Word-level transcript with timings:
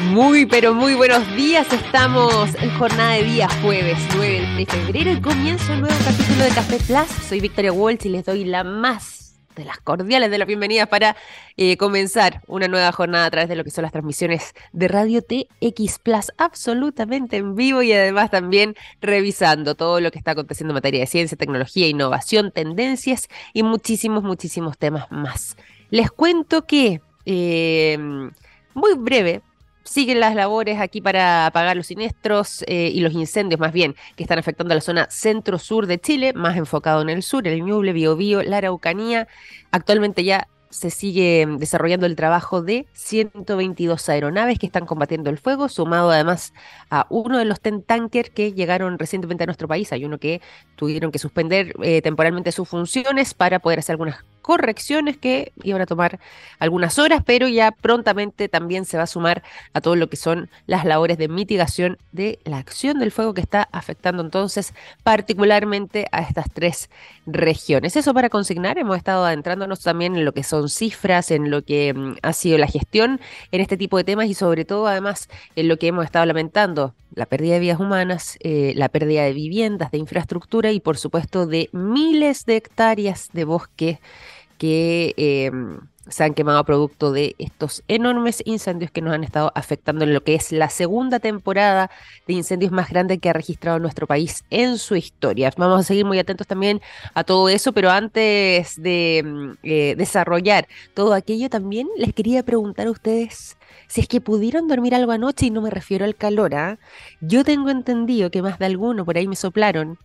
Muy, 0.00 0.46
pero 0.46 0.74
muy 0.74 0.94
buenos 0.94 1.26
días. 1.34 1.70
Estamos 1.72 2.54
en 2.54 2.70
jornada 2.78 3.14
de 3.14 3.24
día 3.24 3.48
jueves 3.62 3.98
9 4.14 4.46
de 4.56 4.66
febrero 4.66 5.10
y 5.10 5.20
comienza 5.20 5.72
un 5.72 5.80
nuevo 5.80 5.96
capítulo 6.04 6.44
de 6.44 6.50
Café 6.50 6.78
Plus. 6.78 7.26
Soy 7.26 7.40
Victoria 7.40 7.72
Walsh 7.72 8.06
y 8.06 8.10
les 8.10 8.24
doy 8.24 8.44
la 8.44 8.62
más 8.62 9.34
de 9.56 9.64
las 9.64 9.78
cordiales 9.78 10.30
de 10.30 10.38
las 10.38 10.46
bienvenidas 10.46 10.88
para 10.88 11.16
eh, 11.56 11.76
comenzar 11.76 12.42
una 12.46 12.68
nueva 12.68 12.92
jornada 12.92 13.26
a 13.26 13.30
través 13.30 13.48
de 13.48 13.56
lo 13.56 13.64
que 13.64 13.70
son 13.70 13.82
las 13.82 13.90
transmisiones 13.90 14.54
de 14.72 14.86
Radio 14.86 15.20
TX 15.20 15.98
Plus, 15.98 16.32
absolutamente 16.38 17.36
en 17.38 17.56
vivo 17.56 17.82
y 17.82 17.92
además 17.92 18.30
también 18.30 18.76
revisando 19.00 19.74
todo 19.74 20.00
lo 20.00 20.12
que 20.12 20.18
está 20.18 20.30
aconteciendo 20.30 20.70
en 20.72 20.76
materia 20.76 21.00
de 21.00 21.06
ciencia, 21.06 21.36
tecnología, 21.36 21.88
innovación, 21.88 22.52
tendencias 22.52 23.28
y 23.52 23.64
muchísimos, 23.64 24.22
muchísimos 24.22 24.78
temas 24.78 25.10
más. 25.10 25.56
Les 25.90 26.12
cuento 26.12 26.66
que, 26.66 27.00
eh, 27.26 27.98
muy 28.74 28.94
breve, 28.94 29.42
siguen 29.88 30.20
las 30.20 30.34
labores 30.34 30.80
aquí 30.80 31.00
para 31.00 31.46
apagar 31.46 31.76
los 31.76 31.86
siniestros 31.86 32.62
eh, 32.66 32.90
y 32.92 33.00
los 33.00 33.14
incendios 33.14 33.58
más 33.58 33.72
bien 33.72 33.96
que 34.16 34.22
están 34.22 34.38
afectando 34.38 34.72
a 34.72 34.74
la 34.74 34.80
zona 34.80 35.08
centro-sur 35.10 35.86
de 35.86 35.98
Chile, 35.98 36.32
más 36.34 36.56
enfocado 36.56 37.00
en 37.00 37.08
el 37.08 37.22
sur, 37.22 37.48
el 37.48 37.64
Ñuble, 37.64 37.92
Biobío, 37.92 38.42
la 38.42 38.58
Araucanía. 38.58 39.28
Actualmente 39.70 40.24
ya 40.24 40.46
se 40.70 40.90
sigue 40.90 41.46
desarrollando 41.58 42.04
el 42.04 42.14
trabajo 42.14 42.60
de 42.60 42.86
122 42.92 44.06
aeronaves 44.10 44.58
que 44.58 44.66
están 44.66 44.84
combatiendo 44.84 45.30
el 45.30 45.38
fuego, 45.38 45.70
sumado 45.70 46.10
además 46.10 46.52
a 46.90 47.06
uno 47.08 47.38
de 47.38 47.46
los 47.46 47.60
ten 47.60 47.82
tankers 47.82 48.28
que 48.28 48.52
llegaron 48.52 48.98
recientemente 48.98 49.44
a 49.44 49.46
nuestro 49.46 49.68
país. 49.68 49.90
Hay 49.92 50.04
uno 50.04 50.18
que 50.18 50.42
tuvieron 50.76 51.10
que 51.10 51.18
suspender 51.18 51.74
eh, 51.82 52.02
temporalmente 52.02 52.52
sus 52.52 52.68
funciones 52.68 53.32
para 53.32 53.60
poder 53.60 53.78
hacer 53.78 53.94
algunas 53.94 54.22
correcciones 54.48 55.18
que 55.18 55.52
iban 55.62 55.82
a 55.82 55.84
tomar 55.84 56.20
algunas 56.58 56.98
horas, 56.98 57.22
pero 57.22 57.48
ya 57.48 57.70
prontamente 57.70 58.48
también 58.48 58.86
se 58.86 58.96
va 58.96 59.02
a 59.02 59.06
sumar 59.06 59.42
a 59.74 59.82
todo 59.82 59.94
lo 59.94 60.08
que 60.08 60.16
son 60.16 60.48
las 60.66 60.86
labores 60.86 61.18
de 61.18 61.28
mitigación 61.28 61.98
de 62.12 62.38
la 62.44 62.56
acción 62.56 62.98
del 62.98 63.12
fuego 63.12 63.34
que 63.34 63.42
está 63.42 63.68
afectando 63.72 64.22
entonces 64.22 64.72
particularmente 65.02 66.06
a 66.12 66.22
estas 66.22 66.46
tres 66.50 66.88
regiones. 67.26 67.94
Eso 67.94 68.14
para 68.14 68.30
consignar, 68.30 68.78
hemos 68.78 68.96
estado 68.96 69.26
adentrándonos 69.26 69.82
también 69.82 70.16
en 70.16 70.24
lo 70.24 70.32
que 70.32 70.44
son 70.44 70.70
cifras, 70.70 71.30
en 71.30 71.50
lo 71.50 71.62
que 71.62 71.92
mm, 71.92 72.14
ha 72.22 72.32
sido 72.32 72.56
la 72.56 72.68
gestión 72.68 73.20
en 73.52 73.60
este 73.60 73.76
tipo 73.76 73.98
de 73.98 74.04
temas 74.04 74.28
y 74.28 74.34
sobre 74.34 74.64
todo 74.64 74.86
además 74.86 75.28
en 75.56 75.68
lo 75.68 75.76
que 75.76 75.88
hemos 75.88 76.06
estado 76.06 76.24
lamentando, 76.24 76.94
la 77.14 77.26
pérdida 77.26 77.54
de 77.54 77.60
vidas 77.60 77.80
humanas, 77.80 78.38
eh, 78.40 78.72
la 78.76 78.88
pérdida 78.88 79.24
de 79.24 79.32
viviendas, 79.32 79.90
de 79.90 79.98
infraestructura 79.98 80.72
y 80.72 80.80
por 80.80 80.96
supuesto 80.96 81.46
de 81.46 81.68
miles 81.72 82.46
de 82.46 82.56
hectáreas 82.56 83.30
de 83.32 83.44
bosque 83.44 84.00
que 84.58 85.14
em, 85.16 85.80
se 86.08 86.24
han 86.24 86.34
quemado 86.34 86.64
producto 86.64 87.12
de 87.12 87.34
estos 87.38 87.82
enormes 87.88 88.42
incendios 88.46 88.90
que 88.90 89.02
nos 89.02 89.14
han 89.14 89.24
estado 89.24 89.52
afectando 89.54 90.04
en 90.04 90.14
lo 90.14 90.22
que 90.22 90.34
es 90.34 90.52
la 90.52 90.70
segunda 90.70 91.20
temporada 91.20 91.90
de 92.26 92.34
incendios 92.34 92.72
más 92.72 92.90
grande 92.90 93.18
que 93.18 93.30
ha 93.30 93.32
registrado 93.32 93.78
nuestro 93.78 94.06
país 94.06 94.44
en 94.50 94.78
su 94.78 94.96
historia. 94.96 95.52
Vamos 95.56 95.80
a 95.80 95.82
seguir 95.82 96.04
muy 96.04 96.18
atentos 96.18 96.46
también 96.46 96.80
a 97.14 97.24
todo 97.24 97.48
eso, 97.48 97.72
pero 97.72 97.90
antes 97.90 98.80
de 98.80 99.18
em, 99.18 99.56
eh, 99.62 99.94
desarrollar 99.96 100.66
todo 100.94 101.14
aquello 101.14 101.50
también 101.50 101.88
les 101.96 102.12
quería 102.14 102.42
preguntar 102.42 102.86
a 102.86 102.90
ustedes 102.90 103.56
si 103.86 104.02
es 104.02 104.08
que 104.08 104.20
pudieron 104.20 104.68
dormir 104.68 104.94
algo 104.94 105.12
anoche 105.12 105.46
y 105.46 105.50
no 105.50 105.62
me 105.62 105.70
refiero 105.70 106.04
al 106.04 106.14
calor, 106.14 106.54
¿ah? 106.54 106.78
Yo 107.20 107.44
tengo 107.44 107.70
entendido 107.70 108.30
que 108.30 108.42
más 108.42 108.58
de 108.58 108.66
alguno 108.66 109.04
por 109.04 109.16
ahí 109.16 109.26
me 109.26 109.36
soplaron 109.36 109.98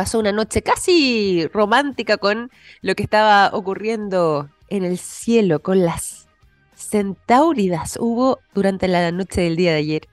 pasó 0.00 0.18
una 0.18 0.32
noche 0.32 0.62
casi 0.62 1.46
romántica 1.52 2.16
con 2.16 2.50
lo 2.80 2.94
que 2.94 3.02
estaba 3.02 3.50
ocurriendo 3.52 4.48
en 4.70 4.82
el 4.82 4.96
cielo, 4.96 5.60
con 5.60 5.84
las 5.84 6.26
centauridas. 6.74 7.98
Hubo 8.00 8.38
durante 8.54 8.88
la 8.88 9.12
noche 9.12 9.42
del 9.42 9.56
día 9.56 9.72
de 9.72 9.76
ayer 9.76 10.08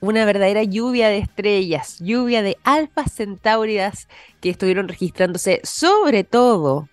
una 0.00 0.26
verdadera 0.26 0.64
lluvia 0.64 1.08
de 1.08 1.16
estrellas, 1.16 1.96
lluvia 1.98 2.42
de 2.42 2.58
alfas 2.62 3.10
centauridas 3.10 4.06
que 4.42 4.50
estuvieron 4.50 4.86
registrándose 4.86 5.62
sobre 5.64 6.22
todo 6.22 6.90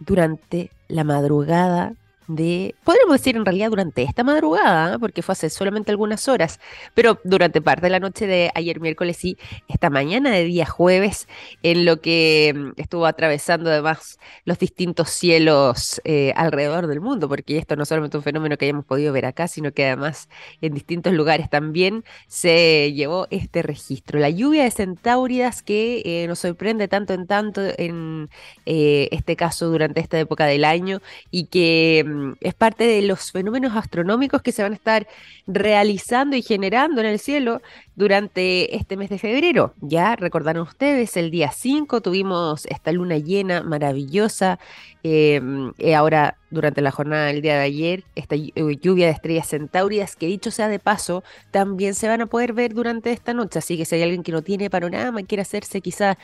durante 0.00 0.72
la 0.88 1.04
madrugada 1.04 1.94
de, 2.36 2.74
podríamos 2.84 3.14
decir 3.14 3.36
en 3.36 3.44
realidad 3.44 3.70
durante 3.70 4.02
esta 4.02 4.24
madrugada, 4.24 4.98
porque 4.98 5.22
fue 5.22 5.32
hace 5.32 5.50
solamente 5.50 5.90
algunas 5.90 6.28
horas, 6.28 6.60
pero 6.94 7.18
durante 7.24 7.60
parte 7.60 7.82
de 7.82 7.90
la 7.90 8.00
noche 8.00 8.26
de 8.26 8.50
ayer 8.54 8.80
miércoles 8.80 9.24
y 9.24 9.38
esta 9.68 9.90
mañana 9.90 10.30
de 10.30 10.44
día 10.44 10.66
jueves, 10.66 11.28
en 11.62 11.84
lo 11.84 12.00
que 12.00 12.52
mm, 12.54 12.80
estuvo 12.80 13.06
atravesando 13.06 13.70
además 13.70 14.18
los 14.44 14.58
distintos 14.58 15.10
cielos 15.10 16.00
eh, 16.04 16.32
alrededor 16.36 16.86
del 16.86 17.00
mundo, 17.00 17.28
porque 17.28 17.58
esto 17.58 17.76
no 17.76 17.82
es 17.82 17.88
solamente 17.88 18.16
un 18.16 18.22
fenómeno 18.22 18.56
que 18.56 18.66
hayamos 18.66 18.84
podido 18.84 19.12
ver 19.12 19.26
acá, 19.26 19.48
sino 19.48 19.72
que 19.72 19.86
además 19.86 20.28
en 20.60 20.74
distintos 20.74 21.12
lugares 21.12 21.50
también 21.50 22.04
se 22.28 22.92
llevó 22.92 23.26
este 23.30 23.62
registro. 23.62 24.20
La 24.20 24.30
lluvia 24.30 24.64
de 24.64 24.70
centauridas 24.70 25.62
que 25.62 26.02
eh, 26.04 26.26
nos 26.28 26.38
sorprende 26.38 26.88
tanto 26.88 27.12
en 27.12 27.26
tanto 27.26 27.60
en 27.78 28.30
eh, 28.66 29.08
este 29.12 29.36
caso 29.36 29.68
durante 29.68 30.00
esta 30.00 30.18
época 30.18 30.46
del 30.46 30.64
año 30.64 31.00
y 31.30 31.46
que 31.46 32.04
mm, 32.06 32.19
es 32.40 32.54
parte 32.54 32.84
de 32.84 33.02
los 33.02 33.32
fenómenos 33.32 33.76
astronómicos 33.76 34.42
que 34.42 34.52
se 34.52 34.62
van 34.62 34.72
a 34.72 34.76
estar 34.76 35.06
realizando 35.46 36.36
y 36.36 36.42
generando 36.42 37.00
en 37.00 37.06
el 37.06 37.18
cielo 37.18 37.62
durante 37.94 38.76
este 38.76 38.96
mes 38.96 39.10
de 39.10 39.18
febrero. 39.18 39.74
Ya 39.80 40.16
recordaron 40.16 40.62
ustedes, 40.62 41.16
el 41.16 41.30
día 41.30 41.50
5 41.52 42.00
tuvimos 42.00 42.66
esta 42.66 42.92
luna 42.92 43.18
llena 43.18 43.62
maravillosa. 43.62 44.58
Em, 45.02 45.72
eh, 45.78 45.94
ahora, 45.94 46.36
durante 46.50 46.82
la 46.82 46.90
jornada 46.90 47.26
del 47.26 47.42
día 47.42 47.54
de 47.54 47.62
ayer, 47.62 48.04
esta 48.14 48.34
eh, 48.34 48.52
lluvia 48.80 49.06
de 49.06 49.12
estrellas 49.12 49.48
centaurias, 49.48 50.16
que 50.16 50.26
dicho 50.26 50.50
sea 50.50 50.68
de 50.68 50.78
paso, 50.78 51.22
también 51.50 51.94
se 51.94 52.08
van 52.08 52.20
a 52.20 52.26
poder 52.26 52.52
ver 52.52 52.74
durante 52.74 53.12
esta 53.12 53.34
noche. 53.34 53.58
Así 53.58 53.76
que 53.76 53.84
si 53.84 53.94
hay 53.96 54.02
alguien 54.02 54.22
que 54.22 54.32
no 54.32 54.42
tiene 54.42 54.70
panorama 54.70 55.20
y 55.20 55.24
quiere 55.24 55.42
hacerse 55.42 55.80
quizás 55.80 56.16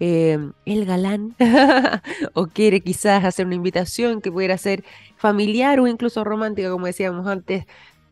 em, 0.00 0.52
el 0.64 0.84
galán, 0.86 1.34
o 2.34 2.46
quiere 2.46 2.80
quizás 2.80 3.24
hacer 3.24 3.46
una 3.46 3.54
invitación 3.54 4.20
que 4.20 4.32
pudiera 4.32 4.56
ser 4.58 4.84
familiar 5.16 5.80
o 5.80 5.86
incluso 5.86 6.24
romántica, 6.24 6.70
como 6.70 6.86
decíamos 6.86 7.26
antes, 7.26 7.64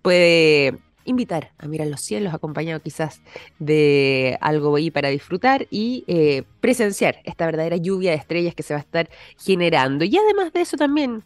puede 0.03 0.79
invitar 1.05 1.53
a 1.59 1.67
mirar 1.67 1.89
los 1.89 2.01
cielos, 2.01 2.35
acompañado 2.35 2.81
quizás 2.81 3.23
de 3.59 4.39
algo 4.41 4.77
ahí 4.77 4.91
para 4.91 5.09
disfrutar 5.09 5.67
y 5.71 6.05
eh, 6.07 6.45
presenciar 6.61 7.21
esta 7.25 7.47
verdadera 7.47 7.77
lluvia 7.77 8.13
de 8.13 8.19
estrellas 8.19 8.55
que 8.55 8.63
se 8.63 8.75
va 8.75 8.79
a 8.79 8.83
estar 8.83 9.11
generando. 9.39 10.05
Y 10.05 10.17
además 10.17 10.53
de 10.53 10.61
eso 10.61 10.77
también 10.77 11.25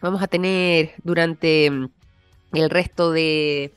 vamos 0.00 0.22
a 0.22 0.26
tener 0.26 0.94
durante 1.02 1.70
mm, 1.70 1.88
el 2.54 2.70
resto 2.70 3.12
de 3.12 3.72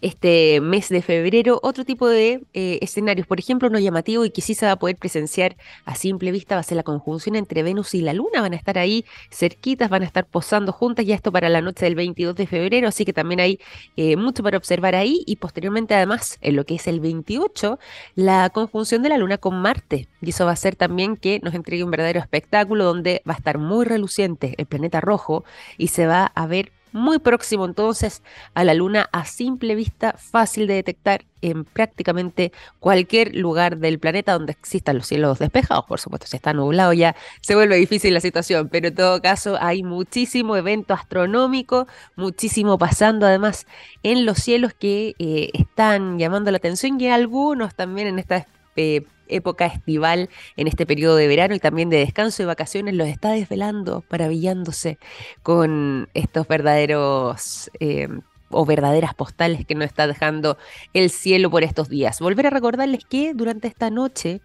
este 0.00 0.60
mes 0.60 0.88
de 0.88 1.02
febrero 1.02 1.60
otro 1.62 1.84
tipo 1.84 2.08
de 2.08 2.42
eh, 2.54 2.78
escenarios. 2.82 3.26
Por 3.26 3.38
ejemplo, 3.38 3.68
uno 3.68 3.78
llamativo 3.78 4.24
y 4.24 4.30
que 4.30 4.40
sí 4.40 4.54
se 4.54 4.66
va 4.66 4.72
a 4.72 4.78
poder 4.78 4.96
presenciar 4.96 5.56
a 5.84 5.94
simple 5.94 6.32
vista 6.32 6.54
va 6.54 6.60
a 6.60 6.64
ser 6.64 6.76
la 6.76 6.82
conjunción 6.82 7.36
entre 7.36 7.62
Venus 7.62 7.94
y 7.94 8.00
la 8.00 8.12
Luna. 8.12 8.40
Van 8.40 8.52
a 8.52 8.56
estar 8.56 8.78
ahí 8.78 9.04
cerquitas, 9.30 9.90
van 9.90 10.02
a 10.02 10.06
estar 10.06 10.26
posando 10.26 10.72
juntas 10.72 11.06
ya 11.06 11.14
esto 11.14 11.32
para 11.32 11.48
la 11.48 11.60
noche 11.60 11.84
del 11.84 11.94
22 11.94 12.34
de 12.34 12.46
febrero, 12.46 12.88
así 12.88 13.04
que 13.04 13.12
también 13.12 13.40
hay 13.40 13.60
eh, 13.96 14.16
mucho 14.16 14.42
para 14.42 14.56
observar 14.56 14.94
ahí 14.94 15.22
y 15.26 15.36
posteriormente 15.36 15.94
además 15.94 16.38
en 16.40 16.56
lo 16.56 16.64
que 16.64 16.76
es 16.76 16.86
el 16.86 17.00
28, 17.00 17.78
la 18.14 18.50
conjunción 18.50 19.02
de 19.02 19.08
la 19.10 19.18
Luna 19.18 19.38
con 19.38 19.60
Marte. 19.60 20.08
Y 20.22 20.30
eso 20.30 20.46
va 20.46 20.52
a 20.52 20.56
ser 20.56 20.76
también 20.76 21.16
que 21.16 21.40
nos 21.42 21.54
entregue 21.54 21.84
un 21.84 21.90
verdadero 21.90 22.20
espectáculo 22.20 22.84
donde 22.84 23.22
va 23.28 23.34
a 23.34 23.36
estar 23.36 23.58
muy 23.58 23.84
reluciente 23.84 24.54
el 24.58 24.66
planeta 24.66 25.00
rojo 25.00 25.44
y 25.78 25.88
se 25.88 26.06
va 26.06 26.26
a 26.26 26.46
ver 26.46 26.72
muy 26.92 27.18
próximo 27.18 27.64
entonces 27.64 28.22
a 28.54 28.64
la 28.64 28.74
Luna 28.74 29.08
a 29.12 29.24
simple 29.24 29.74
vista, 29.74 30.14
fácil 30.18 30.66
de 30.66 30.74
detectar 30.74 31.24
en 31.42 31.64
prácticamente 31.64 32.52
cualquier 32.78 33.34
lugar 33.34 33.78
del 33.78 33.98
planeta 33.98 34.32
donde 34.32 34.52
existan 34.52 34.98
los 34.98 35.06
cielos 35.06 35.38
despejados. 35.38 35.84
Por 35.86 36.00
supuesto, 36.00 36.26
si 36.26 36.36
está 36.36 36.52
nublado 36.52 36.92
ya 36.92 37.16
se 37.40 37.54
vuelve 37.54 37.76
difícil 37.76 38.14
la 38.14 38.20
situación, 38.20 38.68
pero 38.68 38.88
en 38.88 38.94
todo 38.94 39.20
caso 39.22 39.56
hay 39.60 39.82
muchísimo 39.82 40.56
evento 40.56 40.94
astronómico, 40.94 41.86
muchísimo 42.16 42.78
pasando 42.78 43.26
además 43.26 43.66
en 44.02 44.26
los 44.26 44.38
cielos 44.38 44.74
que 44.74 45.14
eh, 45.18 45.50
están 45.54 46.18
llamando 46.18 46.50
la 46.50 46.58
atención 46.58 47.00
y 47.00 47.08
algunos 47.08 47.74
también 47.74 48.08
en 48.08 48.18
esta... 48.18 48.46
Eh, 48.76 49.04
época 49.30 49.66
estival 49.66 50.28
en 50.56 50.66
este 50.66 50.86
periodo 50.86 51.16
de 51.16 51.28
verano 51.28 51.54
y 51.54 51.58
también 51.58 51.90
de 51.90 51.98
descanso 51.98 52.42
y 52.42 52.46
vacaciones 52.46 52.94
los 52.94 53.08
está 53.08 53.30
desvelando, 53.30 54.04
maravillándose 54.10 54.98
con 55.42 56.08
estos 56.14 56.46
verdaderos 56.48 57.70
eh, 57.80 58.08
o 58.50 58.66
verdaderas 58.66 59.14
postales 59.14 59.64
que 59.64 59.74
nos 59.74 59.86
está 59.86 60.06
dejando 60.06 60.58
el 60.92 61.10
cielo 61.10 61.50
por 61.50 61.62
estos 61.62 61.88
días. 61.88 62.20
Volver 62.20 62.48
a 62.48 62.50
recordarles 62.50 63.04
que 63.04 63.32
durante 63.34 63.68
esta 63.68 63.90
noche, 63.90 64.40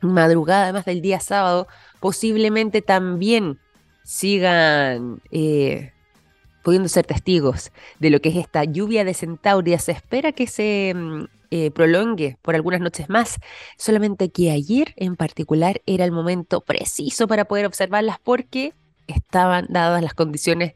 madrugada 0.00 0.64
además 0.64 0.84
del 0.84 1.00
día 1.00 1.20
sábado, 1.20 1.68
posiblemente 2.00 2.82
también 2.82 3.58
sigan 4.04 5.20
eh, 5.30 5.92
pudiendo 6.68 6.90
ser 6.90 7.06
testigos 7.06 7.72
de 7.98 8.10
lo 8.10 8.20
que 8.20 8.28
es 8.28 8.36
esta 8.36 8.62
lluvia 8.62 9.02
de 9.02 9.14
centauria. 9.14 9.78
Se 9.78 9.92
espera 9.92 10.32
que 10.32 10.46
se 10.46 10.92
mm, 10.94 11.24
eh, 11.50 11.70
prolongue 11.70 12.36
por 12.42 12.54
algunas 12.54 12.82
noches 12.82 13.08
más, 13.08 13.38
solamente 13.78 14.28
que 14.28 14.50
ayer 14.50 14.92
en 14.96 15.16
particular 15.16 15.80
era 15.86 16.04
el 16.04 16.12
momento 16.12 16.60
preciso 16.60 17.26
para 17.26 17.46
poder 17.46 17.64
observarlas 17.64 18.18
porque 18.22 18.74
estaban 19.06 19.64
dadas 19.70 20.02
las 20.02 20.12
condiciones 20.12 20.74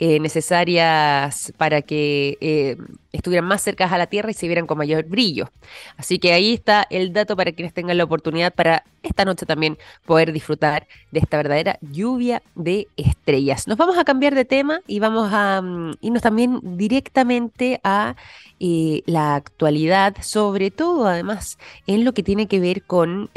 eh, 0.00 0.18
necesarias 0.18 1.52
para 1.56 1.80
que 1.82 2.36
eh, 2.40 2.76
estuvieran 3.12 3.46
más 3.46 3.62
cercanas 3.62 3.92
a 3.94 3.98
la 3.98 4.08
Tierra 4.08 4.32
y 4.32 4.34
se 4.34 4.46
vieran 4.48 4.66
con 4.66 4.76
mayor 4.76 5.04
brillo. 5.04 5.50
Así 5.96 6.18
que 6.18 6.32
ahí 6.32 6.52
está 6.52 6.84
el 6.90 7.12
dato 7.12 7.36
para 7.36 7.52
quienes 7.52 7.72
tengan 7.72 7.96
la 7.96 8.02
oportunidad 8.04 8.52
para 8.52 8.82
esta 9.04 9.24
noche 9.24 9.46
también 9.46 9.78
poder 10.04 10.32
disfrutar 10.32 10.88
de 11.12 11.20
esta 11.20 11.36
verdadera 11.36 11.78
lluvia 11.80 12.42
de 12.56 12.88
estrellas. 12.96 13.68
Nos 13.68 13.78
vamos 13.78 13.96
a 13.96 14.04
cambiar 14.04 14.34
de 14.34 14.44
tema 14.44 14.80
y 14.88 14.98
vamos 14.98 15.30
a 15.32 15.62
mm, 15.62 15.92
irnos 16.00 16.22
también 16.22 16.58
directamente 16.76 17.80
a 17.84 18.16
eh, 18.58 19.02
la 19.06 19.36
actualidad, 19.36 20.16
sobre 20.22 20.72
todo 20.72 21.06
además 21.06 21.56
en 21.86 22.04
lo 22.04 22.14
que 22.14 22.24
tiene 22.24 22.48
que 22.48 22.58
ver 22.58 22.82
con... 22.82 23.30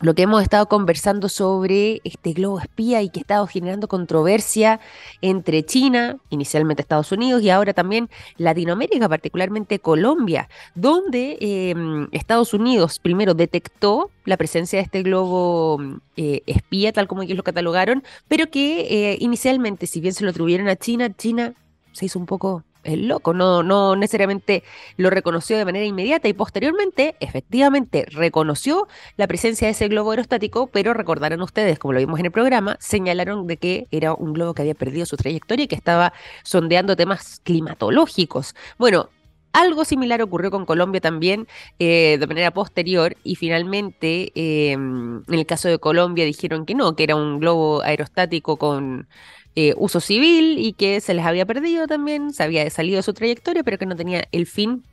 Lo 0.00 0.14
que 0.14 0.22
hemos 0.22 0.42
estado 0.42 0.66
conversando 0.68 1.28
sobre 1.28 2.00
este 2.02 2.32
globo 2.32 2.58
espía 2.58 3.00
y 3.00 3.10
que 3.10 3.20
ha 3.20 3.22
estado 3.22 3.46
generando 3.46 3.86
controversia 3.86 4.80
entre 5.22 5.64
China, 5.64 6.18
inicialmente 6.30 6.82
Estados 6.82 7.12
Unidos 7.12 7.42
y 7.42 7.50
ahora 7.50 7.72
también 7.74 8.10
Latinoamérica, 8.36 9.08
particularmente 9.08 9.78
Colombia, 9.78 10.48
donde 10.74 11.38
em, 11.40 12.08
Estados 12.10 12.52
Unidos 12.52 12.98
primero 12.98 13.34
detectó 13.34 14.10
la 14.24 14.36
presencia 14.36 14.80
de 14.80 14.84
este 14.84 15.02
globo 15.02 15.80
eh, 16.16 16.42
espía, 16.46 16.92
tal 16.92 17.06
como 17.06 17.22
ellos 17.22 17.36
lo 17.36 17.44
catalogaron, 17.44 18.02
pero 18.26 18.50
que 18.50 19.12
eh, 19.12 19.16
inicialmente, 19.20 19.86
si 19.86 20.00
bien 20.00 20.12
se 20.12 20.24
lo 20.24 20.30
atribuyeron 20.30 20.68
a 20.68 20.76
China, 20.76 21.14
China 21.16 21.54
se 21.92 22.06
hizo 22.06 22.18
un 22.18 22.26
poco 22.26 22.64
el 22.84 23.08
loco, 23.08 23.34
no, 23.34 23.62
no 23.62 23.96
necesariamente 23.96 24.62
lo 24.96 25.10
reconoció 25.10 25.56
de 25.56 25.64
manera 25.64 25.84
inmediata 25.84 26.28
y 26.28 26.32
posteriormente, 26.32 27.16
efectivamente, 27.20 28.06
reconoció 28.10 28.88
la 29.16 29.26
presencia 29.26 29.66
de 29.66 29.72
ese 29.72 29.88
globo 29.88 30.10
aerostático, 30.10 30.68
pero 30.68 30.94
recordarán 30.94 31.42
ustedes, 31.42 31.78
como 31.78 31.92
lo 31.92 32.00
vimos 32.00 32.20
en 32.20 32.26
el 32.26 32.32
programa, 32.32 32.76
señalaron 32.80 33.46
de 33.46 33.56
que 33.56 33.88
era 33.90 34.14
un 34.14 34.32
globo 34.32 34.54
que 34.54 34.62
había 34.62 34.74
perdido 34.74 35.06
su 35.06 35.16
trayectoria 35.16 35.64
y 35.64 35.68
que 35.68 35.76
estaba 35.76 36.12
sondeando 36.42 36.96
temas 36.96 37.40
climatológicos. 37.44 38.54
Bueno, 38.78 39.08
algo 39.54 39.84
similar 39.84 40.20
ocurrió 40.20 40.50
con 40.50 40.66
Colombia 40.66 41.00
también 41.00 41.46
eh, 41.78 42.16
de 42.18 42.26
manera 42.26 42.50
posterior 42.50 43.16
y 43.22 43.36
finalmente 43.36 44.32
em, 44.34 45.18
en 45.28 45.34
el 45.34 45.46
caso 45.46 45.68
de 45.68 45.78
Colombia 45.78 46.24
dijeron 46.24 46.66
que 46.66 46.74
no, 46.74 46.96
que 46.96 47.04
era 47.04 47.14
un 47.14 47.38
globo 47.38 47.80
aerostático 47.82 48.56
con 48.56 49.06
eh, 49.56 49.74
uso 49.76 50.00
civil 50.00 50.58
y 50.58 50.72
que 50.72 51.00
se 51.00 51.14
les 51.14 51.24
había 51.24 51.46
perdido 51.46 51.86
también, 51.86 52.32
se 52.32 52.42
había 52.42 52.68
salido 52.70 52.96
de 52.96 53.02
su 53.02 53.14
trayectoria, 53.14 53.62
pero 53.62 53.78
que 53.78 53.86
no 53.86 53.94
tenía 53.94 54.24
el 54.32 54.46
fin 54.46 54.84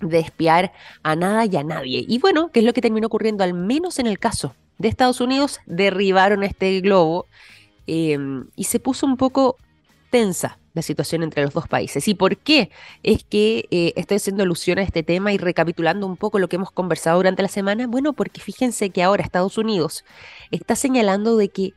de 0.00 0.18
espiar 0.20 0.72
a 1.02 1.16
nada 1.16 1.44
y 1.46 1.56
a 1.56 1.64
nadie. 1.64 2.04
Y 2.08 2.18
bueno, 2.18 2.50
¿qué 2.50 2.60
es 2.60 2.66
lo 2.66 2.72
que 2.72 2.80
terminó 2.80 3.06
ocurriendo? 3.06 3.44
Al 3.44 3.54
menos 3.54 3.98
en 3.98 4.06
el 4.06 4.18
caso 4.18 4.54
de 4.78 4.88
Estados 4.88 5.20
Unidos, 5.20 5.60
derribaron 5.66 6.42
este 6.42 6.80
globo 6.80 7.26
em, 7.86 8.46
y 8.56 8.64
se 8.64 8.80
puso 8.80 9.06
un 9.06 9.16
poco 9.16 9.56
tensa 10.10 10.58
la 10.72 10.82
situación 10.82 11.22
entre 11.22 11.42
los 11.42 11.52
dos 11.52 11.68
países. 11.68 12.06
¿Y 12.08 12.14
por 12.14 12.36
qué? 12.36 12.70
Es 13.02 13.24
que 13.24 13.66
eh, 13.70 13.92
estoy 13.96 14.18
haciendo 14.18 14.42
alusión 14.42 14.78
a 14.78 14.82
este 14.82 15.02
tema 15.02 15.32
y 15.32 15.38
recapitulando 15.38 16.06
un 16.06 16.16
poco 16.16 16.38
lo 16.38 16.48
que 16.48 16.56
hemos 16.56 16.70
conversado 16.70 17.16
durante 17.18 17.42
la 17.42 17.48
semana. 17.48 17.86
Bueno, 17.86 18.12
porque 18.12 18.40
fíjense 18.40 18.90
que 18.90 19.02
ahora 19.02 19.22
Estados 19.22 19.58
Unidos 19.58 20.04
está 20.50 20.76
señalando 20.76 21.36
de 21.36 21.48
que 21.48 21.74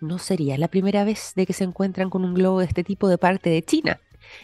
no 0.00 0.18
sería 0.18 0.58
la 0.58 0.68
primera 0.68 1.04
vez 1.04 1.32
de 1.36 1.46
que 1.46 1.52
se 1.52 1.64
encuentran 1.64 2.10
con 2.10 2.24
un 2.24 2.34
globo 2.34 2.60
de 2.60 2.66
este 2.66 2.84
tipo 2.84 3.08
de 3.08 3.18
parte 3.18 3.50
de 3.50 3.62
China. 3.62 4.00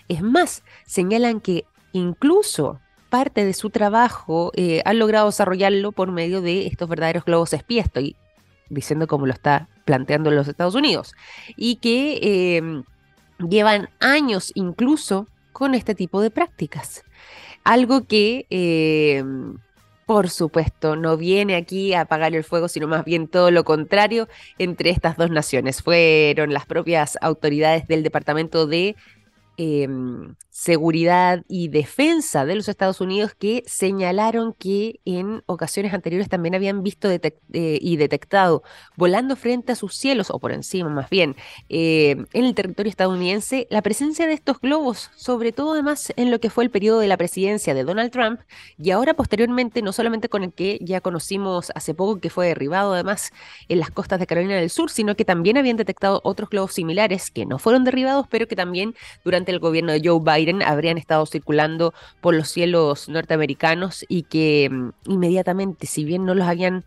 Es 0.08 0.22
más, 0.22 0.62
señalan 0.84 1.40
que 1.40 1.64
incluso 1.92 2.80
parte 3.08 3.44
de 3.44 3.54
su 3.54 3.70
trabajo 3.70 4.52
eh, 4.54 4.82
han 4.84 4.98
logrado 4.98 5.26
desarrollarlo 5.26 5.92
por 5.92 6.10
medio 6.12 6.42
de 6.42 6.66
estos 6.66 6.88
verdaderos 6.88 7.24
globos 7.24 7.52
espía. 7.52 7.82
Estoy 7.82 8.16
diciendo 8.68 9.06
como 9.06 9.26
lo 9.26 9.32
está 9.32 9.68
planteando 9.84 10.30
los 10.30 10.48
Estados 10.48 10.74
Unidos. 10.74 11.14
Y 11.56 11.76
que 11.76 12.56
em, 12.56 12.84
llevan 13.38 13.88
años 14.00 14.52
incluso 14.54 15.28
con 15.52 15.74
este 15.74 15.94
tipo 15.94 16.20
de 16.20 16.30
prácticas. 16.30 17.04
Algo 17.64 18.06
que 18.06 18.46
em, 18.50 19.58
por 20.06 20.30
supuesto, 20.30 20.94
no 20.94 21.16
viene 21.16 21.56
aquí 21.56 21.92
a 21.92 22.02
apagar 22.02 22.34
el 22.34 22.44
fuego, 22.44 22.68
sino 22.68 22.86
más 22.86 23.04
bien 23.04 23.26
todo 23.26 23.50
lo 23.50 23.64
contrario 23.64 24.28
entre 24.56 24.90
estas 24.90 25.16
dos 25.16 25.30
naciones. 25.30 25.82
Fueron 25.82 26.52
las 26.52 26.64
propias 26.64 27.18
autoridades 27.20 27.88
del 27.88 28.04
Departamento 28.04 28.68
de 28.68 28.94
Em, 29.58 30.36
seguridad 30.50 31.44
y 31.48 31.68
defensa 31.68 32.46
de 32.46 32.54
los 32.54 32.68
Estados 32.68 33.02
Unidos 33.02 33.34
que 33.34 33.62
señalaron 33.66 34.54
que 34.54 35.00
en 35.04 35.42
ocasiones 35.44 35.92
anteriores 35.92 36.30
también 36.30 36.54
habían 36.54 36.82
visto 36.82 37.10
eh, 37.10 37.20
y 37.52 37.96
detectado 37.96 38.62
volando 38.96 39.36
frente 39.36 39.72
a 39.72 39.74
sus 39.76 39.94
cielos, 39.94 40.30
o 40.30 40.38
por 40.38 40.52
encima 40.52 40.88
más 40.88 41.10
bien, 41.10 41.36
em, 41.68 42.26
en 42.32 42.44
el 42.44 42.54
territorio 42.54 42.88
estadounidense, 42.88 43.66
la 43.70 43.82
presencia 43.82 44.26
de 44.26 44.32
estos 44.32 44.60
globos, 44.60 45.10
sobre 45.14 45.52
todo 45.52 45.72
además 45.72 46.12
en 46.16 46.30
lo 46.30 46.40
que 46.40 46.50
fue 46.50 46.64
el 46.64 46.70
periodo 46.70 47.00
de 47.00 47.08
la 47.08 47.16
presidencia 47.18 47.74
de 47.74 47.84
Donald 47.84 48.10
Trump, 48.10 48.40
y 48.78 48.90
ahora 48.90 49.14
posteriormente, 49.14 49.82
no 49.82 49.92
solamente 49.92 50.28
con 50.28 50.42
el 50.42 50.52
que 50.52 50.78
ya 50.82 51.00
conocimos 51.00 51.70
hace 51.74 51.94
poco, 51.94 52.20
que 52.20 52.30
fue 52.30 52.48
derribado 52.48 52.94
además 52.94 53.32
en 53.68 53.78
las 53.78 53.90
costas 53.90 54.20
de 54.20 54.26
Carolina 54.26 54.56
del 54.56 54.70
Sur, 54.70 54.90
sino 54.90 55.16
que 55.16 55.24
también 55.24 55.58
habían 55.58 55.76
detectado 55.76 56.20
otros 56.24 56.48
globos 56.50 56.72
similares 56.72 57.30
que 57.30 57.46
no 57.46 57.58
fueron 57.58 57.84
derribados, 57.84 58.26
pero 58.30 58.48
que 58.48 58.56
también 58.56 58.94
durante 59.24 59.45
el 59.52 59.58
gobierno 59.58 59.92
de 59.92 60.02
Joe 60.04 60.20
Biden 60.20 60.62
habrían 60.62 60.98
estado 60.98 61.26
circulando 61.26 61.94
por 62.20 62.34
los 62.34 62.48
cielos 62.48 63.08
norteamericanos 63.08 64.04
y 64.08 64.22
que 64.22 64.68
mm, 64.70 64.90
inmediatamente, 65.06 65.86
si 65.86 66.04
bien 66.04 66.24
no 66.24 66.34
los 66.34 66.46
habían 66.46 66.84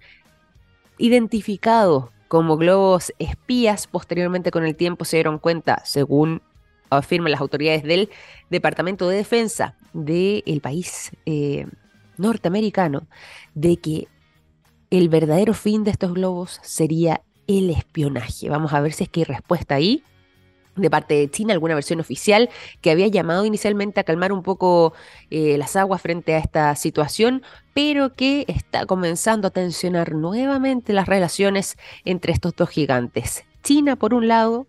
identificado 0.98 2.12
como 2.28 2.58
globos 2.58 3.14
espías, 3.20 3.88
posteriormente 3.88 4.52
con 4.52 4.66
el 4.66 4.76
tiempo 4.76 5.06
se 5.06 5.18
dieron 5.18 5.40
cuenta, 5.40 5.82
según 5.86 6.42
afirman 6.90 7.32
las 7.32 7.42
autoridades 7.42 7.84
del 7.84 8.10
Departamento 8.50 9.08
de 9.08 9.18
Defensa 9.18 9.76
del 9.94 10.62
país 10.62 11.12
eh, 11.26 11.68
norteamericano, 12.18 13.08
de 13.56 13.78
que 13.78 14.08
el 14.90 15.10
verdadero 15.10 15.54
fin 15.54 15.84
de 15.84 15.92
estos 15.92 16.14
globos 16.14 16.60
sería 16.64 17.22
el 17.48 17.70
espionaje. 17.70 18.50
Vamos 18.50 18.74
a 18.74 18.82
ver 18.82 18.94
si 18.94 19.04
es 19.04 19.10
que 19.10 19.22
hay 19.22 19.26
respuesta 19.26 19.76
ahí 19.76 20.04
de 20.81 20.90
parte 20.90 21.14
de 21.16 21.30
China, 21.30 21.54
alguna 21.54 21.76
versión 21.76 22.00
oficial 22.00 22.50
que 22.81 22.92
había 22.92 23.08
llamado 23.08 23.46
inicialmente 23.46 24.00
a 24.00 24.04
calmar 24.04 24.31
un 24.31 24.44
poco 24.44 24.94
eh, 25.30 25.58
las 25.58 25.76
aguas 25.76 26.02
frente 26.02 26.36
a 26.36 26.38
esta 26.40 26.76
situación, 26.76 27.44
pero 27.74 28.16
que 28.16 28.46
está 28.48 28.86
comenzando 28.86 29.48
a 29.48 29.52
tensionar 29.52 30.14
nuevamente 30.14 30.94
las 30.94 31.08
relaciones 31.08 31.78
entre 32.06 32.34
estos 32.34 32.56
dos 32.56 32.70
gigantes. 32.70 33.44
China, 33.64 33.96
por 33.96 34.14
un 34.14 34.28
lado, 34.28 34.68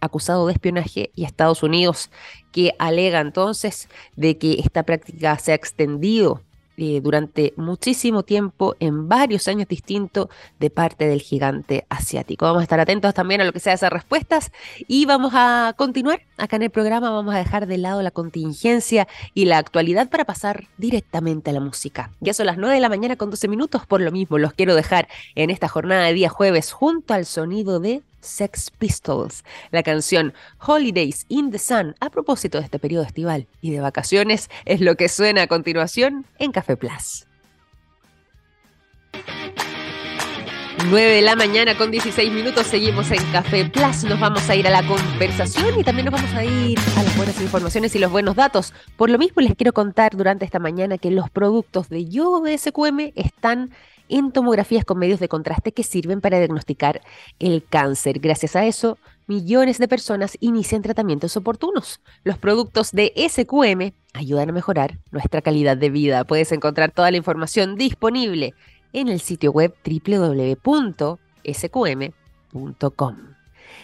acusado 0.00 0.46
de 0.46 0.52
espionaje, 0.52 1.10
y 1.14 1.24
Estados 1.24 1.62
Unidos, 1.62 2.10
que 2.52 2.72
alega 2.78 3.20
entonces 3.20 3.88
de 4.16 4.38
que 4.38 4.54
esta 4.54 4.82
práctica 4.82 5.38
se 5.38 5.52
ha 5.52 5.54
extendido 5.54 6.42
eh, 6.80 7.00
durante 7.02 7.54
muchísimo 7.56 8.22
tiempo 8.22 8.76
en 8.78 9.08
varios 9.08 9.48
años 9.48 9.66
distintos 9.66 10.28
de 10.60 10.70
parte 10.70 11.08
del 11.08 11.20
gigante 11.20 11.84
asiático. 11.88 12.44
Vamos 12.44 12.60
a 12.60 12.62
estar 12.62 12.78
atentos 12.78 13.12
también 13.14 13.40
a 13.40 13.44
lo 13.44 13.52
que 13.52 13.58
sea 13.58 13.72
esas 13.72 13.92
respuestas 13.92 14.52
y 14.86 15.04
vamos 15.04 15.32
a 15.34 15.74
continuar 15.76 16.22
acá 16.36 16.54
en 16.54 16.62
el 16.62 16.70
programa. 16.70 17.10
Vamos 17.10 17.34
a 17.34 17.38
dejar 17.38 17.66
de 17.66 17.78
lado 17.78 18.00
la 18.00 18.12
contingencia 18.12 19.08
y 19.34 19.46
la 19.46 19.58
actualidad 19.58 20.08
para 20.08 20.24
pasar 20.24 20.68
directamente 20.76 21.50
a 21.50 21.52
la 21.52 21.60
música. 21.60 22.12
Ya 22.20 22.32
son 22.32 22.46
las 22.46 22.58
9 22.58 22.76
de 22.76 22.80
la 22.80 22.88
mañana 22.88 23.16
con 23.16 23.30
12 23.30 23.48
minutos, 23.48 23.84
por 23.84 24.00
lo 24.00 24.12
mismo 24.12 24.38
los 24.38 24.52
quiero 24.52 24.76
dejar 24.76 25.08
en 25.34 25.50
esta 25.50 25.66
jornada 25.66 26.04
de 26.04 26.14
día 26.14 26.28
jueves 26.28 26.70
junto 26.70 27.12
al 27.12 27.26
sonido 27.26 27.80
de 27.80 28.02
Sex 28.20 28.70
Pistols, 28.70 29.44
la 29.70 29.82
canción 29.82 30.34
Holidays 30.58 31.24
in 31.28 31.50
the 31.50 31.58
Sun 31.58 31.94
a 32.00 32.10
propósito 32.10 32.58
de 32.58 32.64
este 32.64 32.78
periodo 32.78 33.04
estival 33.04 33.46
y 33.60 33.70
de 33.70 33.80
vacaciones 33.80 34.50
es 34.64 34.80
lo 34.80 34.96
que 34.96 35.08
suena 35.08 35.42
a 35.42 35.46
continuación 35.46 36.26
en 36.38 36.52
Café 36.52 36.76
Plus. 36.76 37.26
9 40.86 41.16
de 41.16 41.22
la 41.22 41.36
mañana 41.36 41.76
con 41.76 41.90
16 41.90 42.32
minutos 42.32 42.66
seguimos 42.66 43.10
en 43.10 43.22
Café 43.30 43.66
Plus. 43.66 44.04
Nos 44.04 44.18
vamos 44.18 44.48
a 44.48 44.54
ir 44.54 44.66
a 44.66 44.70
la 44.70 44.86
conversación 44.86 45.78
y 45.78 45.84
también 45.84 46.06
nos 46.06 46.14
vamos 46.14 46.32
a 46.34 46.44
ir 46.44 46.78
a 46.96 47.02
las 47.02 47.16
buenas 47.16 47.38
informaciones 47.42 47.94
y 47.94 47.98
los 47.98 48.10
buenos 48.10 48.36
datos. 48.36 48.72
Por 48.96 49.10
lo 49.10 49.18
mismo 49.18 49.42
les 49.42 49.54
quiero 49.54 49.72
contar 49.72 50.16
durante 50.16 50.44
esta 50.44 50.58
mañana 50.58 50.96
que 50.96 51.10
los 51.10 51.28
productos 51.30 51.88
de 51.88 52.06
Yodo 52.06 52.40
de 52.42 52.56
SQM 52.56 53.12
están 53.16 53.70
en 54.08 54.32
tomografías 54.32 54.84
con 54.84 54.98
medios 54.98 55.20
de 55.20 55.28
contraste 55.28 55.72
que 55.72 55.82
sirven 55.82 56.20
para 56.20 56.38
diagnosticar 56.38 57.00
el 57.38 57.64
cáncer. 57.68 58.18
Gracias 58.18 58.56
a 58.56 58.66
eso, 58.66 58.98
millones 59.26 59.78
de 59.78 59.88
personas 59.88 60.36
inician 60.40 60.82
tratamientos 60.82 61.36
oportunos. 61.36 62.00
Los 62.24 62.38
productos 62.38 62.92
de 62.92 63.12
SQM 63.16 63.92
ayudan 64.14 64.50
a 64.50 64.52
mejorar 64.52 64.98
nuestra 65.10 65.42
calidad 65.42 65.76
de 65.76 65.90
vida. 65.90 66.24
Puedes 66.24 66.52
encontrar 66.52 66.92
toda 66.92 67.10
la 67.10 67.16
información 67.16 67.76
disponible 67.76 68.54
en 68.92 69.08
el 69.08 69.20
sitio 69.20 69.52
web 69.52 69.74
www.sqm.com. 69.84 70.58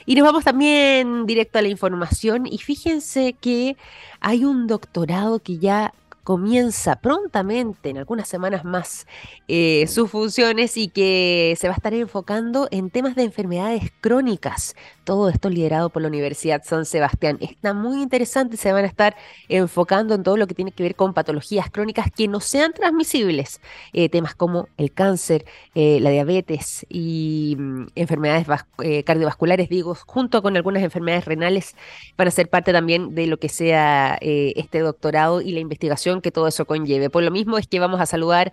Y 0.06 0.14
nos 0.14 0.24
vamos 0.24 0.44
también 0.44 1.26
directo 1.26 1.58
a 1.58 1.62
la 1.62 1.68
información 1.68 2.46
y 2.46 2.58
fíjense 2.58 3.34
que 3.40 3.76
hay 4.20 4.44
un 4.44 4.66
doctorado 4.66 5.38
que 5.38 5.58
ya 5.58 5.94
comienza 6.24 6.96
prontamente, 6.96 7.90
en 7.90 7.98
algunas 7.98 8.28
semanas 8.28 8.64
más, 8.64 9.06
eh, 9.46 9.86
sus 9.86 10.10
funciones 10.10 10.76
y 10.76 10.88
que 10.88 11.54
se 11.58 11.68
va 11.68 11.74
a 11.74 11.76
estar 11.76 11.94
enfocando 11.94 12.66
en 12.70 12.90
temas 12.90 13.14
de 13.14 13.22
enfermedades 13.22 13.92
crónicas, 14.00 14.74
todo 15.04 15.28
esto 15.28 15.50
liderado 15.50 15.90
por 15.90 16.02
la 16.02 16.08
Universidad 16.08 16.62
San 16.64 16.86
Sebastián. 16.86 17.38
Está 17.40 17.74
muy 17.74 18.02
interesante, 18.02 18.56
se 18.56 18.72
van 18.72 18.84
a 18.84 18.88
estar 18.88 19.16
enfocando 19.48 20.14
en 20.14 20.22
todo 20.22 20.36
lo 20.36 20.46
que 20.46 20.54
tiene 20.54 20.72
que 20.72 20.82
ver 20.82 20.94
con 20.94 21.14
patologías 21.14 21.70
crónicas 21.70 22.10
que 22.10 22.26
no 22.26 22.40
sean 22.40 22.72
transmisibles, 22.72 23.60
eh, 23.92 24.08
temas 24.08 24.34
como 24.34 24.68
el 24.76 24.92
cáncer, 24.92 25.44
eh, 25.74 25.98
la 26.00 26.10
diabetes 26.10 26.86
y 26.88 27.56
mm, 27.58 27.86
enfermedades 27.94 28.46
eh, 28.82 29.04
cardiovasculares, 29.04 29.68
digo, 29.68 29.94
junto 30.06 30.42
con 30.42 30.56
algunas 30.56 30.82
enfermedades 30.82 31.26
renales, 31.26 31.76
van 32.16 32.28
a 32.28 32.30
ser 32.30 32.48
parte 32.48 32.72
también 32.72 33.14
de 33.14 33.26
lo 33.26 33.38
que 33.38 33.48
sea 33.48 34.18
este 34.20 34.80
doctorado 34.80 35.40
y 35.40 35.52
la 35.52 35.60
investigación 35.60 36.20
que 36.20 36.30
todo 36.30 36.48
eso 36.48 36.64
conlleve. 36.64 37.10
Por 37.10 37.22
lo 37.22 37.30
mismo 37.30 37.58
es 37.58 37.66
que 37.66 37.78
vamos 37.78 38.00
a 38.00 38.06
saludar 38.06 38.52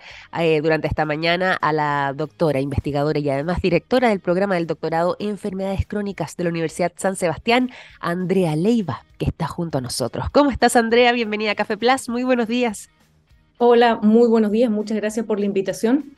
durante 0.62 0.88
esta 0.88 1.05
mañana 1.05 1.53
a 1.53 1.72
la 1.72 2.13
doctora, 2.15 2.60
investigadora 2.60 3.20
y 3.20 3.29
además 3.29 3.62
directora 3.62 4.10
del 4.10 4.20
programa 4.20 4.55
del 4.55 4.67
doctorado 4.67 5.15
en 5.20 5.29
enfermedades 5.29 5.86
crónicas 5.88 6.36
de 6.42 6.46
la 6.46 6.50
Universidad 6.50 6.92
San 6.98 7.16
Sebastián, 7.16 7.72
Andrea 8.00 8.56
Leiva, 8.56 9.06
que 9.18 9.26
está 9.26 9.48
junto 9.48 9.78
a 9.78 9.82
nosotros. 9.82 10.30
¿Cómo 10.32 10.52
estás, 10.52 10.76
Andrea? 10.76 11.12
Bienvenida 11.12 11.52
a 11.52 11.56
Café 11.56 11.78
Plus. 11.78 12.10
Muy 12.10 12.24
buenos 12.24 12.48
días. 12.48 12.90
Hola, 13.58 13.98
muy 14.02 14.28
buenos 14.28 14.52
días. 14.52 14.72
Muchas 14.72 14.98
gracias 14.98 15.26
por 15.26 15.40
la 15.40 15.46
invitación. 15.46 16.18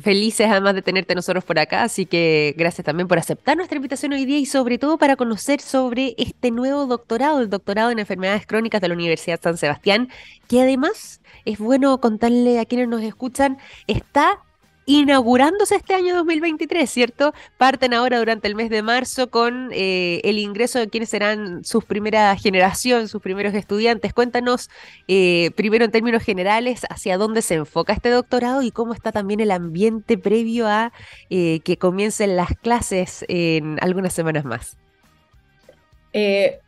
Felices 0.00 0.46
además 0.50 0.74
de 0.74 0.82
tenerte 0.82 1.14
nosotros 1.14 1.44
por 1.44 1.58
acá, 1.58 1.82
así 1.82 2.06
que 2.06 2.54
gracias 2.56 2.86
también 2.86 3.06
por 3.06 3.18
aceptar 3.18 3.56
nuestra 3.56 3.76
invitación 3.76 4.12
hoy 4.12 4.24
día 4.24 4.38
y 4.38 4.46
sobre 4.46 4.78
todo 4.78 4.96
para 4.96 5.16
conocer 5.16 5.60
sobre 5.60 6.14
este 6.16 6.50
nuevo 6.50 6.86
doctorado, 6.86 7.40
el 7.40 7.50
doctorado 7.50 7.90
en 7.90 7.98
enfermedades 7.98 8.46
crónicas 8.46 8.80
de 8.80 8.88
la 8.88 8.94
Universidad 8.94 9.40
San 9.42 9.58
Sebastián, 9.58 10.08
que 10.48 10.62
además 10.62 11.20
es 11.44 11.58
bueno 11.58 12.00
contarle 12.00 12.60
a 12.60 12.64
quienes 12.64 12.88
nos 12.88 13.02
escuchan, 13.02 13.58
está 13.86 14.40
inaugurándose 14.86 15.76
este 15.76 15.94
año 15.94 16.14
2023, 16.16 16.90
¿cierto? 16.90 17.32
Parten 17.56 17.94
ahora 17.94 18.18
durante 18.18 18.48
el 18.48 18.54
mes 18.54 18.70
de 18.70 18.82
marzo 18.82 19.30
con 19.30 19.70
eh, 19.72 20.20
el 20.24 20.38
ingreso 20.38 20.78
de 20.78 20.88
quienes 20.88 21.08
serán 21.08 21.64
sus 21.64 21.84
primera 21.84 22.36
generación, 22.36 23.08
sus 23.08 23.22
primeros 23.22 23.54
estudiantes. 23.54 24.12
Cuéntanos 24.12 24.68
eh, 25.08 25.50
primero 25.56 25.84
en 25.84 25.90
términos 25.90 26.22
generales 26.22 26.82
hacia 26.90 27.16
dónde 27.16 27.42
se 27.42 27.54
enfoca 27.54 27.92
este 27.92 28.10
doctorado 28.10 28.62
y 28.62 28.70
cómo 28.70 28.92
está 28.92 29.12
también 29.12 29.40
el 29.40 29.50
ambiente 29.50 30.18
previo 30.18 30.66
a 30.66 30.92
eh, 31.30 31.60
que 31.64 31.78
comiencen 31.78 32.36
las 32.36 32.50
clases 32.60 33.24
en 33.28 33.78
algunas 33.80 34.12
semanas 34.12 34.44
más. 34.44 34.76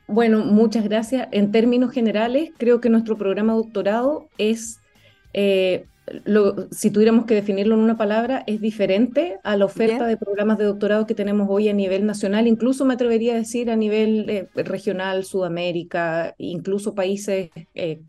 bueno, 0.09 0.39
muchas 0.45 0.85
gracias. 0.85 1.29
En 1.33 1.53
términos 1.53 1.93
generales, 1.93 2.51
creo 2.57 2.81
que 2.81 2.89
nuestro 2.89 3.17
programa 3.17 3.53
doctorado 3.53 4.29
es 4.39 4.81
si 6.71 6.91
tuviéramos 6.91 7.27
que 7.27 7.35
definirlo 7.35 7.75
en 7.75 7.81
una 7.81 7.97
palabra, 7.97 8.45
es 8.47 8.61
diferente 8.61 9.39
a 9.43 9.57
la 9.57 9.65
oferta 9.65 10.07
de 10.07 10.17
programas 10.17 10.57
de 10.59 10.65
doctorado 10.65 11.07
que 11.07 11.15
tenemos 11.15 11.49
hoy 11.51 11.69
a 11.69 11.73
nivel 11.73 12.07
nacional, 12.07 12.47
incluso 12.47 12.85
me 12.85 12.95
atrevería 12.95 13.35
a 13.35 13.37
decir 13.37 13.71
a 13.71 13.77
nivel 13.77 14.31
eh, 14.31 14.49
regional, 14.55 15.25
Sudamérica, 15.25 16.35
incluso 16.39 16.95
países 16.95 17.51
eh, 17.75 18.01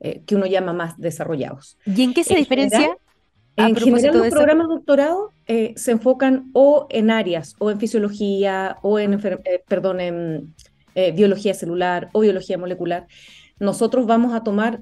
eh, 0.00 0.22
que, 0.26 0.34
uno 0.34 0.46
llama 0.46 0.72
más 0.72 0.98
desarrollados. 0.98 1.78
¿Y 1.84 2.02
en 2.02 2.14
qué 2.14 2.24
se 2.24 2.34
diferencia? 2.34 2.96
en 3.56 3.76
general, 3.76 4.18
los 4.18 4.28
programas 4.30 4.66
de 4.66 4.74
doctorado 4.74 5.30
se 5.46 5.92
enfocan 5.92 6.50
o 6.54 6.88
en 6.90 7.10
áreas, 7.10 7.54
o 7.58 7.70
en 7.70 7.78
fisiología, 7.78 8.78
o 8.82 8.98
en, 8.98 9.20
perdón, 9.68 10.00
en 10.00 10.54
biología 11.14 11.54
celular 11.54 12.08
o 12.12 12.20
biología 12.20 12.58
molecular. 12.58 13.06
Nosotros 13.60 14.06
vamos 14.06 14.34
a 14.34 14.42
tomar 14.42 14.80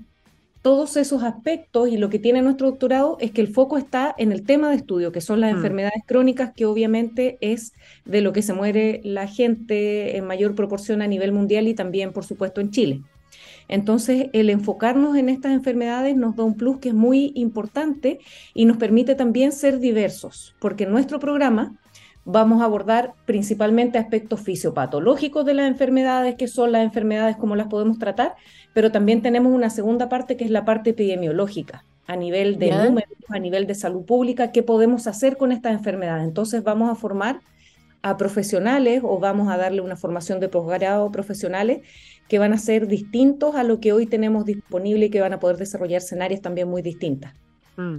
todos 0.62 0.96
esos 0.96 1.24
aspectos 1.24 1.88
y 1.88 1.96
lo 1.96 2.08
que 2.08 2.20
tiene 2.20 2.40
nuestro 2.40 2.70
doctorado 2.70 3.16
es 3.20 3.32
que 3.32 3.40
el 3.40 3.48
foco 3.48 3.76
está 3.76 4.14
en 4.16 4.30
el 4.30 4.44
tema 4.44 4.70
de 4.70 4.76
estudio, 4.76 5.10
que 5.10 5.20
son 5.20 5.40
las 5.40 5.52
mm. 5.52 5.56
enfermedades 5.56 6.02
crónicas, 6.06 6.52
que 6.54 6.66
obviamente 6.66 7.36
es 7.40 7.72
de 8.04 8.20
lo 8.20 8.32
que 8.32 8.42
se 8.42 8.54
muere 8.54 9.00
la 9.02 9.26
gente 9.26 10.16
en 10.16 10.24
mayor 10.24 10.54
proporción 10.54 11.02
a 11.02 11.08
nivel 11.08 11.32
mundial 11.32 11.66
y 11.66 11.74
también, 11.74 12.12
por 12.12 12.24
supuesto, 12.24 12.60
en 12.60 12.70
Chile. 12.70 13.02
Entonces, 13.68 14.26
el 14.32 14.50
enfocarnos 14.50 15.16
en 15.16 15.28
estas 15.28 15.52
enfermedades 15.52 16.16
nos 16.16 16.36
da 16.36 16.44
un 16.44 16.56
plus 16.56 16.78
que 16.78 16.90
es 16.90 16.94
muy 16.94 17.32
importante 17.34 18.20
y 18.54 18.64
nos 18.64 18.76
permite 18.76 19.14
también 19.14 19.50
ser 19.52 19.80
diversos, 19.80 20.54
porque 20.60 20.84
en 20.84 20.90
nuestro 20.90 21.18
programa 21.18 21.78
vamos 22.24 22.62
a 22.62 22.66
abordar 22.66 23.14
principalmente 23.26 23.98
aspectos 23.98 24.40
fisiopatológicos 24.40 25.44
de 25.44 25.54
las 25.54 25.68
enfermedades, 25.68 26.36
que 26.36 26.48
son 26.48 26.72
las 26.72 26.84
enfermedades, 26.84 27.36
cómo 27.36 27.56
las 27.56 27.66
podemos 27.66 27.98
tratar, 27.98 28.34
pero 28.74 28.92
también 28.92 29.22
tenemos 29.22 29.52
una 29.52 29.70
segunda 29.70 30.08
parte 30.08 30.36
que 30.36 30.44
es 30.44 30.50
la 30.50 30.64
parte 30.64 30.90
epidemiológica, 30.90 31.84
a 32.06 32.16
nivel 32.16 32.58
de 32.58 32.70
números, 32.70 33.18
a 33.28 33.38
nivel 33.38 33.66
de 33.66 33.74
salud 33.74 34.04
pública, 34.04 34.52
qué 34.52 34.62
podemos 34.62 35.06
hacer 35.06 35.36
con 35.36 35.52
estas 35.52 35.72
enfermedades. 35.72 36.24
Entonces 36.24 36.62
vamos 36.62 36.90
a 36.90 36.94
formar 36.94 37.40
a 38.02 38.16
profesionales 38.16 39.02
o 39.04 39.18
vamos 39.18 39.48
a 39.48 39.56
darle 39.56 39.80
una 39.80 39.96
formación 39.96 40.40
de 40.40 40.48
posgrado 40.48 41.10
profesionales 41.12 41.82
que 42.28 42.38
van 42.38 42.52
a 42.52 42.58
ser 42.58 42.88
distintos 42.88 43.54
a 43.54 43.62
lo 43.62 43.78
que 43.78 43.92
hoy 43.92 44.06
tenemos 44.06 44.44
disponible 44.44 45.06
y 45.06 45.10
que 45.10 45.20
van 45.20 45.32
a 45.32 45.40
poder 45.40 45.56
desarrollarse 45.56 46.14
en 46.14 46.22
áreas 46.22 46.40
también 46.40 46.68
muy 46.68 46.82
distintas. 46.82 47.34
Mm. 47.76 47.98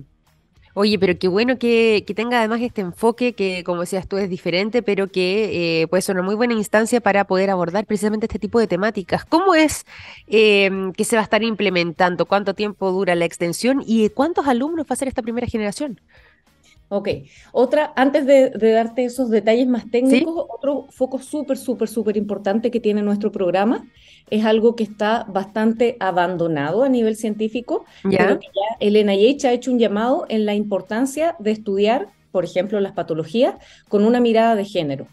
Oye, 0.75 0.97
pero 0.97 1.17
qué 1.19 1.27
bueno 1.27 1.59
que, 1.59 2.03
tenga 2.15 2.39
además 2.39 2.61
este 2.61 2.81
enfoque 2.81 3.33
que, 3.33 3.63
como 3.63 3.81
decías 3.81 4.07
tú, 4.07 4.17
es 4.17 4.27
diferente, 4.27 4.81
pero 4.81 5.07
que 5.07 5.81
eh, 5.81 5.87
puede 5.87 6.01
ser 6.01 6.15
una 6.15 6.23
muy 6.23 6.33
buena 6.33 6.53
instancia 6.55 6.99
para 6.99 7.25
poder 7.25 7.51
abordar 7.51 7.85
precisamente 7.85 8.25
este 8.25 8.39
tipo 8.39 8.59
de 8.59 8.65
temáticas. 8.67 9.23
¿Cómo 9.25 9.53
es 9.53 9.85
em, 10.27 10.91
que 10.93 11.05
se 11.05 11.15
va 11.15 11.21
a 11.21 11.23
estar 11.25 11.43
implementando? 11.43 12.25
¿Cuánto 12.25 12.55
tiempo 12.55 12.91
dura 12.91 13.13
la 13.13 13.25
extensión? 13.25 13.83
¿Y 13.85 14.09
cuántos 14.09 14.47
alumnos 14.47 14.87
va 14.89 14.93
a 14.93 14.95
ser 14.95 15.07
esta 15.07 15.21
primera 15.21 15.45
generación? 15.47 16.01
Ok, 16.95 17.09
otra, 17.53 17.91
antes 17.95 18.23
de, 18.27 18.51
darte 18.51 19.03
esos 19.03 19.31
detalles 19.31 19.65
más 19.65 19.89
técnicos, 19.89 20.45
otro 20.47 20.85
foco 20.91 21.17
súper, 21.17 21.57
súper, 21.57 21.87
súper 21.87 22.17
importante 22.17 22.69
que 22.69 22.79
tiene 22.79 23.01
nuestro 23.01 23.31
programa 23.31 23.87
es 24.29 24.45
algo 24.45 24.75
que 24.75 24.83
está 24.83 25.25
bastante 25.27 25.97
abandonado 25.99 26.83
a 26.83 26.89
nivel 26.89 27.15
científico, 27.15 27.83
¿Ya? 28.03 28.37
que 28.37 28.45
ya 28.45 28.77
el 28.79 28.95
NIH 28.95 29.47
ha 29.47 29.53
hecho 29.53 29.71
un 29.71 29.79
llamado 29.79 30.27
en 30.29 30.45
la 30.45 30.53
importancia 30.53 31.35
de 31.39 31.49
estudiar, 31.49 32.09
por 32.31 32.45
ejemplo, 32.45 32.79
las 32.79 32.91
patologías 32.91 33.55
con 33.89 34.05
una 34.05 34.19
mirada 34.19 34.55
de 34.55 34.65
género. 34.65 35.07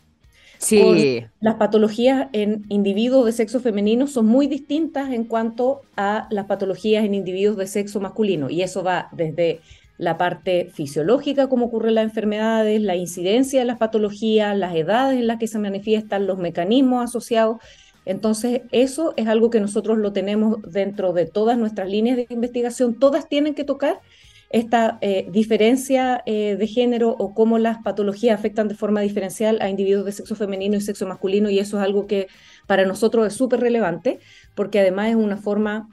Sí. 0.59 1.25
las 1.41 1.55
patologías 1.55 2.29
en 2.35 2.67
individuos 2.69 3.25
de 3.25 3.33
sexo 3.33 3.61
femenino 3.61 4.07
son 4.07 4.27
muy 4.27 4.47
distintas 4.47 5.11
en 5.11 5.25
cuanto 5.25 5.81
a 5.97 6.29
las 6.31 6.45
patologías 6.45 7.03
en 7.07 7.15
individuos 7.15 7.57
de 7.57 7.67
sexo 7.67 7.99
masculino. 7.99 8.51
Y 8.51 8.61
eso 8.61 8.83
va 8.83 9.09
desde 9.13 9.63
la 10.01 10.17
parte 10.17 10.71
fisiológica, 10.73 11.51
cómo 11.51 11.67
ocurren 11.67 11.97
las 11.97 12.05
enfermedades, 12.05 12.81
la 12.81 12.97
incidencia 12.97 13.61
de 13.61 13.67
las 13.67 13.77
patologías, 13.77 14.57
las 14.57 14.75
edades 14.75 15.19
en 15.19 15.27
las 15.27 15.39
que 15.39 15.47
se 15.47 15.59
manifiestan, 15.59 16.27
los 16.27 16.39
mecanismos 16.39 17.05
asociados. 17.05 17.59
Entonces, 18.07 18.63
eso 18.73 19.13
es 19.19 19.29
algo 19.29 19.51
que 19.51 19.61
nosotros 19.61 19.99
lo 19.99 20.15
tenemos 20.15 20.57
dentro 20.63 21.13
de 21.13 21.27
todas 21.27 21.59
nuestras 21.59 21.91
líneas 21.91 22.17
de 22.17 22.27
investigación. 22.31 22.99
Todas 22.99 23.29
tienen 23.29 23.55
que 23.55 23.63
tocar 23.65 24.01
esta 24.49 24.97
eh, 25.03 25.29
diferencia 25.31 26.23
eh, 26.25 26.57
de 26.57 26.67
género 26.67 27.11
o 27.11 27.35
cómo 27.35 27.59
las 27.59 27.83
patologías 27.83 28.39
afectan 28.39 28.69
de 28.69 28.75
forma 28.77 29.03
diferencial 29.03 29.59
a 29.61 29.69
individuos 29.69 30.07
de 30.07 30.13
sexo 30.13 30.35
femenino 30.35 30.79
y 30.79 30.81
sexo 30.81 31.07
masculino. 31.07 31.51
Y 31.51 31.59
eso 31.59 31.77
es 31.77 31.85
algo 31.85 32.07
que 32.07 32.29
para 32.67 32.87
nosotros 32.87 33.27
es 33.27 33.35
súper 33.35 33.61
relevante 33.61 34.19
porque 34.55 34.81
además 34.81 35.11
es 35.11 35.17
una 35.17 35.37
forma, 35.37 35.91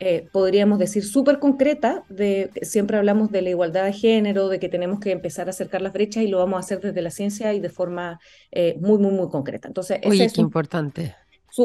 eh, 0.00 0.28
podríamos 0.32 0.78
decir, 0.78 1.04
súper 1.04 1.38
concreta 1.38 2.04
de 2.08 2.50
siempre 2.62 2.96
hablamos 2.96 3.30
de 3.30 3.42
la 3.42 3.50
igualdad 3.50 3.84
de 3.84 3.92
género, 3.92 4.48
de 4.48 4.58
que 4.58 4.68
tenemos 4.68 5.00
que 5.00 5.10
empezar 5.10 5.48
a 5.48 5.50
acercar 5.50 5.82
las 5.82 5.92
brechas 5.92 6.22
y 6.22 6.28
lo 6.28 6.38
vamos 6.38 6.56
a 6.56 6.60
hacer 6.60 6.80
desde 6.80 7.02
la 7.02 7.10
ciencia 7.10 7.54
y 7.54 7.60
de 7.60 7.70
forma 7.70 8.20
muy, 8.80 8.98
muy, 8.98 9.12
muy 9.12 9.28
concreta. 9.28 9.68
Entonces, 9.68 10.00
Oye, 10.04 10.24
es 10.24 10.32
qué 10.32 10.40
importante. 10.40 11.14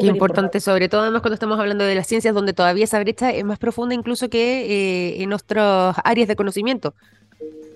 Qué 0.00 0.06
importante, 0.06 0.60
sobre 0.60 0.88
todo 0.88 1.02
además 1.02 1.22
cuando 1.22 1.34
estamos 1.34 1.58
hablando 1.58 1.84
de 1.84 1.94
las 1.94 2.06
ciencias 2.06 2.34
donde 2.34 2.52
todavía 2.52 2.84
esa 2.84 2.98
brecha 2.98 3.30
es 3.30 3.44
más 3.44 3.58
profunda 3.58 3.94
incluso 3.94 4.28
que 4.28 4.64
eh, 4.64 5.22
en 5.22 5.32
otras 5.32 5.96
áreas 6.04 6.26
de 6.26 6.36
conocimiento. 6.36 6.94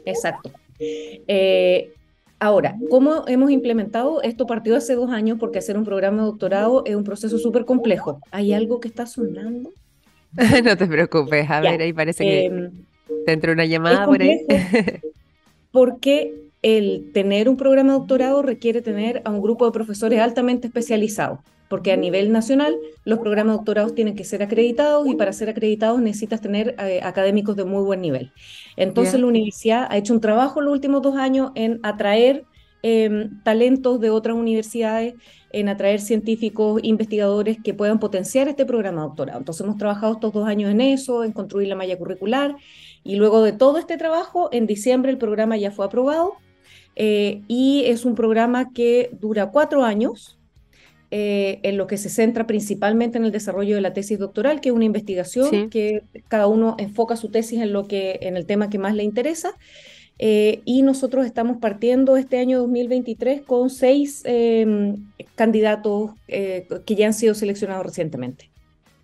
Exacto. 0.04 0.50
Eh, 0.80 1.92
ahora, 2.40 2.76
¿cómo 2.90 3.24
hemos 3.26 3.50
implementado? 3.50 4.22
Esto 4.22 4.46
partió 4.46 4.76
hace 4.76 4.94
dos 4.94 5.10
años 5.10 5.38
porque 5.38 5.58
hacer 5.58 5.76
un 5.76 5.84
programa 5.84 6.22
de 6.22 6.28
doctorado 6.28 6.82
es 6.86 6.96
un 6.96 7.04
proceso 7.04 7.38
súper 7.38 7.64
complejo. 7.64 8.20
¿Hay 8.30 8.52
algo 8.52 8.80
que 8.80 8.88
está 8.88 9.06
sonando? 9.06 9.72
no 10.64 10.76
te 10.76 10.86
preocupes, 10.86 11.48
a 11.50 11.60
ver, 11.60 11.80
ahí 11.80 11.92
parece 11.92 12.24
que 12.24 12.44
em, 12.46 12.70
te 13.26 13.32
entró 13.32 13.52
una 13.52 13.64
llamada 13.64 14.04
por 14.04 14.20
ahí. 14.20 14.46
porque 15.72 16.32
el 16.62 17.10
tener 17.12 17.48
un 17.48 17.56
programa 17.56 17.92
de 17.92 17.98
doctorado 17.98 18.42
requiere 18.42 18.82
tener 18.82 19.22
a 19.24 19.30
un 19.30 19.40
grupo 19.40 19.64
de 19.64 19.72
profesores 19.72 20.20
altamente 20.20 20.66
especializados 20.66 21.38
porque 21.68 21.92
a 21.92 21.96
nivel 21.96 22.32
nacional 22.32 22.76
los 23.04 23.18
programas 23.18 23.52
de 23.52 23.58
doctorados 23.58 23.94
tienen 23.94 24.16
que 24.16 24.24
ser 24.24 24.42
acreditados 24.42 25.06
y 25.06 25.14
para 25.14 25.32
ser 25.32 25.48
acreditados 25.48 26.00
necesitas 26.00 26.40
tener 26.40 26.74
eh, 26.78 27.00
académicos 27.02 27.56
de 27.56 27.64
muy 27.64 27.82
buen 27.82 28.00
nivel. 28.00 28.32
Entonces 28.76 29.20
la 29.20 29.26
universidad 29.26 29.86
ha 29.90 29.96
hecho 29.96 30.14
un 30.14 30.20
trabajo 30.20 30.60
en 30.60 30.66
los 30.66 30.72
últimos 30.72 31.02
dos 31.02 31.16
años 31.16 31.52
en 31.54 31.78
atraer 31.82 32.44
em, 32.82 33.42
talentos 33.42 34.00
de 34.00 34.10
otras 34.10 34.36
universidades, 34.36 35.14
en 35.50 35.68
atraer 35.68 36.00
científicos, 36.00 36.80
investigadores 36.82 37.56
que 37.62 37.72
puedan 37.72 37.98
potenciar 37.98 38.48
este 38.48 38.66
programa 38.66 39.00
de 39.00 39.08
doctorado. 39.08 39.38
Entonces 39.38 39.64
hemos 39.64 39.78
trabajado 39.78 40.14
estos 40.14 40.32
dos 40.32 40.46
años 40.46 40.70
en 40.70 40.80
eso, 40.80 41.24
en 41.24 41.32
construir 41.32 41.68
la 41.68 41.74
malla 41.74 41.96
curricular 41.96 42.56
y 43.02 43.16
luego 43.16 43.42
de 43.42 43.52
todo 43.52 43.78
este 43.78 43.96
trabajo, 43.96 44.50
en 44.52 44.66
diciembre 44.66 45.10
el 45.10 45.18
programa 45.18 45.56
ya 45.56 45.70
fue 45.70 45.86
aprobado 45.86 46.34
y 46.96 47.84
es 47.86 48.04
un 48.04 48.16
programa 48.16 48.72
que 48.72 49.10
dura 49.20 49.50
cuatro 49.52 49.84
años, 49.84 50.38
en 51.10 51.76
lo 51.78 51.86
que 51.86 51.96
se 51.96 52.10
centra 52.10 52.46
principalmente 52.46 53.16
en 53.18 53.24
el 53.24 53.32
desarrollo 53.32 53.76
de 53.76 53.80
la 53.80 53.94
tesis 53.94 54.18
doctoral, 54.18 54.60
que 54.60 54.68
es 54.68 54.74
una 54.74 54.84
investigación 54.84 55.70
que 55.70 56.02
cada 56.28 56.48
uno 56.48 56.74
enfoca 56.78 57.16
su 57.16 57.30
tesis 57.30 57.60
en, 57.60 57.72
lo 57.72 57.86
que, 57.86 58.18
en 58.22 58.36
el 58.36 58.46
tema 58.46 58.68
que 58.68 58.78
más 58.78 58.94
le 58.94 59.04
interesa. 59.04 59.54
Eh, 60.18 60.62
y 60.64 60.82
nosotros 60.82 61.24
estamos 61.26 61.58
partiendo 61.58 62.16
este 62.16 62.38
año 62.38 62.58
2023 62.58 63.42
con 63.42 63.70
seis 63.70 64.22
em, 64.24 64.96
candidatos 65.36 66.10
eh, 66.26 66.66
que 66.84 66.94
ya 66.96 67.06
han 67.06 67.14
sido 67.14 67.34
seleccionados 67.34 67.86
recientemente. 67.86 68.50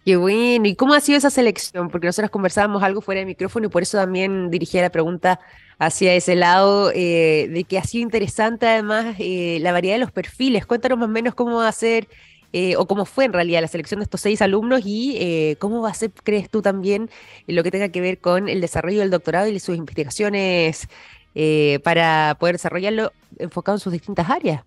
Qué 0.04 0.16
bueno. 0.16 0.66
¿Y 0.66 0.74
cómo 0.74 0.92
ha 0.92 1.00
sido 1.00 1.16
esa 1.16 1.30
selección? 1.30 1.88
Porque 1.88 2.06
nosotros 2.06 2.30
conversábamos 2.30 2.82
algo 2.82 3.00
fuera 3.00 3.20
de 3.20 3.26
micrófono 3.26 3.66
y 3.66 3.70
por 3.70 3.82
eso 3.82 3.96
también 3.96 4.50
dirigía 4.50 4.82
la 4.82 4.90
pregunta 4.90 5.40
hacia 5.78 6.14
ese 6.14 6.34
lado, 6.34 6.90
eh, 6.94 7.48
de 7.50 7.64
que 7.64 7.78
ha 7.78 7.84
sido 7.84 8.02
interesante 8.02 8.66
además 8.66 9.16
la 9.18 9.72
variedad 9.72 9.94
de 9.94 10.00
los 10.00 10.12
perfiles. 10.12 10.66
Cuéntanos 10.66 10.98
más 10.98 11.08
o 11.08 11.12
menos 11.12 11.34
cómo 11.34 11.56
va 11.56 11.68
a 11.68 11.72
ser 11.72 12.08
eh, 12.56 12.76
o 12.76 12.86
cómo 12.86 13.04
fue 13.04 13.24
en 13.24 13.32
realidad 13.32 13.60
la 13.62 13.66
selección 13.66 13.98
de 13.98 14.04
estos 14.04 14.20
seis 14.20 14.40
alumnos 14.40 14.82
y 14.86 15.16
eh, 15.18 15.56
cómo 15.58 15.82
va 15.82 15.90
a 15.90 15.94
ser, 15.94 16.12
crees 16.22 16.48
tú 16.48 16.62
también, 16.62 17.10
lo 17.48 17.64
que 17.64 17.72
tenga 17.72 17.88
que 17.88 18.00
ver 18.00 18.18
con 18.18 18.48
el 18.48 18.60
desarrollo 18.60 19.00
del 19.00 19.10
doctorado 19.10 19.48
y 19.48 19.58
sus 19.58 19.76
investigaciones 19.76 20.86
eh, 21.34 21.80
para 21.82 22.36
poder 22.38 22.54
desarrollarlo 22.54 23.12
enfocado 23.40 23.74
en 23.74 23.80
sus 23.80 23.92
distintas 23.92 24.30
áreas. 24.30 24.62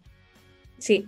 Sí, 0.78 1.08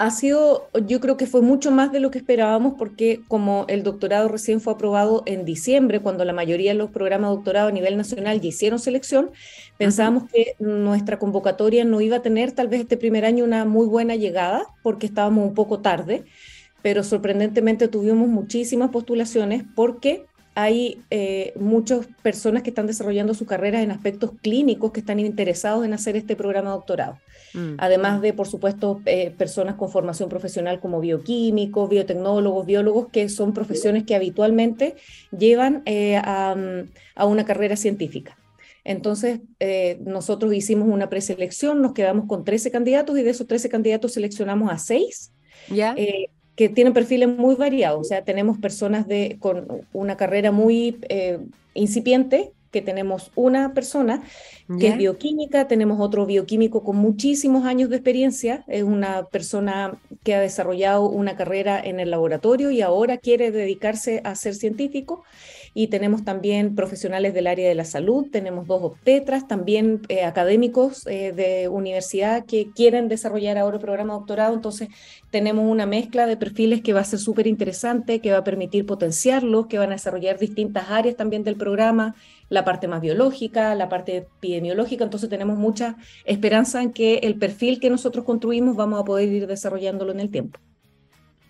ha 0.00 0.10
sido, 0.10 0.70
yo 0.86 0.98
creo 0.98 1.18
que 1.18 1.26
fue 1.26 1.42
mucho 1.42 1.70
más 1.70 1.92
de 1.92 2.00
lo 2.00 2.10
que 2.10 2.16
esperábamos 2.16 2.72
porque 2.78 3.20
como 3.28 3.66
el 3.68 3.82
doctorado 3.82 4.28
recién 4.28 4.62
fue 4.62 4.72
aprobado 4.72 5.22
en 5.26 5.44
diciembre, 5.44 6.00
cuando 6.00 6.24
la 6.24 6.32
mayoría 6.32 6.72
de 6.72 6.78
los 6.78 6.90
programas 6.90 7.28
de 7.28 7.36
doctorado 7.36 7.68
a 7.68 7.72
nivel 7.72 7.98
nacional 7.98 8.40
ya 8.40 8.48
hicieron 8.48 8.78
selección, 8.78 9.30
pensábamos 9.76 10.30
que 10.30 10.54
nuestra 10.58 11.18
convocatoria 11.18 11.84
no 11.84 12.00
iba 12.00 12.16
a 12.16 12.22
tener 12.22 12.52
tal 12.52 12.68
vez 12.68 12.80
este 12.80 12.96
primer 12.96 13.26
año 13.26 13.44
una 13.44 13.66
muy 13.66 13.86
buena 13.86 14.16
llegada 14.16 14.64
porque 14.82 15.04
estábamos 15.04 15.46
un 15.46 15.52
poco 15.52 15.80
tarde, 15.80 16.24
pero 16.80 17.04
sorprendentemente 17.04 17.86
tuvimos 17.86 18.26
muchísimas 18.26 18.88
postulaciones 18.88 19.64
porque 19.74 20.24
hay 20.54 21.02
eh, 21.10 21.52
muchas 21.56 22.06
personas 22.22 22.62
que 22.62 22.70
están 22.70 22.86
desarrollando 22.86 23.34
su 23.34 23.46
carrera 23.46 23.82
en 23.82 23.90
aspectos 23.90 24.32
clínicos 24.42 24.90
que 24.90 25.00
están 25.00 25.20
interesados 25.20 25.84
en 25.84 25.92
hacer 25.92 26.16
este 26.16 26.34
programa 26.36 26.70
de 26.70 26.76
doctorado. 26.76 27.18
Mm. 27.54 27.74
Además 27.78 28.20
de, 28.20 28.32
por 28.32 28.48
supuesto, 28.48 29.00
eh, 29.06 29.32
personas 29.36 29.76
con 29.76 29.90
formación 29.90 30.28
profesional 30.28 30.80
como 30.80 31.00
bioquímicos, 31.00 31.88
biotecnólogos, 31.88 32.66
biólogos, 32.66 33.08
que 33.10 33.28
son 33.28 33.54
profesiones 33.54 34.04
que 34.04 34.16
habitualmente 34.16 34.96
llevan 35.36 35.82
eh, 35.86 36.16
a, 36.16 36.56
una 37.24 37.44
carrera 37.44 37.76
científica. 37.76 38.36
Entonces, 38.82 39.40
nosotros 40.00 40.54
hicimos 40.54 40.88
una 40.88 41.10
preselección, 41.10 41.82
nos 41.82 41.92
quedamos 41.92 42.26
con 42.26 42.44
13 42.44 42.70
candidatos 42.70 43.18
y 43.18 43.22
de 43.22 43.30
esos 43.30 43.46
13 43.46 43.68
candidatos 43.68 44.14
seleccionamos 44.14 44.72
a 44.72 44.78
6. 44.78 45.32
¿Ya? 45.68 45.94
Que 46.60 46.68
tienen 46.68 46.92
perfiles 46.92 47.26
muy 47.26 47.54
variados. 47.54 48.02
O 48.02 48.04
sea, 48.04 48.22
tenemos 48.22 48.58
personas 48.58 49.08
de, 49.08 49.38
con 49.40 49.66
una 49.94 50.18
carrera 50.18 50.52
muy 50.52 50.98
eh, 51.08 51.38
incipiente, 51.72 52.52
que 52.70 52.82
tenemos 52.82 53.32
una 53.34 53.72
persona 53.72 54.22
que 54.78 54.88
es 54.88 54.98
bioquímica, 54.98 55.68
tenemos 55.68 56.00
otro 56.00 56.26
bioquímico 56.26 56.84
con 56.84 56.96
muchísimos 56.96 57.64
años 57.64 57.88
de 57.88 57.96
experiencia, 57.96 58.62
es 58.68 58.82
una 58.82 59.24
persona 59.24 59.94
que 60.22 60.34
ha 60.34 60.40
desarrollado 60.40 61.08
una 61.08 61.34
carrera 61.34 61.80
en 61.82 61.98
el 61.98 62.10
laboratorio 62.10 62.70
y 62.70 62.82
ahora 62.82 63.16
quiere 63.16 63.50
dedicarse 63.50 64.20
a 64.22 64.34
ser 64.34 64.54
científico, 64.54 65.24
y 65.74 65.86
tenemos 65.88 66.24
también 66.24 66.74
profesionales 66.74 67.34
del 67.34 67.46
área 67.46 67.68
de 67.68 67.74
la 67.74 67.84
salud, 67.84 68.26
tenemos 68.30 68.66
dos 68.66 68.82
obstetras, 68.82 69.46
también 69.46 70.00
eh, 70.08 70.24
académicos 70.24 71.06
eh, 71.06 71.32
de 71.32 71.68
universidad 71.68 72.44
que 72.44 72.70
quieren 72.74 73.08
desarrollar 73.08 73.58
ahora 73.58 73.76
el 73.76 73.82
programa 73.82 74.14
de 74.14 74.18
doctorado, 74.20 74.54
entonces 74.54 74.88
tenemos 75.30 75.64
una 75.70 75.86
mezcla 75.86 76.26
de 76.26 76.36
perfiles 76.36 76.82
que 76.82 76.92
va 76.92 77.00
a 77.00 77.04
ser 77.04 77.18
súper 77.18 77.46
interesante, 77.46 78.20
que 78.20 78.32
va 78.32 78.38
a 78.38 78.44
permitir 78.44 78.86
potenciarlos, 78.86 79.66
que 79.66 79.78
van 79.78 79.90
a 79.90 79.94
desarrollar 79.94 80.38
distintas 80.38 80.90
áreas 80.90 81.16
también 81.16 81.44
del 81.44 81.56
programa, 81.56 82.14
la 82.48 82.64
parte 82.64 82.88
más 82.88 83.00
biológica, 83.00 83.74
la 83.74 83.88
parte 83.88 84.16
epidemiológica, 84.16 85.04
entonces 85.04 85.28
tenemos 85.28 85.56
mucha 85.56 85.96
esperanza 86.24 86.82
en 86.82 86.92
que 86.92 87.18
el 87.18 87.36
perfil 87.38 87.78
que 87.78 87.90
nosotros 87.90 88.24
construimos 88.24 88.76
vamos 88.76 89.00
a 89.00 89.04
poder 89.04 89.28
ir 89.28 89.46
desarrollándolo 89.46 90.12
en 90.12 90.20
el 90.20 90.30
tiempo. 90.30 90.58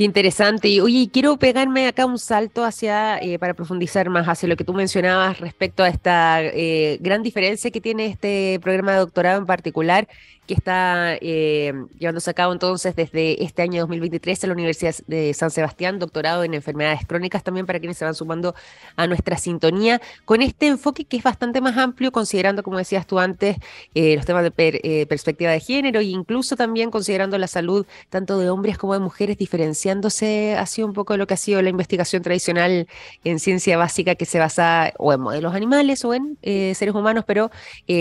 Interesante. 0.01 0.69
Y 0.69 0.81
oye, 0.81 1.11
quiero 1.13 1.37
pegarme 1.37 1.87
acá 1.87 2.07
un 2.07 2.19
salto 2.19 2.65
hacia, 2.65 3.19
eh, 3.19 3.39
para 3.39 3.53
profundizar 3.53 4.09
más 4.09 4.27
hacia 4.29 4.49
lo 4.49 4.57
que 4.57 4.65
tú 4.65 4.73
mencionabas 4.73 5.39
respecto 5.41 5.83
a 5.83 5.89
esta 5.89 6.43
eh, 6.43 6.97
gran 7.03 7.23
diferencia 7.23 7.71
que 7.71 7.83
tiene 7.83 8.07
este 8.07 8.59
programa 8.63 8.93
de 8.93 8.99
doctorado 9.01 9.39
en 9.39 9.45
particular 9.45 10.09
que 10.51 10.55
está 10.55 11.15
eh, 11.21 11.73
llevándose 11.97 12.29
a 12.29 12.35
cabo 12.35 12.53
entonces 12.53 12.97
desde 12.97 13.45
este 13.45 13.63
año 13.63 13.83
2023 13.83 14.43
en 14.43 14.49
la 14.49 14.55
Universidad 14.55 14.97
de 15.07 15.33
San 15.33 15.53
Sebastián, 15.53 16.01
doctorado 16.01 16.43
en 16.43 16.55
enfermedades 16.55 17.07
crónicas 17.07 17.45
también 17.45 17.67
para 17.67 17.79
quienes 17.79 17.99
se 17.99 18.05
van 18.05 18.17
sumando 18.17 18.57
a 18.97 19.07
nuestra 19.07 19.39
sintonía, 19.39 20.03
con 20.25 20.43
este 20.43 20.67
enfoque 20.67 21.05
que 21.05 21.19
es 21.19 21.23
bastante 21.23 21.61
más 21.61 21.77
amplio, 21.77 22.11
considerando, 22.11 22.65
como 22.65 22.79
decías 22.79 23.07
tú 23.07 23.21
antes, 23.21 23.59
eh, 23.95 24.17
los 24.17 24.27
temas 24.27 24.43
de 24.43 24.53
eh, 24.57 25.07
perspectiva 25.07 25.53
de 25.53 25.61
género 25.61 26.01
e 26.01 26.07
incluso 26.07 26.57
también 26.57 26.91
considerando 26.91 27.39
la 27.39 27.47
salud 27.47 27.87
tanto 28.09 28.37
de 28.37 28.51
hombres 28.51 28.77
como 28.77 28.95
de 28.95 28.99
mujeres, 28.99 29.39
diferenciándose 29.39 30.57
así 30.57 30.83
un 30.83 30.95
poco 30.95 31.13
de 31.13 31.19
lo 31.19 31.29
que 31.29 31.35
ha 31.35 31.37
sido 31.37 31.63
la 31.63 31.71
investigación 31.71 32.23
tradicional 32.23 32.89
en 33.23 33.39
ciencia 33.39 33.77
básica 33.77 34.17
que 34.17 34.25
se 34.25 34.41
basa 34.41 34.95
o 34.99 35.13
en 35.13 35.21
modelos 35.21 35.55
animales 35.55 36.05
o 36.05 36.13
en 36.13 36.37
seres 36.43 36.93
humanos, 36.93 37.23
pero 37.25 37.53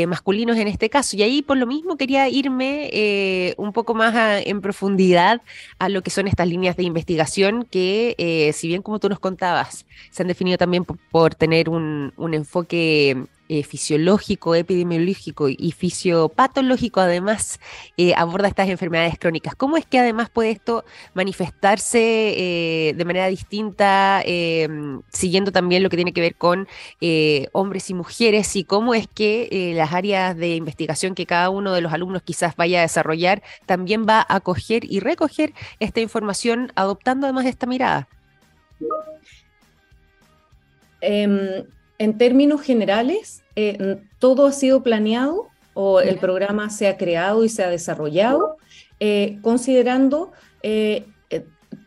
masculinos 0.07 0.57
en 0.57 0.67
este 0.67 0.89
caso. 0.89 1.15
Y 1.15 1.21
ahí 1.21 1.43
por 1.43 1.55
lo 1.55 1.67
mismo 1.67 1.95
quería 1.95 2.27
ir 2.27 2.38
irme 2.39 2.89
eh, 2.91 3.53
un 3.57 3.73
poco 3.73 3.93
más 3.93 4.43
en 4.45 4.61
profundidad 4.61 5.41
a 5.77 5.89
lo 5.89 6.01
que 6.01 6.09
son 6.09 6.27
estas 6.27 6.47
líneas 6.47 6.75
de 6.77 6.83
investigación 6.83 7.65
que, 7.69 8.15
eh, 8.17 8.53
si 8.53 8.67
bien 8.67 8.81
como 8.81 8.99
tú 8.99 9.09
nos 9.09 9.19
contabas, 9.19 9.85
se 10.11 10.23
han 10.23 10.27
definido 10.27 10.57
también 10.57 10.85
por, 10.85 11.35
tener 11.35 11.69
un, 11.69 12.13
un 12.17 12.33
enfoque 12.33 13.27
eh, 13.51 13.63
fisiológico, 13.63 14.53
epidemiológico 14.53 15.49
y 15.49 15.71
fisiopatológico, 15.71 16.99
además 16.99 17.59
eh, 17.97 18.13
aborda 18.15 18.47
estas 18.47 18.69
enfermedades 18.69 19.17
crónicas. 19.17 19.55
¿Cómo 19.55 19.75
es 19.75 19.87
que 19.87 19.97
además 19.97 20.29
puede 20.29 20.51
esto 20.51 20.85
manifestarse 21.15 21.99
eh, 21.99 22.93
de 22.93 23.05
manera 23.05 23.25
distinta, 23.25 24.21
em, 24.23 25.01
siguiendo 25.09 25.51
también 25.51 25.81
lo 25.81 25.89
que 25.89 25.95
tiene 25.95 26.13
que 26.13 26.21
ver 26.21 26.35
con 26.35 26.67
hombres 27.51 27.89
y 27.89 27.95
mujeres? 27.95 28.55
¿Y 28.55 28.65
cómo 28.65 28.93
es 28.93 29.07
que 29.07 29.73
las 29.75 29.93
áreas 29.93 30.37
de 30.37 30.55
investigación 30.55 31.15
que 31.15 31.25
cada 31.25 31.49
uno 31.49 31.73
de 31.73 31.81
los 31.81 31.91
alumnos 31.91 32.21
quizás 32.21 32.55
vaya 32.55 32.79
a 32.79 32.81
desarrollar 32.83 33.41
también 33.65 34.05
va 34.07 34.19
a 34.19 34.35
acoger 34.35 34.85
y 34.85 34.99
recoger 34.99 35.53
esta 35.79 36.01
información 36.01 36.71
adoptando 36.75 37.25
además 37.25 37.47
esta 37.47 37.65
mirada? 37.65 38.07
Em, 41.01 41.65
en 41.99 42.17
términos 42.17 42.61
generales, 42.61 43.43
eh, 43.55 43.97
todo 44.17 44.47
ha 44.47 44.51
sido 44.53 44.81
planeado 44.81 45.49
o 45.73 45.99
el 45.99 46.17
programa 46.17 46.69
se 46.69 46.87
ha 46.87 46.97
creado 46.97 47.43
y 47.43 47.49
se 47.49 47.63
ha 47.63 47.69
desarrollado 47.69 48.57
eh, 48.99 49.37
considerando 49.41 50.31
eh, 50.63 51.05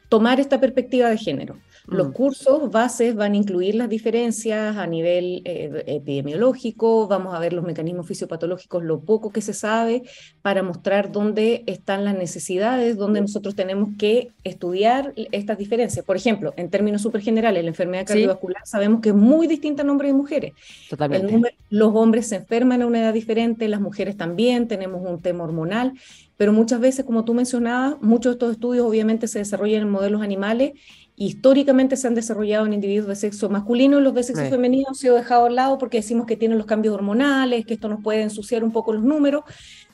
tomar 0.08 0.38
esta 0.38 0.60
perspectiva 0.60 1.08
de 1.08 1.16
género. 1.16 1.56
Los 1.86 2.08
mm. 2.08 2.12
cursos 2.12 2.70
bases 2.70 3.14
van 3.14 3.32
a 3.32 3.36
incluir 3.36 3.74
las 3.74 3.88
diferencias 3.88 4.76
a 4.76 4.86
nivel 4.86 5.42
eh, 5.44 5.82
epidemiológico, 5.86 7.08
vamos 7.08 7.34
a 7.34 7.40
ver 7.40 7.52
los 7.52 7.64
mecanismos 7.64 8.06
fisiopatológicos, 8.06 8.84
lo 8.84 9.00
poco 9.00 9.30
que 9.32 9.40
se 9.40 9.52
sabe, 9.52 10.02
para 10.42 10.62
mostrar 10.62 11.10
dónde 11.10 11.64
están 11.66 12.04
las 12.04 12.16
necesidades, 12.16 12.96
dónde 12.96 13.20
nosotros 13.20 13.54
tenemos 13.54 13.90
que 13.98 14.30
estudiar 14.44 15.12
estas 15.16 15.58
diferencias. 15.58 16.04
Por 16.04 16.16
ejemplo, 16.16 16.54
en 16.56 16.70
términos 16.70 17.02
súper 17.02 17.20
generales, 17.20 17.62
la 17.62 17.70
enfermedad 17.70 18.06
cardiovascular 18.06 18.62
sabemos 18.64 19.00
que 19.00 19.08
es 19.08 19.14
muy 19.14 19.46
distinta 19.46 19.82
en 19.82 19.90
hombres 19.90 20.10
y 20.10 20.14
mujeres. 20.14 20.52
Totalmente. 20.88 21.56
los 21.70 21.94
hombres 21.94 22.28
se 22.28 22.36
enferman 22.36 22.82
a 22.82 22.86
una 22.86 23.00
edad 23.00 23.12
diferente, 23.12 23.66
las 23.66 23.80
mujeres 23.80 24.16
también, 24.16 24.68
tenemos 24.68 25.02
un 25.04 25.20
tema 25.20 25.44
hormonal 25.44 25.94
pero 26.42 26.52
muchas 26.52 26.80
veces, 26.80 27.04
como 27.04 27.24
tú 27.24 27.34
mencionabas, 27.34 28.02
muchos 28.02 28.32
de 28.32 28.32
estos 28.32 28.52
estudios 28.52 28.84
obviamente 28.84 29.28
se 29.28 29.38
desarrollan 29.38 29.82
en 29.82 29.90
modelos 29.90 30.22
animales 30.22 30.72
históricamente 31.16 31.96
se 31.96 32.06
han 32.06 32.14
desarrollado 32.14 32.66
en 32.66 32.72
individuos 32.72 33.08
de 33.08 33.16
sexo 33.16 33.48
masculino 33.50 33.98
y 33.98 34.02
los 34.02 34.14
de 34.14 34.22
sexo 34.22 34.44
femenino 34.48 34.88
han 34.88 34.94
sido 34.94 35.14
dejados 35.14 35.48
al 35.48 35.56
lado 35.56 35.78
porque 35.78 35.98
decimos 35.98 36.26
que 36.26 36.36
tienen 36.36 36.58
los 36.58 36.66
cambios 36.66 36.94
hormonales, 36.94 37.66
que 37.66 37.74
esto 37.74 37.88
nos 37.88 38.02
puede 38.02 38.22
ensuciar 38.22 38.64
un 38.64 38.72
poco 38.72 38.92
los 38.92 39.02
números, 39.02 39.44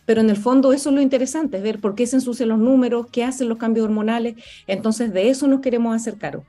pero 0.07 0.21
en 0.21 0.31
el 0.31 0.37
fondo 0.37 0.73
eso 0.73 0.91
es 0.91 0.95
lo 0.95 1.03
interesante, 1.03 1.59
es 1.59 1.63
ver 1.63 1.81
por 1.81 1.95
qué 1.95 2.07
se 2.07 2.17
ensucian 2.17 2.49
los 2.49 2.59
números, 2.59 3.09
qué 3.11 3.25
hacen 3.25 3.49
los 3.49 3.59
cambios 3.59 3.85
hormonales, 3.85 4.37
entonces 4.67 5.13
de 5.13 5.29
eso 5.29 5.49
nos 5.49 5.61
queremos 5.61 5.95
hacer 5.95 6.17
cargo. 6.17 6.45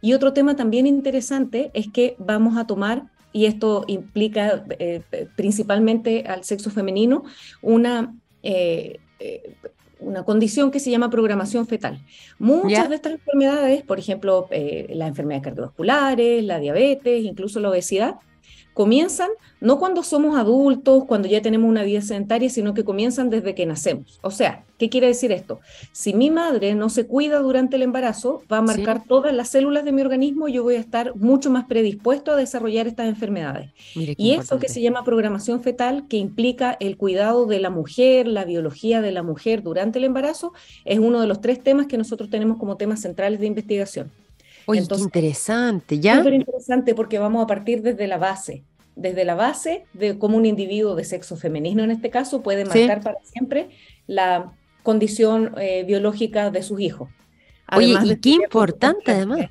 Y 0.00 0.14
otro 0.14 0.32
tema 0.32 0.56
también 0.56 0.86
interesante 0.86 1.70
es 1.74 1.88
que 1.88 2.16
vamos 2.18 2.56
a 2.56 2.66
tomar, 2.66 3.04
y 3.32 3.46
esto 3.46 3.84
implica 3.86 4.64
eh, 4.78 5.02
principalmente 5.36 6.24
al 6.26 6.44
sexo 6.44 6.70
femenino, 6.70 7.24
una... 7.60 8.14
Eh, 8.42 8.98
eh, 9.24 9.54
una 10.02 10.24
condición 10.24 10.70
que 10.70 10.80
se 10.80 10.90
llama 10.90 11.10
programación 11.10 11.66
fetal. 11.66 12.00
Muchas 12.38 12.88
de 12.88 12.96
estas 12.96 13.12
enfermedades, 13.12 13.82
por 13.82 13.98
ejemplo, 13.98 14.48
eh, 14.50 14.86
las 14.94 15.08
enfermedades 15.08 15.44
cardiovasculares, 15.44 16.44
la 16.44 16.58
diabetes, 16.58 17.24
incluso 17.24 17.60
la 17.60 17.70
obesidad, 17.70 18.16
comienzan 18.74 19.30
no 19.60 19.78
cuando 19.78 20.02
somos 20.02 20.36
adultos, 20.36 21.04
cuando 21.06 21.28
ya 21.28 21.40
tenemos 21.40 21.70
una 21.70 21.84
vida 21.84 22.00
sedentaria, 22.00 22.50
sino 22.50 22.74
que 22.74 22.84
comienzan 22.84 23.30
desde 23.30 23.54
que 23.54 23.64
nacemos. 23.64 24.18
O 24.22 24.30
sea, 24.30 24.64
¿qué 24.76 24.88
quiere 24.90 25.06
decir 25.06 25.30
esto? 25.30 25.60
Si 25.92 26.14
mi 26.14 26.30
madre 26.30 26.74
no 26.74 26.88
se 26.88 27.06
cuida 27.06 27.38
durante 27.38 27.76
el 27.76 27.82
embarazo, 27.82 28.42
va 28.52 28.58
a 28.58 28.62
marcar 28.62 29.04
todas 29.06 29.32
las 29.32 29.50
células 29.50 29.84
de 29.84 29.92
mi 29.92 30.02
organismo 30.02 30.48
y 30.48 30.54
yo 30.54 30.64
voy 30.64 30.74
a 30.74 30.80
estar 30.80 31.14
mucho 31.14 31.48
más 31.48 31.66
predispuesto 31.66 32.32
a 32.32 32.36
desarrollar 32.36 32.88
estas 32.88 33.06
enfermedades. 33.06 33.70
Y 33.94 34.32
eso 34.32 34.58
que 34.58 34.68
se 34.68 34.80
llama 34.80 35.04
programación 35.04 35.62
fetal, 35.62 36.08
que 36.08 36.16
implica 36.16 36.76
el 36.80 36.96
cuidado 36.96 37.46
de 37.46 37.60
la 37.60 37.70
mujer, 37.70 38.26
la 38.26 38.44
biología 38.44 39.00
de 39.00 39.12
la 39.12 39.22
mujer 39.22 39.62
durante 39.62 40.00
el 40.00 40.04
embarazo, 40.04 40.52
es 40.84 40.98
uno 40.98 41.20
de 41.20 41.28
los 41.28 41.40
tres 41.40 41.62
temas 41.62 41.86
que 41.86 41.98
nosotros 41.98 42.30
tenemos 42.30 42.58
como 42.58 42.76
temas 42.76 43.00
centrales 43.00 43.38
de 43.38 43.46
investigación. 43.46 44.10
Oye, 44.66 44.86
qué 44.88 44.96
interesante, 44.96 45.98
¿ya? 45.98 46.18
Súper 46.18 46.34
interesante 46.34 46.94
porque 46.94 47.18
vamos 47.18 47.44
a 47.44 47.46
partir 47.46 47.82
desde 47.82 48.06
la 48.06 48.18
base, 48.18 48.64
desde 48.96 49.24
la 49.24 49.34
base 49.34 49.86
de 49.92 50.18
cómo 50.18 50.36
un 50.36 50.46
individuo 50.46 50.94
de 50.94 51.04
sexo 51.04 51.36
femenino 51.36 51.82
en 51.82 51.90
este 51.90 52.10
caso 52.10 52.42
puede 52.42 52.64
marcar 52.64 53.02
para 53.02 53.18
siempre 53.24 53.70
la 54.06 54.52
condición 54.82 55.54
eh, 55.58 55.84
biológica 55.84 56.50
de 56.50 56.62
sus 56.62 56.80
hijos. 56.80 57.08
Oye, 57.74 57.96
y 58.04 58.16
qué 58.16 58.30
importante 58.30 59.12
además. 59.12 59.48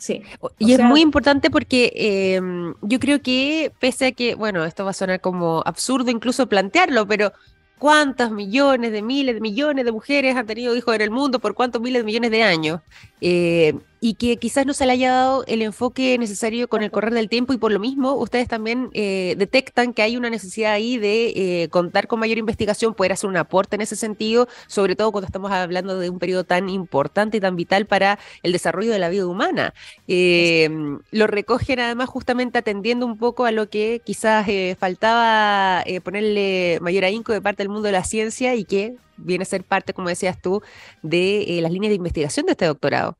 Sí. 0.00 0.22
Y 0.58 0.72
es 0.72 0.80
muy 0.80 1.02
importante 1.02 1.50
porque 1.50 1.92
em, 1.94 2.74
yo 2.80 2.98
creo 2.98 3.20
que, 3.20 3.70
pese 3.80 4.06
a 4.06 4.12
que, 4.12 4.34
bueno, 4.34 4.64
esto 4.64 4.84
va 4.84 4.90
a 4.90 4.94
sonar 4.94 5.20
como 5.20 5.62
absurdo 5.66 6.10
incluso 6.10 6.48
plantearlo, 6.48 7.06
pero 7.06 7.32
cuántas 7.78 8.30
millones 8.30 8.92
de 8.92 9.02
miles 9.02 9.34
de 9.34 9.40
millones 9.42 9.84
de 9.84 9.92
mujeres 9.92 10.36
han 10.36 10.46
tenido 10.46 10.74
hijos 10.74 10.94
en 10.94 11.02
el 11.02 11.10
mundo 11.10 11.38
por 11.38 11.54
cuántos 11.54 11.82
miles 11.82 12.00
de 12.00 12.04
millones 12.04 12.30
de 12.30 12.42
años. 12.42 12.80
Eh, 13.20 13.74
y 14.02 14.14
que 14.14 14.38
quizás 14.38 14.64
no 14.64 14.72
se 14.72 14.86
le 14.86 14.92
haya 14.92 15.12
dado 15.12 15.44
el 15.46 15.60
enfoque 15.60 16.16
necesario 16.16 16.68
con 16.68 16.82
el 16.82 16.90
correr 16.90 17.12
del 17.12 17.28
tiempo 17.28 17.52
y 17.52 17.58
por 17.58 17.70
lo 17.70 17.78
mismo 17.78 18.14
ustedes 18.14 18.48
también 18.48 18.88
eh, 18.94 19.34
detectan 19.36 19.92
que 19.92 20.00
hay 20.00 20.16
una 20.16 20.30
necesidad 20.30 20.72
ahí 20.72 20.96
de 20.96 21.32
eh, 21.36 21.68
contar 21.68 22.06
con 22.06 22.18
mayor 22.18 22.38
investigación, 22.38 22.94
poder 22.94 23.12
hacer 23.12 23.28
un 23.28 23.36
aporte 23.36 23.76
en 23.76 23.82
ese 23.82 23.96
sentido, 23.96 24.48
sobre 24.68 24.96
todo 24.96 25.12
cuando 25.12 25.26
estamos 25.26 25.52
hablando 25.52 25.98
de 25.98 26.08
un 26.08 26.18
periodo 26.18 26.44
tan 26.44 26.70
importante 26.70 27.36
y 27.36 27.40
tan 27.40 27.56
vital 27.56 27.84
para 27.84 28.18
el 28.42 28.52
desarrollo 28.52 28.90
de 28.90 28.98
la 28.98 29.10
vida 29.10 29.26
humana. 29.26 29.74
lo 30.06 31.26
recogen 31.26 31.80
además 31.80 32.08
justamente 32.08 32.58
atendiendo 32.58 33.04
un 33.04 33.18
poco 33.18 33.44
a 33.44 33.52
lo 33.52 33.68
que 33.68 34.00
quizás 34.02 34.46
faltaba 34.78 35.84
ponerle 36.02 36.78
mayor 36.80 37.04
ahínco 37.04 37.34
de 37.34 37.42
parte 37.42 37.62
del 37.62 37.68
mundo 37.68 37.86
de 37.86 37.92
la 37.92 38.04
ciencia 38.04 38.54
y 38.54 38.64
que 38.64 38.96
viene 39.20 39.42
a 39.42 39.46
ser 39.46 39.64
parte, 39.64 39.92
como 39.92 40.08
decías 40.08 40.40
tú, 40.40 40.62
de 41.02 41.58
eh, 41.58 41.60
las 41.62 41.72
líneas 41.72 41.90
de 41.90 41.96
investigación 41.96 42.46
de 42.46 42.52
este 42.52 42.66
doctorado. 42.66 43.16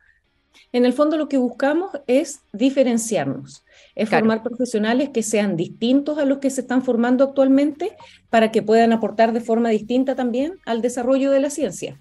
En 0.73 0.85
el 0.85 0.93
fondo 0.93 1.17
lo 1.17 1.29
que 1.29 1.37
buscamos 1.37 1.91
es 2.07 2.41
diferenciarnos, 2.53 3.65
es 3.97 4.09
formar 4.09 4.43
profesionales 4.43 5.11
que 5.11 5.23
sean 5.23 5.57
distintos 5.57 6.19
a 6.19 6.25
los 6.25 6.39
que 6.39 6.51
se 6.51 6.61
están 6.61 6.83
formando 6.83 7.25
actualmente 7.25 7.97
para 8.29 8.53
que 8.53 8.63
puedan 8.63 8.93
aportar 8.93 9.33
de 9.33 9.41
forma 9.41 9.71
distinta 9.71 10.15
también 10.15 10.59
al 10.67 10.81
desarrollo 10.81 11.33
de 11.33 11.41
la 11.41 11.51
ciencia. 11.51 11.99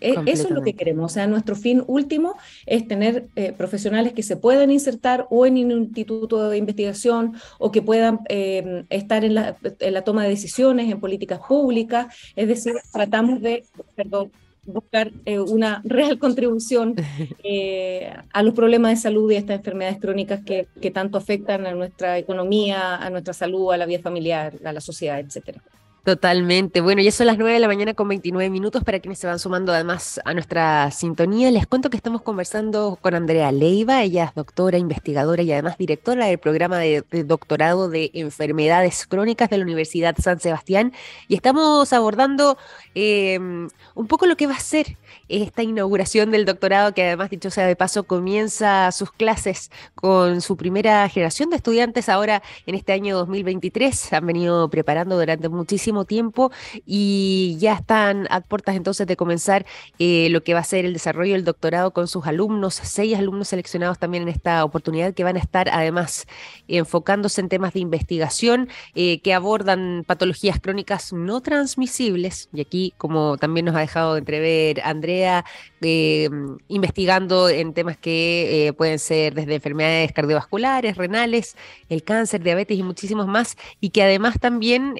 E, 0.00 0.14
eso 0.26 0.48
es 0.48 0.50
lo 0.50 0.62
que 0.62 0.74
queremos. 0.74 1.12
O 1.12 1.14
sea, 1.14 1.26
nuestro 1.26 1.56
fin 1.56 1.84
último 1.86 2.36
es 2.66 2.86
tener 2.86 3.28
eh, 3.36 3.52
profesionales 3.52 4.12
que 4.12 4.22
se 4.22 4.36
puedan 4.36 4.70
insertar 4.70 5.26
o 5.30 5.46
en 5.46 5.56
un 5.72 5.84
instituto 5.84 6.48
de 6.48 6.58
investigación 6.58 7.34
o 7.58 7.70
que 7.70 7.82
puedan 7.82 8.20
eh, 8.28 8.84
estar 8.90 9.24
en 9.24 9.34
la, 9.34 9.56
toma 10.04 10.24
de 10.24 10.30
decisiones, 10.30 10.90
en 10.90 11.00
políticas 11.00 11.40
públicas. 11.46 12.14
Es 12.36 12.48
decir, 12.48 12.74
tratamos 12.92 13.40
de, 13.40 13.64
perdón, 13.94 14.32
buscar 14.64 15.10
eh, 15.24 15.40
una 15.40 15.80
real 15.84 16.18
contribución 16.18 16.94
a 18.32 18.42
los 18.42 18.54
problemas 18.54 18.92
de 18.92 18.96
salud 18.96 19.30
y 19.30 19.36
a 19.36 19.38
estas 19.38 19.58
enfermedades 19.58 19.98
crónicas 19.98 20.40
que, 20.44 20.66
que 20.80 20.90
tanto 20.90 21.18
afectan 21.18 21.66
a 21.66 21.72
nuestra 21.72 22.18
economía, 22.18 22.96
a 22.96 23.10
nuestra 23.10 23.34
salud, 23.34 23.72
a 23.72 23.76
la 23.76 23.86
vida 23.86 24.00
familiar, 24.00 24.54
a 24.64 24.72
la 24.72 24.80
sociedad, 24.80 25.18
etcétera. 25.18 25.62
Totalmente. 26.04 26.80
Bueno, 26.80 27.00
ya 27.00 27.12
son 27.12 27.28
las 27.28 27.38
9 27.38 27.54
de 27.54 27.60
la 27.60 27.68
mañana 27.68 27.94
con 27.94 28.08
29 28.08 28.50
minutos 28.50 28.82
para 28.82 28.98
quienes 28.98 29.20
se 29.20 29.28
van 29.28 29.38
sumando 29.38 29.72
además 29.72 30.20
a 30.24 30.34
nuestra 30.34 30.90
sintonía. 30.90 31.48
Les 31.52 31.64
cuento 31.68 31.90
que 31.90 31.96
estamos 31.96 32.22
conversando 32.22 32.98
con 33.00 33.14
Andrea 33.14 33.52
Leiva. 33.52 34.02
Ella 34.02 34.24
es 34.24 34.34
doctora, 34.34 34.78
investigadora 34.78 35.44
y 35.44 35.52
además 35.52 35.78
directora 35.78 36.26
del 36.26 36.38
programa 36.38 36.78
de, 36.78 37.04
doctorado 37.24 37.88
de 37.88 38.10
enfermedades 38.14 39.06
crónicas 39.06 39.48
de 39.48 39.58
la 39.58 39.62
Universidad 39.62 40.16
San 40.18 40.40
Sebastián. 40.40 40.92
Y 41.28 41.36
estamos 41.36 41.92
abordando 41.92 42.58
em, 42.96 43.68
un 43.94 44.06
poco 44.08 44.26
lo 44.26 44.36
que 44.36 44.48
va 44.48 44.54
a 44.54 44.60
ser 44.60 44.96
esta 45.28 45.62
inauguración 45.62 46.32
del 46.32 46.46
doctorado, 46.46 46.94
que 46.94 47.04
además, 47.04 47.30
dicho 47.30 47.48
sea 47.48 47.68
de 47.68 47.76
paso, 47.76 48.02
comienza 48.02 48.90
sus 48.90 49.12
clases 49.12 49.70
con 49.94 50.40
su 50.40 50.56
primera 50.56 51.08
generación 51.08 51.48
de 51.50 51.56
estudiantes 51.56 52.08
ahora 52.08 52.42
en 52.66 52.74
este 52.74 52.92
año 52.92 53.16
2023. 53.18 54.14
Han 54.14 54.26
venido 54.26 54.68
preparando 54.68 55.16
durante 55.16 55.48
muchísimo 55.48 55.91
tiempo 56.04 56.50
y 56.86 57.56
ya 57.60 57.74
están 57.74 58.26
a 58.30 58.40
puertas 58.40 58.76
entonces 58.76 59.06
de 59.06 59.16
comenzar 59.16 59.64
eh, 59.98 60.28
lo 60.30 60.42
que 60.42 60.54
va 60.54 60.60
a 60.60 60.64
ser 60.64 60.84
el 60.84 60.92
desarrollo 60.92 61.34
del 61.34 61.44
doctorado 61.44 61.92
con 61.92 62.08
sus 62.08 62.26
alumnos, 62.26 62.74
seis 62.74 63.16
alumnos 63.16 63.48
seleccionados 63.48 63.98
también 63.98 64.24
en 64.24 64.28
esta 64.30 64.64
oportunidad 64.64 65.14
que 65.14 65.24
van 65.24 65.36
a 65.36 65.40
estar 65.40 65.68
además 65.68 66.26
enfocándose 66.68 67.40
en 67.40 67.48
temas 67.48 67.74
de 67.74 67.80
investigación 67.80 68.68
eh, 68.94 69.20
que 69.20 69.34
abordan 69.34 70.04
patologías 70.06 70.60
crónicas 70.60 71.12
no 71.12 71.40
transmisibles. 71.40 72.48
Y 72.52 72.60
aquí 72.60 72.94
como 72.98 73.36
también 73.36 73.66
nos 73.66 73.76
ha 73.76 73.80
dejado 73.80 74.16
entrever 74.16 74.80
Andrea 74.84 75.44
eh, 75.80 76.28
investigando 76.68 77.48
en 77.48 77.74
temas 77.74 77.96
que 77.96 78.72
pueden 78.76 78.98
ser 78.98 79.34
desde 79.34 79.56
enfermedades 79.56 80.12
cardiovasculares, 80.12 80.96
renales, 80.96 81.56
el 81.88 82.02
cáncer, 82.02 82.42
diabetes 82.42 82.78
y 82.78 82.82
muchísimos 82.82 83.26
más 83.26 83.56
y 83.80 83.90
que 83.90 84.02
además 84.02 84.38
también 84.40 84.94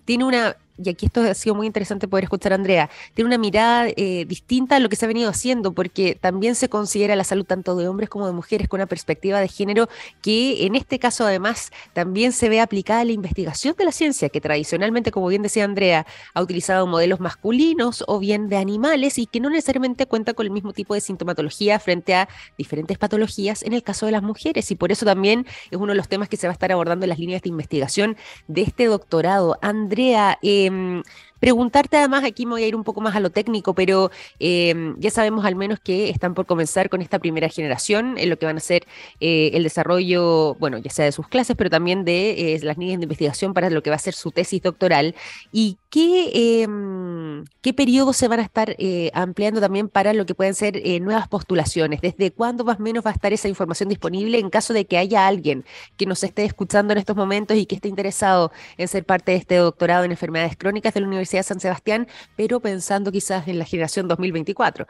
tiene 0.00 0.24
una 0.24 0.56
y 0.82 0.88
aquí 0.88 1.06
esto 1.06 1.20
ha 1.22 1.34
sido 1.34 1.54
muy 1.54 1.66
interesante 1.66 2.08
poder 2.08 2.24
escuchar 2.24 2.52
a 2.52 2.56
Andrea, 2.56 2.90
tiene 3.14 3.28
una 3.28 3.38
mirada 3.38 3.88
eh, 3.96 4.24
distinta 4.26 4.76
a 4.76 4.80
lo 4.80 4.88
que 4.88 4.96
se 4.96 5.04
ha 5.04 5.08
venido 5.08 5.30
haciendo, 5.30 5.72
porque 5.72 6.16
también 6.20 6.54
se 6.54 6.68
considera 6.68 7.16
la 7.16 7.24
salud 7.24 7.44
tanto 7.44 7.76
de 7.76 7.88
hombres 7.88 8.08
como 8.08 8.26
de 8.26 8.32
mujeres 8.32 8.68
con 8.68 8.78
una 8.78 8.86
perspectiva 8.86 9.40
de 9.40 9.48
género 9.48 9.88
que 10.22 10.66
en 10.66 10.74
este 10.74 10.98
caso 10.98 11.24
además 11.24 11.70
también 11.92 12.32
se 12.32 12.48
ve 12.48 12.60
aplicada 12.60 13.00
a 13.00 13.04
la 13.04 13.12
investigación 13.12 13.74
de 13.78 13.84
la 13.84 13.92
ciencia, 13.92 14.28
que 14.28 14.40
tradicionalmente, 14.40 15.10
como 15.10 15.28
bien 15.28 15.42
decía 15.42 15.64
Andrea, 15.64 16.06
ha 16.32 16.42
utilizado 16.42 16.86
modelos 16.86 17.20
masculinos 17.20 18.04
o 18.06 18.18
bien 18.18 18.48
de 18.48 18.56
animales 18.56 19.18
y 19.18 19.26
que 19.26 19.40
no 19.40 19.50
necesariamente 19.50 20.06
cuenta 20.06 20.34
con 20.34 20.46
el 20.46 20.52
mismo 20.52 20.72
tipo 20.72 20.94
de 20.94 21.00
sintomatología 21.00 21.78
frente 21.78 22.14
a 22.14 22.28
diferentes 22.58 22.98
patologías 22.98 23.62
en 23.62 23.72
el 23.72 23.82
caso 23.82 24.06
de 24.06 24.12
las 24.12 24.22
mujeres. 24.22 24.70
Y 24.70 24.74
por 24.74 24.92
eso 24.92 25.04
también 25.04 25.46
es 25.70 25.78
uno 25.78 25.92
de 25.92 25.96
los 25.96 26.08
temas 26.08 26.28
que 26.28 26.36
se 26.36 26.46
va 26.46 26.52
a 26.52 26.54
estar 26.54 26.72
abordando 26.72 27.04
en 27.04 27.10
las 27.10 27.18
líneas 27.18 27.42
de 27.42 27.48
investigación 27.48 28.16
de 28.48 28.62
este 28.62 28.86
doctorado. 28.86 29.58
Andrea, 29.62 30.38
eh, 30.42 30.63
Em, 30.66 31.02
preguntarte 31.44 31.98
además, 31.98 32.24
aquí 32.24 32.46
me 32.46 32.52
voy 32.52 32.62
a 32.62 32.68
ir 32.68 32.74
un 32.74 32.84
poco 32.84 33.02
más 33.02 33.14
a 33.14 33.20
lo 33.20 33.28
técnico, 33.28 33.74
pero 33.74 34.10
em, 34.38 34.98
ya 34.98 35.10
sabemos 35.10 35.44
al 35.44 35.56
menos 35.56 35.78
que 35.78 36.08
están 36.08 36.32
por 36.32 36.46
comenzar 36.46 36.88
con 36.88 37.02
esta 37.02 37.18
primera 37.18 37.50
generación 37.50 38.16
en 38.16 38.30
lo 38.30 38.38
que 38.38 38.46
van 38.46 38.56
a 38.56 38.60
ser 38.60 38.86
eh, 39.20 39.50
el 39.52 39.62
desarrollo, 39.62 40.54
bueno, 40.54 40.78
ya 40.78 40.90
sea 40.90 41.04
de 41.04 41.12
sus 41.12 41.28
clases, 41.28 41.54
pero 41.54 41.68
también 41.68 42.06
de 42.06 42.54
eh, 42.54 42.60
las 42.62 42.78
líneas 42.78 42.98
de 42.98 43.04
investigación 43.04 43.52
para 43.52 43.68
lo 43.68 43.82
que 43.82 43.90
va 43.90 43.96
a 43.96 43.98
ser 43.98 44.14
su 44.14 44.30
tesis 44.30 44.62
doctoral. 44.62 45.14
¿Y 45.52 45.76
qué, 45.90 46.62
em, 46.62 47.44
qué 47.60 47.74
se 48.14 48.28
van 48.28 48.40
a 48.40 48.42
estar 48.42 48.74
eh, 48.78 49.10
ampliando 49.12 49.60
también 49.60 49.90
para 49.90 50.14
lo 50.14 50.24
que 50.24 50.34
pueden 50.34 50.54
ser 50.54 50.80
nuevas 51.02 51.28
postulaciones? 51.28 52.00
¿Desde 52.00 52.30
cuándo 52.30 52.64
más 52.64 52.80
o 52.80 52.82
menos 52.82 53.04
va 53.04 53.10
a 53.10 53.12
estar 53.12 53.34
esa 53.34 53.48
información 53.48 53.90
disponible 53.90 54.38
en 54.38 54.48
caso 54.48 54.72
de 54.72 54.86
que 54.86 54.96
haya 54.96 55.26
alguien 55.26 55.66
que 55.98 56.06
nos 56.06 56.24
esté 56.24 56.46
escuchando 56.46 56.92
en 56.94 56.98
estos 57.00 57.16
momentos 57.16 57.58
y 57.58 57.66
que 57.66 57.74
esté 57.74 57.88
interesado 57.88 58.50
en 58.78 58.88
ser 58.88 59.04
parte 59.04 59.32
de 59.32 59.38
este 59.38 59.56
doctorado 59.56 60.04
en 60.04 60.10
enfermedades 60.10 60.56
crónicas 60.56 60.94
de 60.94 61.00
la 61.00 61.06
Universidad? 61.06 61.33
San 61.42 61.60
Sebastián, 61.60 62.06
pero 62.36 62.60
pensando 62.60 63.10
quizás 63.12 63.48
en 63.48 63.58
la 63.58 63.64
generación 63.64 64.08
2024. 64.08 64.86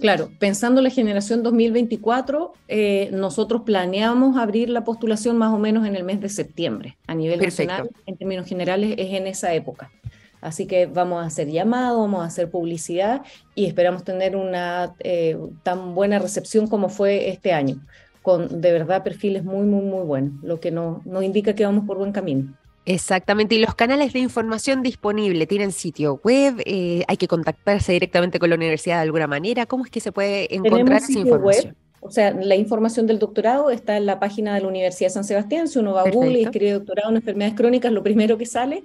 Claro, 0.00 0.30
pensando 0.38 0.80
en 0.80 0.84
la 0.84 0.90
generación 0.90 1.42
2024, 1.42 2.52
eh, 2.68 3.10
nosotros 3.12 3.62
planeamos 3.62 4.36
abrir 4.36 4.70
la 4.70 4.84
postulación 4.84 5.36
más 5.36 5.52
o 5.52 5.58
menos 5.58 5.86
en 5.86 5.96
el 5.96 6.04
mes 6.04 6.20
de 6.20 6.28
septiembre. 6.28 6.96
A 7.08 7.14
nivel 7.14 7.40
nacional, 7.40 7.90
en 8.06 8.16
términos 8.16 8.46
generales, 8.46 8.94
es 8.96 9.12
en 9.12 9.26
esa 9.26 9.52
época. 9.54 9.90
Así 10.40 10.66
que 10.66 10.86
vamos 10.86 11.22
a 11.22 11.26
hacer 11.26 11.48
llamado, 11.48 12.00
vamos 12.00 12.22
a 12.22 12.26
hacer 12.26 12.48
publicidad 12.48 13.22
y 13.56 13.66
esperamos 13.66 14.04
tener 14.04 14.36
una 14.36 14.94
eh, 15.00 15.36
tan 15.64 15.96
buena 15.96 16.20
recepción 16.20 16.68
como 16.68 16.88
fue 16.88 17.28
este 17.28 17.52
año, 17.52 17.84
con 18.22 18.60
de 18.60 18.72
verdad 18.72 19.02
perfiles 19.02 19.42
muy, 19.42 19.66
muy, 19.66 19.84
muy 19.84 20.04
buenos, 20.04 20.40
lo 20.44 20.60
que 20.60 20.70
nos 20.70 21.24
indica 21.24 21.54
que 21.54 21.66
vamos 21.66 21.86
por 21.86 21.98
buen 21.98 22.12
camino. 22.12 22.54
Exactamente, 22.88 23.54
y 23.54 23.58
los 23.58 23.74
canales 23.74 24.14
de 24.14 24.18
información 24.18 24.82
disponible 24.82 25.46
tienen 25.46 25.72
sitio 25.72 26.20
web, 26.24 26.62
eh, 26.64 27.04
hay 27.06 27.18
que 27.18 27.28
contactarse 27.28 27.92
directamente 27.92 28.38
con 28.38 28.48
la 28.48 28.56
universidad 28.56 28.96
de 28.96 29.02
alguna 29.02 29.26
manera, 29.26 29.66
¿cómo 29.66 29.84
es 29.84 29.90
que 29.90 30.00
se 30.00 30.10
puede 30.10 30.54
encontrar 30.54 31.02
esa 31.02 31.18
información? 31.18 31.76
O 32.00 32.10
sea, 32.10 32.30
la 32.32 32.56
información 32.56 33.06
del 33.06 33.18
doctorado 33.18 33.70
está 33.70 33.98
en 33.98 34.06
la 34.06 34.18
página 34.18 34.54
de 34.54 34.62
la 34.62 34.68
Universidad 34.68 35.08
de 35.08 35.14
San 35.14 35.24
Sebastián. 35.24 35.68
Si 35.68 35.78
uno 35.78 35.92
va 35.92 36.02
a 36.02 36.10
Google 36.10 36.40
y 36.40 36.44
escribe 36.44 36.72
doctorado 36.72 37.10
en 37.10 37.16
enfermedades 37.16 37.56
crónicas, 37.56 37.92
lo 37.92 38.02
primero 38.02 38.38
que 38.38 38.46
sale. 38.46 38.84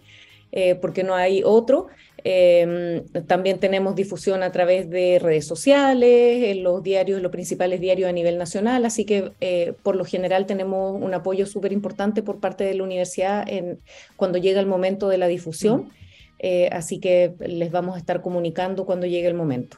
porque 0.82 1.04
no 1.04 1.16
hay 1.16 1.42
otro. 1.44 1.88
Em, 2.26 3.04
también 3.28 3.60
tenemos 3.60 3.96
difusión 3.96 4.44
a 4.44 4.52
través 4.52 4.90
de 4.90 5.20
redes 5.20 5.46
sociales, 5.46 6.44
en 6.46 6.64
los 6.64 6.82
diarios, 6.82 7.22
los 7.22 7.32
principales 7.32 7.82
diarios 7.82 8.10
a 8.10 8.14
nivel 8.14 8.38
nacional, 8.38 8.86
así 8.86 9.04
que 9.04 9.34
eh, 9.42 9.74
por 9.84 9.98
lo 9.98 10.06
general 10.06 10.46
tenemos 10.46 11.02
un 11.02 11.14
apoyo 11.14 11.46
súper 11.46 11.74
importante 11.74 12.24
por 12.24 12.40
parte 12.40 12.64
de 12.64 12.76
la 12.76 12.84
universidad 12.84 13.44
en, 13.48 13.80
cuando 14.16 14.38
llega 14.38 14.62
el 14.62 14.68
momento 14.68 15.10
de 15.10 15.18
la 15.18 15.28
difusión, 15.28 15.90
eh, 16.40 16.70
así 16.72 17.00
que 17.00 17.34
les 17.40 17.72
vamos 17.72 17.96
a 17.96 18.00
estar 18.00 18.22
comunicando 18.22 18.86
cuando 18.86 19.06
llegue 19.06 19.28
el 19.28 19.34
momento. 19.34 19.78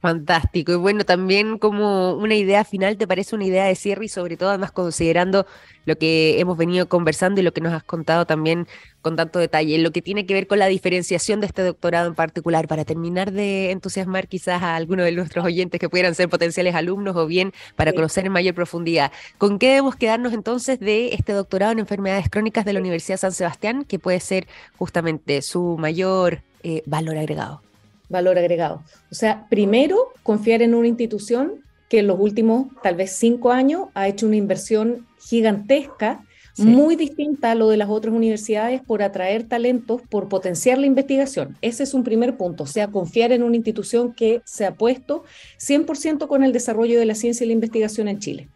Fantástico. 0.00 0.72
Y 0.72 0.76
bueno, 0.76 1.04
también 1.04 1.58
como 1.58 2.14
una 2.14 2.36
idea 2.36 2.64
final, 2.64 2.96
¿te 2.96 3.08
parece 3.08 3.34
una 3.34 3.44
idea 3.44 3.64
de 3.64 3.74
cierre 3.74 4.04
y 4.04 4.08
sobre 4.08 4.36
todo 4.36 4.50
además 4.50 4.70
considerando 4.70 5.44
lo 5.86 5.96
que 5.96 6.38
hemos 6.38 6.56
venido 6.56 6.88
conversando 6.88 7.40
y 7.40 7.44
lo 7.44 7.52
que 7.52 7.60
nos 7.60 7.72
has 7.72 7.82
contado 7.82 8.24
también 8.24 8.68
con 9.00 9.16
tanto 9.16 9.38
detalle, 9.38 9.78
lo 9.78 9.90
que 9.90 10.02
tiene 10.02 10.26
que 10.26 10.34
ver 10.34 10.46
con 10.46 10.58
la 10.58 10.66
diferenciación 10.66 11.40
de 11.40 11.46
este 11.46 11.62
doctorado 11.62 12.08
en 12.08 12.14
particular, 12.14 12.68
para 12.68 12.84
terminar 12.84 13.32
de 13.32 13.70
entusiasmar 13.72 14.28
quizás 14.28 14.62
a 14.62 14.76
algunos 14.76 15.06
de 15.06 15.12
nuestros 15.12 15.44
oyentes 15.44 15.80
que 15.80 15.88
pudieran 15.88 16.14
ser 16.14 16.28
potenciales 16.28 16.74
alumnos 16.74 17.16
o 17.16 17.26
bien 17.26 17.52
para 17.74 17.92
conocer 17.92 18.26
en 18.26 18.32
mayor 18.32 18.54
profundidad. 18.54 19.10
¿Con 19.38 19.58
qué 19.58 19.68
debemos 19.68 19.96
quedarnos 19.96 20.32
entonces 20.32 20.78
de 20.78 21.14
este 21.14 21.32
doctorado 21.32 21.72
en 21.72 21.80
enfermedades 21.80 22.28
crónicas 22.28 22.64
de 22.64 22.72
la 22.74 22.80
Universidad 22.80 23.16
San 23.16 23.32
Sebastián, 23.32 23.84
que 23.84 23.98
puede 23.98 24.20
ser 24.20 24.46
justamente 24.76 25.42
su 25.42 25.76
mayor 25.78 26.42
eh, 26.62 26.82
valor 26.86 27.16
agregado? 27.16 27.67
Valor 28.08 28.38
agregado. 28.38 28.82
O 29.10 29.14
sea, 29.14 29.46
primero, 29.48 30.12
confiar 30.22 30.62
en 30.62 30.74
una 30.74 30.88
institución 30.88 31.62
que 31.88 32.00
en 32.00 32.06
los 32.06 32.18
últimos 32.20 32.68
tal 32.82 32.96
vez 32.96 33.12
cinco 33.12 33.50
años 33.50 33.88
ha 33.94 34.08
hecho 34.08 34.26
una 34.26 34.36
inversión 34.36 35.06
gigantesca, 35.20 36.24
muy 36.56 36.96
distinta 36.96 37.52
a 37.52 37.54
lo 37.54 37.68
de 37.68 37.76
las 37.76 37.88
otras 37.88 38.12
universidades 38.12 38.82
por 38.82 39.00
atraer 39.00 39.44
talentos, 39.44 40.02
por 40.10 40.28
potenciar 40.28 40.76
la 40.78 40.86
investigación. 40.86 41.56
Ese 41.62 41.84
es 41.84 41.94
un 41.94 42.02
primer 42.02 42.36
punto, 42.36 42.64
o 42.64 42.66
sea, 42.66 42.88
confiar 42.88 43.30
en 43.30 43.44
una 43.44 43.54
institución 43.54 44.12
que 44.12 44.42
se 44.44 44.66
ha 44.66 44.74
puesto 44.74 45.22
100% 45.60 46.26
con 46.26 46.42
el 46.42 46.52
desarrollo 46.52 46.98
de 46.98 47.06
la 47.06 47.14
ciencia 47.14 47.44
y 47.44 47.46
la 47.46 47.52
investigación 47.52 48.08
en 48.08 48.18
Chile. 48.18 48.48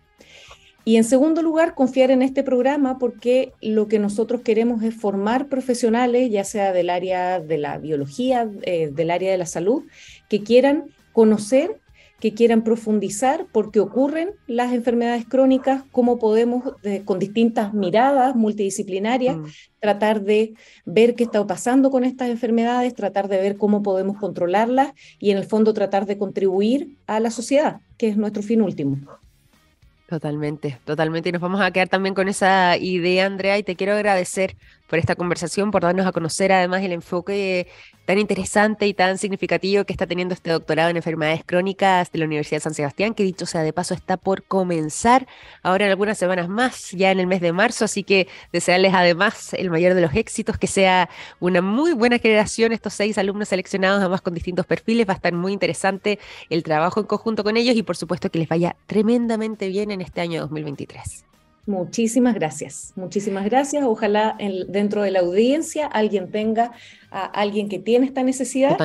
Y 0.85 0.97
en 0.97 1.05
segundo 1.05 1.43
lugar, 1.43 1.75
confiar 1.75 2.11
en 2.11 2.23
este 2.23 2.43
programa 2.43 2.99
porque 2.99 3.53
lo 3.61 3.87
que 3.87 3.99
nosotros 3.99 4.41
queremos 4.43 4.83
es 4.83 4.95
formar 4.95 5.49
profesionales, 5.49 6.31
ya 6.31 6.45
sea 6.45 6.73
del 6.73 6.91
área 6.91 7.41
de 7.41 7.59
la 7.59 7.79
biología, 7.79 8.51
eh, 8.63 8.91
del 8.93 9.11
área 9.11 9.31
de 9.31 9.39
la 9.39 9.47
salud, 9.47 9.85
que 10.29 10.43
quieran 10.43 10.87
conocer, 11.13 11.79
que 12.19 12.35
quieran 12.35 12.63
profundizar 12.63 13.47
por 13.53 13.73
qué 13.73 13.81
ocurren 13.81 14.31
las 14.47 14.73
enfermedades 14.73 15.25
crónicas, 15.27 15.83
cómo 15.91 16.19
podemos, 16.19 16.63
con 17.05 17.19
distintas 17.19 17.75
miradas 17.75 18.37
multidisciplinarias, 18.37 19.37
mm. 19.37 19.45
tratar 19.81 20.23
de 20.23 20.55
ver 20.85 21.17
qué 21.17 21.25
está 21.25 21.45
pasando 21.47 21.91
con 21.91 22.05
estas 22.05 22.29
enfermedades, 22.29 22.95
tratar 22.95 23.27
de 23.27 23.39
ver 23.39 23.57
cómo 23.57 23.83
podemos 23.83 24.19
controlarlas 24.19 24.93
y 25.19 25.33
en 25.33 25.39
el 25.39 25.45
fondo 25.45 25.75
tratar 25.75 26.07
de 26.07 26.17
contribuir 26.17 26.97
a 27.09 27.19
la 27.19 27.31
sociedad, 27.31 27.81
que 27.99 28.09
es 28.09 28.17
nuestro 28.17 28.43
fin 28.45 28.63
último. 28.63 28.99
Totalmente, 30.13 30.79
totalmente. 30.85 31.31
Y 31.31 31.33
nos 31.33 31.41
vamos 31.41 31.63
a 31.63 31.71
quedar 31.71 31.89
también 31.89 32.15
con 32.15 32.29
esa 32.29 32.77
idea, 32.77 33.25
Andrea, 33.25 33.57
y 33.57 33.63
te 33.63 33.77
quiero 33.77 33.95
agradecer 33.95 34.59
por 34.93 34.99
esta 34.99 35.17
conversación, 35.17 35.71
por 35.71 35.81
darnos 35.81 36.07
a 36.07 36.13
conocer 36.13 36.53
además 36.53 36.83
el 36.83 36.93
enfoque 36.93 37.67
tan 38.05 38.19
interesante 38.19 38.87
y 38.87 38.93
tan 38.93 39.17
significativo 39.17 39.87
que 39.87 39.95
está 39.95 40.07
teniendo 40.07 40.35
este 40.35 40.51
doctorado 40.51 40.91
en 40.91 40.99
enfermedades 40.99 41.45
crónicas 41.47 42.13
de 42.13 42.19
la 42.19 42.27
Universidad 42.27 42.59
de 42.59 42.65
San 42.65 42.75
Sebastián, 42.75 43.15
que 43.15 43.23
dicho 43.23 43.47
sea 43.47 43.63
de 43.63 43.73
paso 43.73 43.95
está 43.95 44.19
por 44.19 44.43
comenzar 44.43 45.27
ahora 45.63 45.87
en 45.87 45.93
algunas 45.93 46.19
semanas 46.19 46.51
más, 46.51 46.91
ya 46.91 47.11
en 47.11 47.21
el 47.21 47.27
mes 47.27 47.41
de 47.41 47.55
marzo, 47.55 47.87
así 47.87 48.03
que 48.03 48.29
desearles 48.53 48.93
además 48.93 49.55
el 49.55 49.71
mayor 49.71 49.95
de 49.95 50.03
los 50.03 50.15
éxitos, 50.15 50.59
que 50.59 50.67
sea 50.67 51.09
una 51.41 51.63
muy 51.63 51.95
buena 51.95 52.19
generación, 52.19 52.73
estos 52.73 52.93
seis 52.93 53.17
alumnos 53.17 53.49
seleccionados, 53.49 54.01
además 54.01 54.21
con 54.21 54.35
distintos 54.35 54.67
perfiles, 54.67 55.09
va 55.09 55.15
a 55.15 55.17
estar 55.17 55.33
muy 55.33 55.55
interesante 55.55 56.19
el 56.51 56.63
trabajo 56.63 57.01
en 57.01 57.07
conjunto 57.07 57.45
con 57.45 57.57
ellos 57.57 57.77
y 57.77 57.83
por 57.83 57.97
supuesto 57.97 58.31
que 58.31 58.41
les 58.41 58.49
vaya 58.49 58.77
tremendamente 58.85 59.69
bien 59.69 59.91
en 59.91 60.03
este 60.03 60.21
año 60.21 60.43
2023. 60.43 61.32
Muchísimas 61.65 62.35
gracias, 62.35 62.93
muchísimas 62.97 63.45
gracias. 63.45 63.85
Ojalá 63.85 64.37
dentro 64.67 65.03
de 65.03 65.13
la 65.13 65.21
audiencia 65.21 65.87
alguien 65.87 66.31
tenga 66.33 66.73
a 67.11 67.25
alguien 67.25 67.69
que 67.69 67.79
tiene 67.79 68.07
esta 68.07 68.25
necesidad 68.25 68.77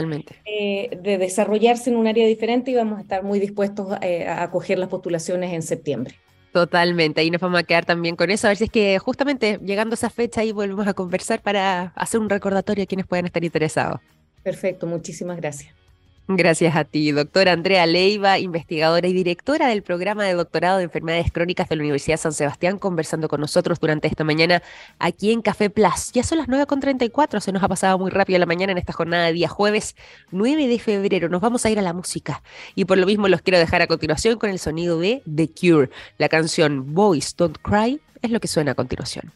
eh, 0.46 1.00
de 1.02 1.18
desarrollarse 1.18 1.90
en 1.90 1.96
un 1.96 2.06
área 2.06 2.28
diferente 2.28 2.70
y 2.70 2.76
vamos 2.76 3.00
a 3.00 3.02
estar 3.02 3.24
muy 3.24 3.40
dispuestos 3.40 3.98
eh, 4.02 4.28
a 4.28 4.44
acoger 4.44 4.78
las 4.78 4.90
postulaciones 4.90 5.54
en 5.54 5.64
septiembre. 5.64 6.16
Totalmente, 6.52 7.22
ahí 7.22 7.32
nos 7.32 7.42
vamos 7.42 7.60
a 7.60 7.64
quedar 7.64 7.86
también 7.86 8.16
con 8.16 8.30
eso, 8.30 8.48
a 8.48 8.52
ver 8.52 8.58
si 8.58 8.66
es 8.66 8.70
que 8.70 9.00
justamente 9.00 9.60
llegando 9.64 9.94
a 9.94 9.96
esa 9.96 10.12
fecha 10.12 10.42
ahí 10.42 10.52
volvemos 10.52 10.88
a 10.88 10.94
conversar 10.94 11.42
para 11.42 11.94
hacer 11.96 12.20
un 12.20 12.30
recordatorio 12.30 12.84
a 12.84 12.88
quienes 12.88 13.08
puedan 13.08 13.26
estar 13.26 13.44
interesados. 13.44 14.02
Perfecto, 14.44 14.86
muchísimas 14.86 15.38
gracias. 15.38 15.77
Gracias 16.30 16.76
a 16.76 16.84
ti, 16.84 17.14
doctora 17.14 17.54
Andrea 17.54 17.86
Leiva, 17.86 18.38
investigadora 18.38 19.08
y 19.08 19.14
directora 19.14 19.70
del 19.70 19.82
programa 19.82 20.26
de 20.26 20.34
doctorado 20.34 20.80
de 20.80 20.84
enfermedades 20.84 21.32
crónicas 21.32 21.70
de 21.70 21.78
la 21.78 21.84
Universidad 21.84 22.18
San 22.18 22.34
Sebastián, 22.34 22.80
conversando 22.80 23.30
con 23.30 23.40
nosotros 23.40 23.80
durante 23.80 24.10
esta 24.10 24.26
mañana 24.26 24.62
aquí 25.00 25.32
en 25.32 25.42
Café 25.42 25.70
Plus. 25.70 26.12
Ya 26.12 26.24
son 26.24 26.40
las 26.40 26.48
9.34, 26.50 27.40
se 27.40 27.54
nos 27.54 27.64
ha 27.64 27.70
pasado 27.70 27.98
muy 27.98 28.12
rápido 28.12 28.40
la 28.40 28.46
mañana 28.46 28.74
en 28.74 28.78
esta 28.78 28.92
jornada 28.92 29.28
de 29.28 29.34
día 29.34 29.48
jueves 29.48 29.96
9 30.32 30.68
de 30.68 30.80
febrero. 30.80 31.30
Nos 31.30 31.40
vamos 31.40 31.66
a 31.66 31.70
ir 31.70 31.80
a 31.80 31.82
la 31.82 31.94
música 31.94 32.44
y 32.76 32.84
por 32.84 32.98
lo 32.98 33.06
mismo 33.06 33.30
los 33.30 33.42
quiero 33.42 33.58
dejar 33.58 33.82
a 33.82 33.88
continuación 33.88 34.38
con 34.38 34.50
el 34.50 34.60
sonido 34.60 35.00
de 35.00 35.24
The 35.34 35.50
Cure. 35.50 35.90
La 36.18 36.28
canción 36.28 36.94
Boys 36.94 37.38
Don't 37.38 37.58
Cry 37.62 38.02
es 38.22 38.32
lo 38.32 38.42
que 38.42 38.50
suena 38.50 38.72
a 38.72 38.76
continuación. 38.76 39.32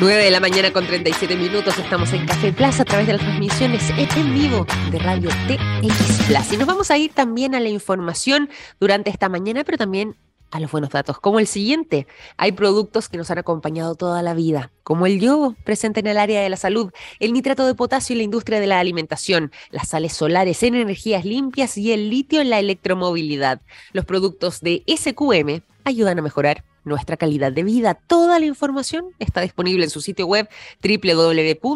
9 0.00 0.24
de 0.24 0.30
la 0.32 0.40
mañana 0.40 0.72
con 0.72 0.84
37 0.84 1.36
minutos, 1.36 1.78
estamos 1.78 2.12
en 2.12 2.26
Café 2.26 2.52
Plaza 2.52 2.82
a 2.82 2.84
través 2.84 3.06
de 3.06 3.12
las 3.12 3.22
transmisiones 3.22 3.90
en 3.90 4.34
vivo 4.34 4.66
de 4.90 4.98
Radio 4.98 5.28
TX 5.46 6.26
Plus. 6.26 6.52
Y 6.52 6.56
nos 6.56 6.66
vamos 6.66 6.90
a 6.90 6.98
ir 6.98 7.12
también 7.12 7.54
a 7.54 7.60
la 7.60 7.68
información 7.68 8.50
durante 8.80 9.10
esta 9.10 9.28
mañana, 9.28 9.62
pero 9.62 9.78
también 9.78 10.16
a 10.50 10.58
los 10.58 10.72
buenos 10.72 10.90
datos, 10.90 11.20
como 11.20 11.38
el 11.38 11.46
siguiente. 11.46 12.08
Hay 12.36 12.50
productos 12.52 13.08
que 13.08 13.16
nos 13.18 13.30
han 13.30 13.38
acompañado 13.38 13.94
toda 13.94 14.20
la 14.22 14.34
vida, 14.34 14.72
como 14.82 15.06
el 15.06 15.20
yodo, 15.20 15.54
presente 15.64 16.00
en 16.00 16.08
el 16.08 16.18
área 16.18 16.42
de 16.42 16.48
la 16.48 16.56
salud, 16.56 16.92
el 17.20 17.32
nitrato 17.32 17.64
de 17.64 17.76
potasio 17.76 18.14
en 18.14 18.18
la 18.18 18.24
industria 18.24 18.58
de 18.58 18.66
la 18.66 18.80
alimentación, 18.80 19.52
las 19.70 19.88
sales 19.90 20.12
solares 20.12 20.64
en 20.64 20.74
energías 20.74 21.24
limpias 21.24 21.78
y 21.78 21.92
el 21.92 22.10
litio 22.10 22.40
en 22.40 22.50
la 22.50 22.58
electromovilidad. 22.58 23.60
Los 23.92 24.04
productos 24.04 24.60
de 24.60 24.82
SQM 24.88 25.62
ayudan 25.84 26.18
a 26.18 26.22
mejorar 26.22 26.64
nuestra 26.84 27.16
calidad 27.16 27.52
de 27.52 27.62
vida. 27.62 27.94
Toda 27.94 28.38
la 28.38 28.46
información 28.46 29.06
está 29.18 29.40
disponible 29.40 29.84
en 29.84 29.90
su 29.90 30.00
sitio 30.00 30.26
web 30.26 30.48
www.sqm.com. 30.82 31.74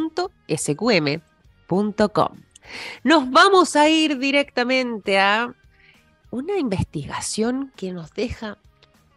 Nos 3.03 3.31
vamos 3.31 3.77
a 3.77 3.89
ir 3.89 4.19
directamente 4.19 5.19
a 5.19 5.55
una 6.31 6.59
investigación 6.59 7.73
que 7.77 7.93
nos 7.93 8.13
deja 8.13 8.59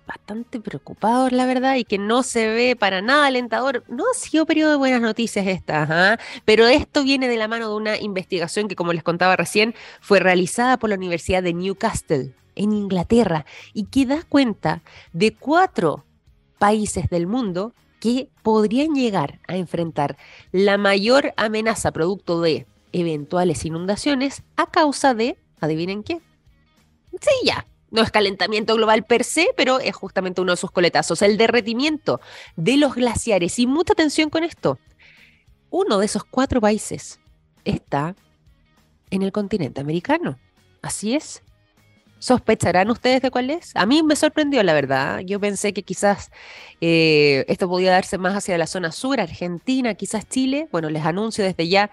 bastante 0.07 0.59
preocupados, 0.59 1.31
la 1.31 1.45
verdad, 1.45 1.75
y 1.75 1.85
que 1.85 1.97
no 1.97 2.23
se 2.23 2.47
ve 2.47 2.75
para 2.75 3.01
nada 3.01 3.27
alentador. 3.27 3.83
No 3.87 4.03
ha 4.11 4.17
sido 4.17 4.45
periodo 4.45 4.71
de 4.71 4.77
buenas 4.77 5.01
noticias 5.01 5.47
esta, 5.47 5.87
¿ah? 5.89 6.19
pero 6.43 6.67
esto 6.67 7.03
viene 7.03 7.27
de 7.27 7.37
la 7.37 7.47
mano 7.47 7.69
de 7.69 7.75
una 7.75 7.97
investigación 7.97 8.67
que, 8.67 8.75
como 8.75 8.93
les 8.93 9.03
contaba 9.03 9.35
recién, 9.35 9.73
fue 10.01 10.19
realizada 10.19 10.77
por 10.77 10.89
la 10.89 10.95
Universidad 10.95 11.43
de 11.43 11.53
Newcastle 11.53 12.33
en 12.55 12.73
Inglaterra 12.73 13.45
y 13.73 13.85
que 13.85 14.05
da 14.05 14.23
cuenta 14.23 14.81
de 15.13 15.33
cuatro 15.35 16.05
países 16.59 17.09
del 17.09 17.27
mundo 17.27 17.73
que 17.99 18.29
podrían 18.43 18.93
llegar 18.93 19.39
a 19.47 19.57
enfrentar 19.57 20.17
la 20.51 20.77
mayor 20.77 21.33
amenaza 21.37 21.91
producto 21.91 22.41
de 22.41 22.65
eventuales 22.91 23.63
inundaciones 23.65 24.43
a 24.57 24.65
causa 24.67 25.13
de, 25.13 25.37
adivinen 25.59 26.03
qué, 26.03 26.19
sí, 27.19 27.45
ya, 27.45 27.65
no 27.91 28.01
es 28.01 28.09
calentamiento 28.09 28.75
global 28.75 29.03
per 29.03 29.23
se, 29.23 29.49
pero 29.55 29.79
es 29.79 29.95
justamente 29.95 30.41
uno 30.41 30.53
de 30.53 30.57
sus 30.57 30.71
coletazos, 30.71 31.21
el 31.21 31.37
derretimiento 31.37 32.21
de 32.55 32.77
los 32.77 32.95
glaciares. 32.95 33.59
Y 33.59 33.67
mucha 33.67 33.93
atención 33.93 34.29
con 34.29 34.43
esto. 34.43 34.79
Uno 35.69 35.99
de 35.99 36.05
esos 36.05 36.23
cuatro 36.23 36.61
países 36.61 37.19
está 37.65 38.15
en 39.09 39.21
el 39.23 39.33
continente 39.33 39.81
americano. 39.81 40.39
Así 40.81 41.15
es, 41.15 41.43
¿Sospecharán 42.21 42.91
ustedes 42.91 43.23
de 43.23 43.31
cuál 43.31 43.49
es? 43.49 43.71
A 43.75 43.87
mí 43.87 44.03
me 44.03 44.15
sorprendió, 44.15 44.61
la 44.61 44.73
verdad. 44.73 45.21
Yo 45.21 45.39
pensé 45.39 45.73
que 45.73 45.81
quizás 45.81 46.29
eh, 46.79 47.45
esto 47.47 47.67
podía 47.67 47.89
darse 47.89 48.19
más 48.19 48.35
hacia 48.35 48.59
la 48.59 48.67
zona 48.67 48.91
sur, 48.91 49.19
Argentina, 49.19 49.95
quizás 49.95 50.29
Chile. 50.29 50.69
Bueno, 50.71 50.91
les 50.91 51.03
anuncio 51.03 51.43
desde 51.43 51.67
ya 51.67 51.89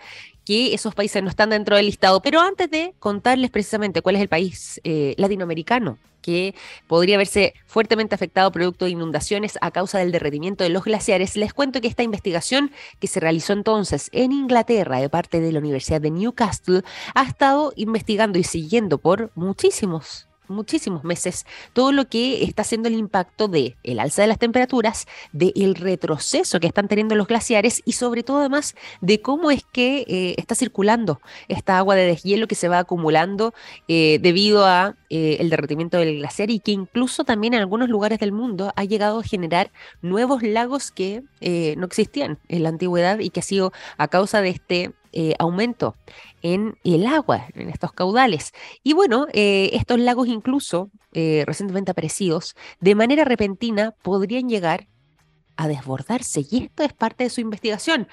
que 0.49 0.73
esos 0.73 0.95
países 0.95 1.23
no 1.23 1.29
están 1.29 1.51
dentro 1.51 1.77
del 1.77 1.85
listado. 1.85 2.23
Pero 2.23 2.41
antes 2.41 2.71
de 2.71 2.95
contarles 3.01 3.51
precisamente 3.51 4.01
cuál 4.01 4.17
es 4.17 4.23
el 4.23 4.31
país 4.31 4.81
eh, 4.83 5.15
latinoamericano 5.19 5.99
que 6.23 6.55
podría 6.87 7.19
verse 7.19 7.53
fuertemente 7.67 8.15
afectado 8.15 8.51
producto 8.51 8.87
de 8.87 8.93
inundaciones 8.93 9.59
a 9.61 9.71
causa 9.71 9.99
del 9.99 10.11
derretimiento 10.11 10.65
de 10.65 10.71
los 10.71 10.85
glaciares, 10.85 11.37
les 11.37 11.53
cuento 11.53 11.83
que 11.83 11.89
esta 11.89 12.03
investigación 12.03 12.73
que 12.99 13.09
se 13.09 13.21
realizó 13.21 13.53
entonces 13.53 14.09
en 14.13 14.33
Inglaterra 14.33 15.01
de 15.01 15.11
parte 15.11 15.39
de 15.39 15.53
la 15.53 15.59
Universidad 15.59 16.01
de 16.01 16.13
Newcastle 16.13 16.81
ha 17.15 17.25
estado 17.25 17.75
investigando 17.77 18.39
y 18.39 18.45
siguiendo 18.45 18.97
por 18.97 19.31
muchísimos 19.35 20.28
muchísimos 20.49 21.05
meses 21.05 21.47
todo 21.73 21.93
lo 21.93 22.09
que 22.09 22.45
está 22.45 22.63
haciendo 22.63 22.89
el 22.89 22.95
impacto 22.95 23.49
de 23.49 23.77
el 23.83 24.01
alza 24.01 24.23
de 24.23 24.29
las 24.29 24.39
temperaturas, 24.39 25.07
del 25.33 25.53
el 25.57 25.75
retroceso 25.75 26.61
que 26.61 26.67
están 26.67 26.89
teniendo 26.89 27.15
los 27.15 27.27
glaciares 27.27 27.83
y 27.85 27.93
sobre 27.93 28.23
todo 28.23 28.39
además 28.39 28.75
de 29.01 29.21
cómo 29.21 29.51
es 29.51 29.65
que 29.73 30.05
eh, 30.09 30.35
está 30.39 30.55
circulando 30.55 31.21
esta 31.49 31.79
agua 31.79 31.95
de 31.95 32.07
deshielo 32.07 32.47
que 32.47 32.55
se 32.55 32.69
va 32.69 32.79
acumulando 32.79 33.55
eh, 33.89 34.19
debido 34.21 34.65
a 34.65 34.97
eh, 35.11 35.37
el 35.41 35.51
derretimiento 35.51 35.99
del 35.99 36.19
glaciar 36.19 36.51
y 36.51 36.61
que 36.61 36.73
incluso 36.73 37.25
también 37.25 37.55
en 37.55 37.61
algunos 37.61 37.89
lugares 37.89 38.19
del 38.19 38.33
mundo 38.33 38.73
ha 38.77 38.85
llegado 38.85 39.21
a 39.21 39.25
generar 39.25 39.71
nuevos 40.03 40.43
lagos 40.43 40.91
que 40.91 41.23
no 41.77 41.87
existían 41.87 42.39
en 42.49 42.63
la 42.63 42.69
antigüedad 42.69 43.19
y 43.21 43.31
que 43.31 43.41
ha 43.41 43.43
sido 43.43 43.73
a 43.97 44.09
causa 44.09 44.41
de 44.41 44.51
este 44.51 44.93
eh, 45.13 45.35
aumento 45.39 45.97
en 46.43 46.77
el 46.85 47.07
agua, 47.07 47.47
en 47.55 47.71
estos 47.71 47.93
caudales. 47.93 48.53
Y 48.83 48.93
bueno, 48.93 49.27
eh, 49.33 49.71
estos 49.73 49.99
lagos 49.99 50.29
incluso 50.29 50.91
eh, 51.13 51.45
recientemente 51.47 51.91
aparecidos, 51.91 52.55
de 52.81 52.95
manera 52.95 53.25
repentina 53.25 53.95
podrían 54.03 54.49
llegar 54.49 54.87
a 55.57 55.67
desbordarse. 55.67 56.45
Y 56.51 56.65
esto 56.65 56.83
es 56.83 56.93
parte 56.93 57.25
de 57.25 57.31
su 57.31 57.41
investigación. 57.41 58.09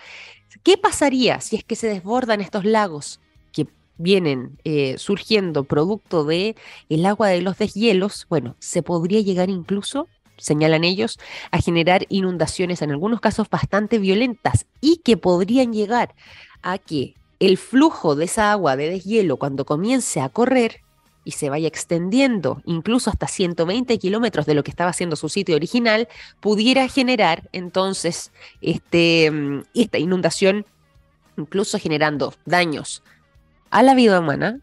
¿Qué 0.63 0.77
pasaría 0.77 1.41
si 1.41 1.57
es 1.57 1.63
que 1.63 1.75
se 1.75 1.87
desbordan 1.87 2.41
estos 2.41 2.65
lagos 2.65 3.19
que 3.51 3.67
vienen 3.97 4.57
surgiendo 4.97 5.63
producto 5.65 6.23
de 6.23 6.55
el 6.89 7.05
agua 7.05 7.27
de 7.27 7.41
los 7.41 7.57
deshielos? 7.57 8.25
Bueno, 8.29 8.55
se 8.59 8.81
podría 8.81 9.19
llegar 9.19 9.49
incluso 9.49 10.07
señalan 10.37 10.83
ellos, 10.83 11.19
a 11.51 11.61
generar 11.61 12.05
inundaciones 12.09 12.81
en 12.81 12.91
algunos 12.91 13.21
casos 13.21 13.49
bastante 13.49 13.99
violentas 13.99 14.65
y 14.81 14.97
que 14.97 15.17
podrían 15.17 15.73
llegar 15.73 16.15
a 16.65 16.79
que 16.79 17.15
el 17.39 17.57
flujo 17.57 18.15
de 18.15 18.25
esa 18.25 18.51
agua 18.51 18.75
de 18.75 18.89
deshielo 18.89 19.37
cuando 19.37 19.65
comience 19.65 20.19
a 20.19 20.29
correr 20.29 20.81
y 21.23 21.31
se 21.31 21.49
vaya 21.49 21.67
extendiendo 21.67 22.61
incluso 22.65 23.09
hasta 23.09 23.27
120 23.27 23.97
kilómetros 23.99 24.45
de 24.45 24.55
lo 24.55 24.63
que 24.63 24.71
estaba 24.71 24.89
haciendo 24.89 25.15
su 25.15 25.29
sitio 25.29 25.55
original, 25.55 26.07
pudiera 26.39 26.87
generar 26.87 27.49
entonces 27.51 28.31
este, 28.61 29.31
mm, 29.31 29.63
esta 29.75 29.97
inundación, 29.99 30.65
incluso 31.37 31.79
generando 31.79 32.33
daños 32.45 33.03
a 33.69 33.83
la 33.83 33.93
vida 33.93 34.19
humana, 34.19 34.59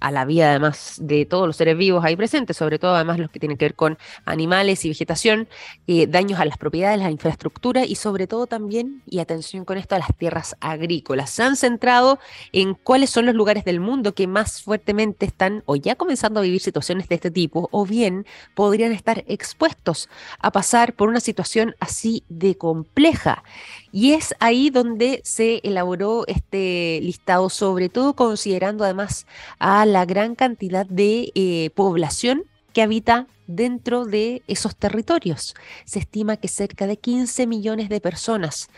a 0.00 0.10
la 0.10 0.24
vida 0.24 0.50
además 0.50 0.96
de 1.00 1.26
todos 1.26 1.46
los 1.46 1.56
seres 1.56 1.76
vivos 1.76 2.04
ahí 2.04 2.16
presentes, 2.16 2.56
sobre 2.56 2.78
todo 2.78 2.94
además 2.94 3.18
los 3.18 3.30
que 3.30 3.40
tienen 3.40 3.58
que 3.58 3.64
ver 3.64 3.74
con 3.74 3.98
animales 4.24 4.84
y 4.84 4.88
vegetación, 4.88 5.48
eh, 5.86 6.06
daños 6.06 6.38
a 6.40 6.44
las 6.44 6.56
propiedades, 6.56 6.98
la 6.98 7.10
infraestructura 7.10 7.84
y 7.84 7.96
sobre 7.96 8.26
todo 8.26 8.46
también, 8.46 9.02
y 9.06 9.18
atención 9.18 9.64
con 9.64 9.78
esto, 9.78 9.96
a 9.96 9.98
las 9.98 10.16
tierras 10.16 10.56
agrícolas. 10.60 11.30
Se 11.30 11.42
han 11.42 11.56
centrado 11.56 12.18
en 12.52 12.74
cuáles 12.74 13.10
son 13.10 13.26
los 13.26 13.34
lugares 13.34 13.64
del 13.64 13.80
mundo 13.80 14.14
que 14.14 14.26
más 14.26 14.62
fuertemente 14.62 15.26
están 15.26 15.62
o 15.66 15.76
ya 15.76 15.96
comenzando 15.96 16.40
a 16.40 16.42
vivir 16.42 16.60
situaciones 16.60 17.08
de 17.08 17.16
este 17.16 17.30
tipo 17.30 17.68
o 17.72 17.84
bien 17.84 18.26
podrían 18.54 18.92
estar 18.92 19.24
expuestos 19.26 20.08
a 20.38 20.52
pasar 20.52 20.92
por 20.94 21.08
una 21.08 21.20
situación 21.20 21.74
así 21.80 22.22
de 22.28 22.56
compleja. 22.56 23.42
Y 23.90 24.12
es 24.12 24.34
ahí 24.38 24.70
donde 24.70 25.20
se 25.24 25.60
elaboró 25.64 26.24
este 26.26 27.00
listado, 27.02 27.48
sobre 27.48 27.88
todo 27.88 28.14
considerando 28.14 28.84
además 28.84 29.26
a 29.58 29.86
la 29.92 30.04
gran 30.04 30.34
cantidad 30.34 30.86
de 30.86 31.32
eh, 31.34 31.70
población 31.74 32.44
que 32.72 32.82
habita 32.82 33.26
dentro 33.46 34.04
de 34.04 34.42
esos 34.46 34.76
territorios. 34.76 35.54
Se 35.84 35.98
estima 35.98 36.36
que 36.36 36.48
cerca 36.48 36.86
de 36.86 36.98
15 36.98 37.46
millones 37.46 37.88
de 37.88 38.00
personas 38.00 38.68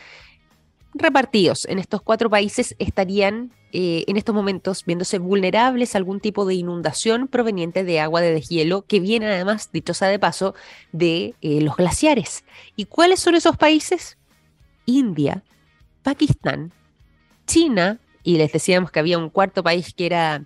repartidos 0.95 1.67
en 1.67 1.79
estos 1.79 2.03
cuatro 2.03 2.31
países 2.31 2.75
estarían 2.79 3.53
eh, 3.73 4.05
en 4.09 4.17
estos 4.17 4.35
momentos 4.35 4.85
viéndose 4.85 5.19
vulnerables 5.19 5.95
a 5.95 5.99
algún 5.99 6.19
tipo 6.19 6.45
de 6.45 6.55
inundación 6.55 7.29
proveniente 7.29 7.85
de 7.85 8.01
agua 8.01 8.21
de 8.21 8.33
deshielo 8.33 8.83
que 8.83 8.99
viene 8.99 9.27
además, 9.27 9.71
dichosa 9.73 10.09
de 10.09 10.19
paso, 10.19 10.55
de 10.93 11.35
eh, 11.41 11.61
los 11.61 11.77
glaciares. 11.77 12.45
¿Y 12.75 12.87
cuáles 12.87 13.21
son 13.21 13.37
esos 13.37 13.57
países? 13.57 14.19
India, 14.87 15.45
Pakistán, 16.03 16.73
China, 17.47 18.01
y 18.23 18.39
les 18.39 18.53
decíamos 18.53 18.91
que 18.91 18.99
había 18.99 19.19
un 19.19 19.31
cuarto 19.31 19.63
país 19.63 19.95
que 19.95 20.07
era 20.07 20.45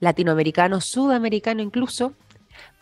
latinoamericano, 0.00 0.80
sudamericano 0.80 1.62
incluso, 1.62 2.14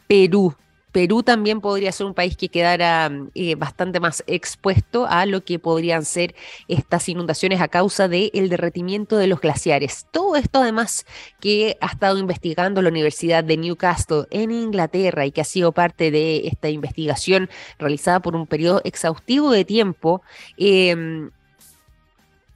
Perú. 0.07 0.54
Perú 0.92 1.22
también 1.22 1.61
podría 1.61 1.92
ser 1.92 2.07
un 2.07 2.14
país 2.14 2.37
que 2.37 2.48
quedara 2.48 3.11
eh, 3.35 3.54
bastante 3.57 4.00
más 4.00 4.24
expuesto 4.26 5.07
a 5.07 5.26
lo 5.26 5.44
que 5.44 5.59
podrían 5.59 6.04
ser 6.04 6.35
estas 6.66 7.09
inundaciones 7.09 7.61
a 7.61 7.68
causa 7.68 8.09
del 8.09 8.48
derretimiento 8.48 9.16
de 9.16 9.26
los 9.26 9.40
glaciares. 9.40 10.07
Todo 10.11 10.37
esto 10.37 10.61
además 10.61 11.04
que 11.40 11.76
ha 11.81 11.87
estado 11.87 12.18
investigando 12.18 12.81
la 12.81 12.88
Universidad 12.88 13.44
de 13.44 13.59
Newcastle 13.59 14.24
en 14.31 14.50
Inglaterra 14.50 15.26
y 15.26 15.31
que 15.31 15.42
ha 15.42 15.44
sido 15.44 15.72
parte 15.72 16.11
de 16.11 16.46
esta 16.46 16.70
investigación 16.70 17.50
realizada 17.78 18.20
por 18.20 18.35
un 18.35 18.46
periodo 18.46 18.81
exhaustivo 18.85 19.50
de 19.50 19.64
tiempo. 19.64 20.22
Em, 20.57 21.31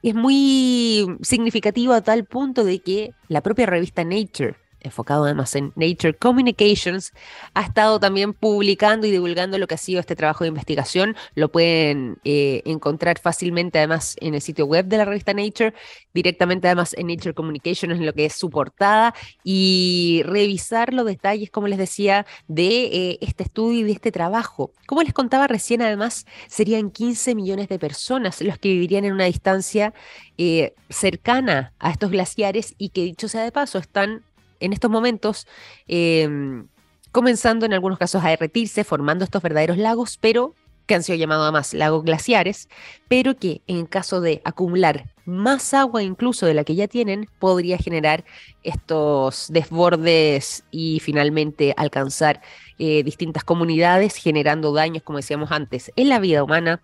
es 0.03 0.15
muy 0.15 1.07
significativo 1.23 1.93
a 1.93 2.03
tal 2.03 2.25
punto 2.25 2.65
de 2.65 2.81
que 2.81 3.11
la 3.29 3.41
propia 3.41 3.67
revista 3.67 4.05
Nature 4.05 4.57
enfocado 4.83 5.25
además 5.25 5.55
en 5.57 5.73
Nature 5.77 6.14
Communications, 6.14 7.12
ha 7.55 7.62
estado 7.62 8.01
también 8.01 8.33
publicando 8.33 9.07
y 9.07 9.11
divulgando 9.11 9.59
lo 9.59 9.66
que 9.66 9.75
ha 9.75 9.79
sido 9.79 10.01
este 10.01 10.16
trabajo 10.16 10.45
de 10.45 10.49
investigación. 10.49 11.16
Lo 11.35 11.51
pueden 11.51 12.18
eh, 12.25 12.62
encontrar 12.64 13.18
fácilmente 13.18 13.79
además 13.79 14.16
en 14.21 14.35
el 14.35 14.40
sitio 14.40 14.66
web 14.66 14.87
de 14.87 14.99
la 14.99 15.05
revista 15.05 15.35
Nature, 15.35 15.75
directamente 16.12 16.68
además 16.68 16.95
en 16.97 17.07
Nature 17.07 17.35
Communications, 17.35 17.99
en 17.99 18.07
lo 18.07 18.12
que 18.12 18.27
es 18.27 18.35
su 18.35 18.51
portada, 18.51 19.14
y 19.45 20.23
revisar 20.25 20.92
los 20.92 21.07
detalles, 21.07 21.51
como 21.51 21.68
les 21.68 21.79
decía, 21.79 22.27
de 22.49 22.85
eh, 22.85 23.18
este 23.21 23.45
estudio 23.45 23.81
y 23.81 23.85
de 23.85 23.92
este 23.92 24.12
trabajo. 24.12 24.73
Como 24.87 25.03
les 25.03 25.12
contaba 25.12 25.47
recién, 25.47 25.83
además, 25.83 26.27
serían 26.49 26.90
15 26.90 27.35
millones 27.35 27.68
de 27.68 27.79
personas 27.79 28.40
los 28.40 28.59
que 28.59 28.68
vivirían 28.68 29.05
en 29.05 29.12
una 29.12 29.25
distancia 29.25 29.95
eh, 30.38 30.75
cercana 30.88 31.73
a 31.79 31.90
estos 31.90 32.11
glaciares 32.11 32.75
y 32.79 32.90
que, 32.90 33.03
dicho 33.03 33.29
sea 33.29 33.45
de 33.45 33.53
paso, 33.53 33.79
están 33.79 34.25
en 34.62 34.72
estos 34.72 34.90
momentos 34.90 35.46
em, 35.87 36.66
comenzando 37.11 37.66
en 37.66 37.75
algunos 37.75 37.98
casos 37.98 38.25
a 38.25 38.31
derretirse, 38.31 38.85
formando 38.85 39.25
estos 39.25 39.42
verdaderos 39.42 39.77
lagos, 39.77 40.16
pero 40.20 40.55
que 40.87 40.94
han 40.94 41.03
sido 41.03 41.16
llamados 41.16 41.44
además 41.44 41.75
lagos 41.75 42.05
glaciares, 42.05 42.68
pero 43.09 43.37
que 43.37 43.62
en 43.66 43.87
caso 43.87 44.20
de 44.20 44.42
acumular 44.44 45.12
más 45.25 45.75
agua 45.75 46.03
incluso 46.03 46.46
de 46.46 46.55
la 46.55 46.64
que 46.64 46.75
ya 46.75 46.88
tienen, 46.88 47.29
podría 47.38 47.79
generar 47.79 48.25
estos 48.62 49.46
desbordes 49.51 50.64
y 50.70 51.01
finalmente 51.01 51.75
alcanzar 51.77 52.40
eh, 52.79 53.03
distintas 53.05 53.44
comunidades, 53.44 54.16
generando 54.16 54.72
daños, 54.72 55.03
como 55.05 55.18
decíamos 55.18 55.53
antes, 55.53 55.92
en 55.94 56.09
la 56.09 56.18
vida 56.18 56.42
humana, 56.42 56.83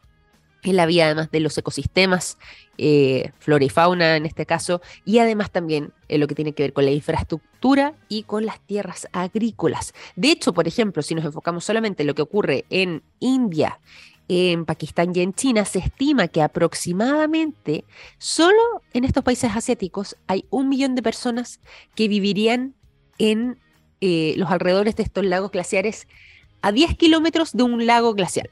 en 0.62 0.77
la 0.77 0.87
vida 0.87 1.07
además 1.07 1.31
de 1.31 1.40
los 1.40 1.57
ecosistemas, 1.57 2.38
eh, 2.79 3.33
flora 3.38 3.64
y 3.64 3.68
fauna 3.68 4.16
en 4.16 4.27
este 4.27 4.47
caso, 4.47 4.81
y 5.05 5.18
además 5.18 5.51
también 5.51 5.92
en 6.09 6.21
lo 6.21 6.27
que 6.27 6.35
tiene 6.35 6.53
que 6.53 6.64
ver 6.64 6.73
con 6.73 6.85
la 6.85 6.90
infraestructura 6.90 7.94
y 8.09 8.25
con 8.25 8.47
las 8.47 8.61
tierras 8.61 9.09
agrícolas. 9.12 9.94
De 10.16 10.31
hecho, 10.31 10.53
por 10.53 10.66
ejemplo, 10.66 11.03
si 11.03 11.14
nos 11.14 11.25
enfocamos 11.25 11.64
solamente 11.64 12.03
en 12.03 12.07
lo 12.09 12.14
que 12.14 12.23
ocurre 12.23 12.64
en 12.71 13.03
India, 13.21 13.81
en 14.29 14.66
Pakistán 14.66 15.12
y 15.14 15.21
en 15.21 15.33
China, 15.33 15.64
se 15.64 15.79
estima 15.79 16.29
que 16.29 16.42
aproximadamente 16.42 17.85
solo 18.18 18.83
en 18.92 19.05
estos 19.05 19.25
países 19.25 19.53
asiáticos 19.55 20.16
hay 20.27 20.44
un 20.51 20.68
millón 20.68 20.94
de 20.94 21.03
personas 21.03 21.61
que 21.94 22.09
vivirían 22.09 22.75
en 23.18 23.59
eh, 24.01 24.35
los 24.37 24.51
alrededores 24.51 24.97
de 24.97 25.03
estos 25.03 25.25
lagos 25.25 25.51
glaciares 25.51 26.07
a 26.61 26.73
10 26.73 26.97
kilómetros 26.97 27.53
de 27.53 27.62
un 27.62 27.87
lago 27.87 28.14
glacial 28.14 28.51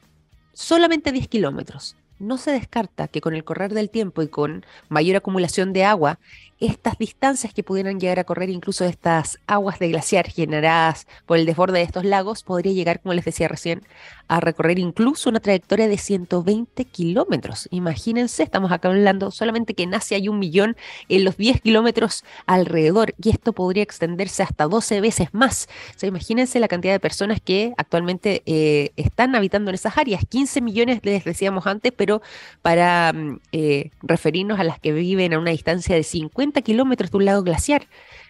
solamente 0.57 1.11
10 1.11 1.27
kilómetros. 1.27 1.95
No 2.17 2.39
se 2.39 2.49
descarta 2.51 3.07
que 3.07 3.21
con 3.21 3.35
el 3.35 3.43
correr 3.43 3.75
del 3.75 3.91
tiempo 3.91 4.23
y 4.23 4.27
con 4.27 4.65
mayor 4.89 5.17
acumulación 5.17 5.71
de 5.71 5.85
agua, 5.85 6.17
estas 6.59 6.97
distancias 6.97 7.53
que 7.53 7.63
pudieran 7.63 7.99
llegar 7.99 8.19
a 8.19 8.23
correr 8.23 8.49
incluso 8.49 8.85
estas 8.85 9.39
aguas 9.47 9.79
de 9.79 9.89
glaciar 9.89 10.27
generadas 10.27 11.07
por 11.25 11.37
el 11.37 11.45
desborde 11.45 11.79
de 11.79 11.83
estos 11.83 12.03
lagos, 12.03 12.43
podría 12.43 12.73
llegar, 12.73 12.99
como 13.01 13.13
les 13.13 13.25
decía 13.25 13.47
recién, 13.47 13.83
a 14.27 14.39
recorrer 14.39 14.79
incluso 14.79 15.29
una 15.29 15.39
trayectoria 15.39 15.87
de 15.87 15.97
120 15.97 16.85
kilómetros. 16.85 17.67
Imagínense, 17.71 18.43
estamos 18.43 18.71
acá 18.71 18.89
hablando 18.89 19.31
solamente 19.31 19.73
que 19.73 19.87
nace 19.87 20.15
hay 20.15 20.27
un 20.27 20.39
millón 20.39 20.75
en 21.09 21.23
los 21.23 21.37
10 21.37 21.61
kilómetros 21.61 22.23
alrededor 22.45 23.13
y 23.21 23.29
esto 23.29 23.53
podría 23.53 23.83
extenderse 23.83 24.43
hasta 24.43 24.65
12 24.65 24.99
veces 25.01 25.29
más. 25.33 25.69
O 25.95 25.99
sea, 25.99 26.09
imagínense 26.09 26.59
la 26.59 26.67
cantidad 26.67 26.93
de 26.93 26.99
personas 26.99 27.39
que 27.39 27.73
actualmente 27.77 28.41
eh, 28.45 28.91
están 28.97 29.35
habitando 29.35 29.69
en 29.71 29.75
esas 29.75 29.97
áreas. 29.97 30.23
15 30.27 30.61
millones 30.61 30.99
les 31.03 31.23
decíamos 31.23 31.67
antes, 31.67 31.93
pero 31.95 32.21
para 32.61 33.13
mm, 33.13 33.39
eh, 33.51 33.91
referirnos 34.01 34.59
a 34.59 34.63
las 34.63 34.79
que 34.79 34.91
viven 34.91 35.33
a 35.33 35.39
una 35.39 35.51
distancia 35.51 35.95
de 35.95 36.03
50 36.03 36.46
kilómetros 36.61 37.11
de 37.11 37.17
un 37.17 37.25
lago 37.25 37.43
glaciar. 37.43 37.87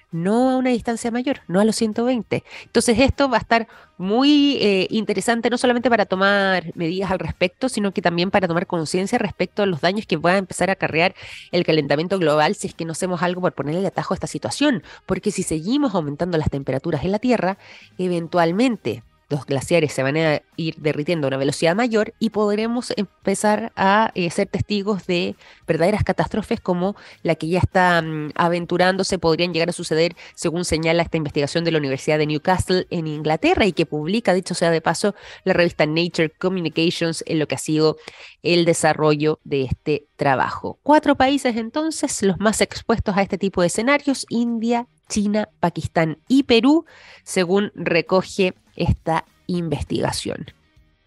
no 0.10 0.52
a 0.52 0.58
una 0.58 0.70
distancia 0.70 1.12
mayor, 1.12 1.42
no 1.48 1.60
a 1.60 1.66
los 1.66 1.76
120. 1.76 2.44
Entonces 2.64 2.98
esto 3.00 3.30
va 3.30 3.38
a 3.38 3.42
estar 3.42 3.68
muy 3.98 4.58
eh, 4.62 4.88
interesante 4.90 5.50
no 5.50 5.58
solamente 5.58 5.90
para 5.90 6.06
tomar 6.06 6.72
medidas 6.76 7.12
al 7.12 7.20
respecto, 7.20 7.68
sino 7.68 7.92
que 7.92 8.02
también 8.02 8.32
para 8.32 8.48
tomar 8.48 8.68
conciencia 8.68 9.18
respecto 9.18 9.64
a 9.64 9.66
los 9.66 9.82
daños 9.82 10.06
que 10.06 10.16
va 10.16 10.32
a 10.34 10.38
empezar 10.38 10.70
a 10.70 10.74
acarrear 10.74 11.14
el 11.52 11.66
calentamiento 11.66 12.20
global 12.20 12.56
si 12.56 12.68
es 12.68 12.74
que 12.74 12.86
no 12.86 12.94
hacemos 12.94 13.22
algo 13.22 13.42
por 13.42 13.54
ponerle 13.54 13.86
atajo 13.86 14.14
a 14.14 14.16
esta 14.16 14.28
situación. 14.28 14.82
Porque 15.06 15.32
si 15.32 15.44
seguimos 15.44 15.94
aumentando 15.94 16.38
las 16.38 16.50
temperaturas 16.50 17.04
en 17.04 17.12
la 17.12 17.20
Tierra, 17.20 17.58
eventualmente 17.98 19.04
los 19.30 19.46
glaciares 19.46 19.92
se 19.92 20.04
van 20.04 20.18
a 20.18 20.42
ir 20.56 20.76
derritiendo 20.78 21.28
a 21.28 21.30
una 21.30 21.38
velocidad 21.38 21.76
mayor 21.76 22.14
y 22.18 22.30
podremos 22.30 22.94
empezar 22.96 23.74
a 23.76 24.12
eh, 24.16 24.30
ser 24.30 24.48
testigos 24.48 25.06
de 25.06 25.36
verdaderas 25.68 26.04
catástrofes 26.04 26.62
como 26.62 26.96
la 27.24 27.36
que 27.36 27.48
ya 27.48 27.60
está 27.60 28.02
mm, 28.02 28.32
aventurándose, 28.36 29.20
podrían 29.20 29.54
llegar 29.54 29.70
a 29.70 29.74
suceder 29.74 30.16
según 30.34 30.64
señala 30.64 31.04
esta 31.04 31.18
investigación 31.18 31.64
de 31.64 31.72
la 31.72 31.78
Universidad 31.80 32.18
de 32.18 32.28
Newcastle 32.28 32.88
en 32.90 33.08
Inglaterra 33.08 33.66
y 33.66 33.74
que 33.74 33.86
publica, 33.86 34.34
dicho 34.34 34.54
sea 34.54 34.72
de 34.72 34.82
paso, 34.82 35.14
la 35.44 35.54
revista 35.54 35.86
Nature 35.86 36.30
Communications 36.30 37.24
en 37.28 37.40
lo 37.40 37.48
que 37.48 37.56
ha 37.56 37.60
sido 37.60 37.98
el 38.44 38.64
desarrollo 38.66 39.40
de 39.44 39.64
este 39.64 40.08
trabajo. 40.16 40.80
Cuatro 40.84 41.16
países 41.16 41.58
entonces, 41.58 42.24
los 42.24 42.40
más 42.40 42.62
expuestos 42.62 43.18
a 43.18 43.22
este 43.22 43.38
tipo 43.38 43.62
de 43.62 43.68
escenarios, 43.68 44.26
India, 44.30 44.88
China, 45.10 45.50
Pakistán 45.60 46.20
y 46.28 46.44
Perú, 46.44 46.86
según 47.24 47.72
recoge 47.76 48.54
esta 48.78 49.26
investigación. 49.48 50.46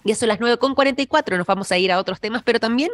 Y 0.05 0.13
eso 0.13 0.25
a 0.25 0.29
las 0.29 0.41
9.44 0.41 1.37
nos 1.37 1.47
vamos 1.47 1.73
a 1.73 1.79
ir 1.79 1.93
a 1.93 1.99
otros 1.99 2.21
temas, 2.21 2.43
pero 2.43 2.61
también 2.61 2.91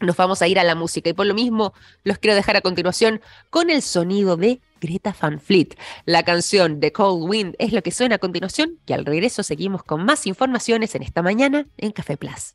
nos 0.00 0.16
vamos 0.16 0.42
a 0.42 0.48
ir 0.48 0.58
a 0.58 0.64
la 0.64 0.74
música. 0.74 1.10
Y 1.10 1.14
por 1.14 1.26
lo 1.26 1.34
mismo 1.34 1.72
los 2.04 2.18
quiero 2.18 2.34
dejar 2.34 2.56
a 2.56 2.60
continuación 2.60 3.20
con 3.50 3.70
el 3.70 3.82
sonido 3.82 4.36
de 4.36 4.60
Greta 4.80 5.14
Van 5.20 5.40
Fleet. 5.40 5.76
La 6.04 6.22
canción 6.22 6.80
The 6.80 6.92
Cold 6.92 7.28
Wind 7.28 7.54
es 7.58 7.72
lo 7.72 7.82
que 7.82 7.90
suena 7.90 8.16
a 8.16 8.18
continuación 8.18 8.78
y 8.86 8.92
al 8.92 9.04
regreso 9.04 9.42
seguimos 9.42 9.82
con 9.82 10.04
más 10.04 10.26
informaciones 10.26 10.94
en 10.94 11.02
esta 11.02 11.22
mañana 11.22 11.66
en 11.78 11.92
Café 11.92 12.16
Plus. 12.16 12.54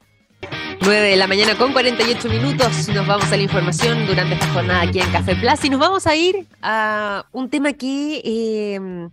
9 0.84 1.10
de 1.10 1.16
la 1.16 1.28
mañana 1.28 1.56
con 1.58 1.74
48 1.74 2.28
minutos. 2.30 2.88
Nos 2.90 3.06
vamos 3.06 3.32
a 3.32 3.38
la 3.38 3.44
información 3.44 4.08
durante 4.08 4.34
esta 4.34 4.48
jornada 4.48 4.82
aquí 4.82 5.00
en 5.00 5.12
Café 5.12 5.36
Plus 5.36 5.66
y 5.66 5.70
nos 5.70 5.80
vamos 5.80 6.08
a 6.08 6.16
ir 6.16 6.48
a 6.62 7.26
un 7.32 7.50
tema 7.50 7.74
que 7.74 8.22
eh, 8.24 9.10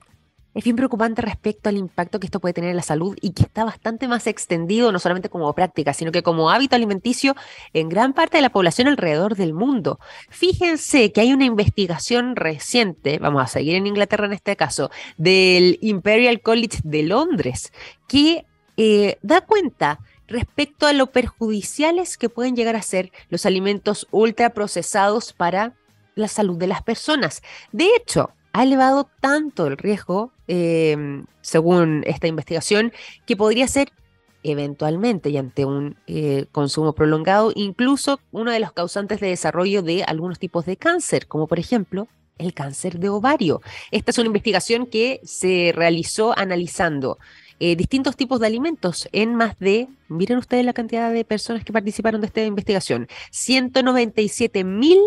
es 0.55 0.65
bien 0.65 0.77
preocupante 0.77 1.23
respecto 1.23 1.69
al 1.69 1.77
impacto 1.77 2.19
que 2.19 2.27
esto 2.27 2.41
puede 2.41 2.55
tener 2.55 2.71
en 2.71 2.77
la 2.77 2.83
salud 2.83 3.17
y 3.21 3.31
que 3.31 3.43
está 3.43 3.65
bastante 3.65 4.09
más 4.09 4.27
extendido, 4.27 4.91
no 4.93 4.99
solamente 4.99 5.29
como 5.29 5.53
práctica, 5.55 5.93
sino 5.93 6.11
que 6.11 6.23
como 6.23 6.51
hábito 6.51 6.75
alimenticio 6.75 7.37
en 7.73 7.89
gran 7.89 8.13
parte 8.13 8.39
de 8.39 8.43
la 8.43 8.51
población 8.51 8.89
alrededor 8.89 9.37
del 9.37 9.53
mundo. 9.53 10.01
Fíjense 10.31 11.13
que 11.13 11.21
hay 11.21 11.33
una 11.33 11.45
investigación 11.45 12.35
reciente, 12.35 13.19
vamos 13.19 13.43
a 13.43 13.47
seguir 13.47 13.75
en 13.75 13.87
Inglaterra 13.87 14.27
en 14.27 14.33
este 14.33 14.57
caso, 14.57 14.91
del 15.17 15.79
Imperial 15.81 16.41
College 16.41 16.79
de 16.83 17.03
Londres, 17.03 17.73
que 18.09 18.47
eh, 18.77 19.19
da 19.23 19.43
cuenta 19.43 20.01
respecto 20.29 20.87
a 20.87 20.93
lo 20.93 21.09
perjudiciales 21.09 22.17
que 22.17 22.29
pueden 22.29 22.55
llegar 22.55 22.77
a 22.77 22.83
ser 22.83 23.13
los 23.29 23.47
alimentos 23.47 24.07
ultraprocesados 24.11 25.33
para 25.33 25.75
la 26.15 26.29
salud 26.29 26.57
de 26.57 26.67
las 26.67 26.83
personas. 26.83 27.43
De 27.73 27.89
hecho, 27.97 28.31
ha 28.53 28.63
elevado 28.63 29.09
tanto 29.21 29.67
el 29.67 29.77
riesgo, 29.77 30.33
em, 30.49 31.25
según 31.41 32.03
esta 32.07 32.27
investigación, 32.27 32.93
que 33.27 33.37
podría 33.37 33.69
ser 33.69 33.93
eventualmente 34.43 35.31
y 35.31 35.37
ante 35.37 35.65
un 35.65 35.97
eh, 36.07 36.47
consumo 36.53 36.93
prolongado, 36.93 37.53
incluso 37.55 38.21
uno 38.33 38.51
de 38.51 38.61
los 38.61 38.73
causantes 38.73 39.21
de 39.21 39.29
desarrollo 39.29 39.83
de 39.83 40.05
algunos 40.05 40.39
tipos 40.39 40.65
de 40.67 40.77
cáncer, 40.77 41.27
como 41.27 41.47
por 41.47 41.59
ejemplo 41.59 42.09
el 42.39 42.55
cáncer 42.55 42.99
de 42.99 43.09
ovario. 43.09 43.61
Esta 43.91 44.13
es 44.13 44.19
una 44.19 44.29
investigación 44.29 44.87
que 44.87 45.21
se 45.25 45.73
realizó 45.75 46.37
analizando 46.39 47.19
eh, 47.61 47.75
distintos 47.75 48.17
tipos 48.17 48.39
de 48.39 48.47
alimentos 48.47 49.09
en 49.11 49.35
más 49.35 49.59
de, 49.59 49.89
miren 50.09 50.39
ustedes 50.39 50.65
la 50.65 50.73
cantidad 50.73 51.13
de 51.13 51.25
personas 51.25 51.65
que 51.65 51.73
participaron 51.73 52.21
de 52.21 52.29
esta 52.29 52.45
investigación, 52.45 53.09
197 53.33 54.63
mil 54.63 54.99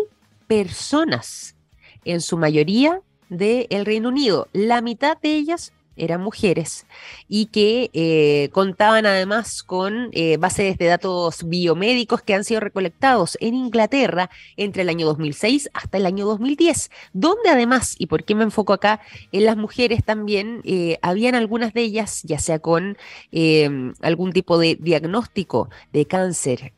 personas, 0.46 1.56
en 2.04 2.20
su 2.20 2.36
mayoría 2.36 3.00
del 3.32 3.86
Reino 3.86 4.10
Unido. 4.10 4.48
La 4.52 4.82
mitad 4.82 5.18
de 5.20 5.34
ellas 5.34 5.72
eran 5.96 6.22
mujeres 6.22 6.86
y 7.28 7.46
que 7.46 7.90
eh, 7.92 8.48
contaban 8.52 9.04
además 9.04 9.62
con 9.62 10.08
eh, 10.12 10.36
bases 10.38 10.78
de 10.78 10.86
datos 10.86 11.46
biomédicos 11.48 12.22
que 12.22 12.34
han 12.34 12.44
sido 12.44 12.60
recolectados 12.60 13.36
en 13.40 13.54
Inglaterra 13.54 14.30
entre 14.56 14.82
el 14.82 14.88
año 14.88 15.06
2006 15.06 15.70
hasta 15.74 15.98
el 15.98 16.06
año 16.06 16.26
2010, 16.26 16.90
donde 17.12 17.50
además, 17.50 17.94
y 17.98 18.06
por 18.06 18.24
qué 18.24 18.34
me 18.34 18.44
enfoco 18.44 18.72
acá, 18.72 19.00
en 19.32 19.44
las 19.44 19.56
mujeres 19.56 20.02
también 20.04 20.62
eh, 20.64 20.98
habían 21.02 21.34
algunas 21.34 21.74
de 21.74 21.82
ellas, 21.82 22.22
ya 22.24 22.38
sea 22.38 22.58
con 22.58 22.96
algún 24.00 24.32
tipo 24.32 24.58
de 24.58 24.76
diagnóstico 24.76 25.68
de 25.92 26.06
cáncer 26.06 26.72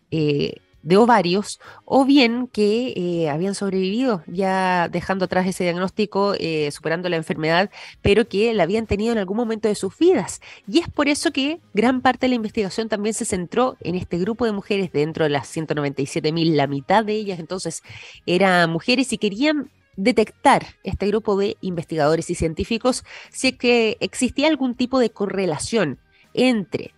de 0.84 0.96
ovarios 0.98 1.60
o 1.84 2.04
bien 2.04 2.46
que 2.46 2.92
eh, 2.94 3.30
habían 3.30 3.54
sobrevivido 3.54 4.22
ya 4.26 4.88
dejando 4.88 5.24
atrás 5.24 5.46
ese 5.46 5.64
diagnóstico, 5.64 6.34
eh, 6.38 6.70
superando 6.70 7.08
la 7.08 7.16
enfermedad, 7.16 7.70
pero 8.02 8.28
que 8.28 8.52
la 8.54 8.62
habían 8.62 8.86
tenido 8.86 9.12
en 9.12 9.18
algún 9.18 9.36
momento 9.36 9.66
de 9.66 9.74
sus 9.74 9.98
vidas. 9.98 10.40
Y 10.68 10.78
es 10.78 10.88
por 10.88 11.08
eso 11.08 11.32
que 11.32 11.60
gran 11.72 12.02
parte 12.02 12.26
de 12.26 12.28
la 12.28 12.34
investigación 12.36 12.88
también 12.88 13.14
se 13.14 13.24
centró 13.24 13.76
en 13.80 13.94
este 13.94 14.18
grupo 14.18 14.44
de 14.44 14.52
mujeres 14.52 14.92
dentro 14.92 15.24
de 15.24 15.30
las 15.30 15.48
197 15.48 16.32
mil, 16.32 16.56
la 16.56 16.66
mitad 16.66 17.04
de 17.04 17.14
ellas 17.14 17.40
entonces 17.40 17.82
eran 18.26 18.70
mujeres 18.70 19.12
y 19.12 19.18
querían 19.18 19.70
detectar 19.96 20.66
este 20.82 21.06
grupo 21.06 21.36
de 21.36 21.56
investigadores 21.60 22.28
y 22.28 22.34
científicos 22.34 23.04
si 23.30 23.48
es 23.48 23.56
que 23.56 23.96
existía 24.00 24.48
algún 24.48 24.74
tipo 24.74 24.98
de 24.98 25.10
correlación 25.10 25.98
entre 26.34 26.92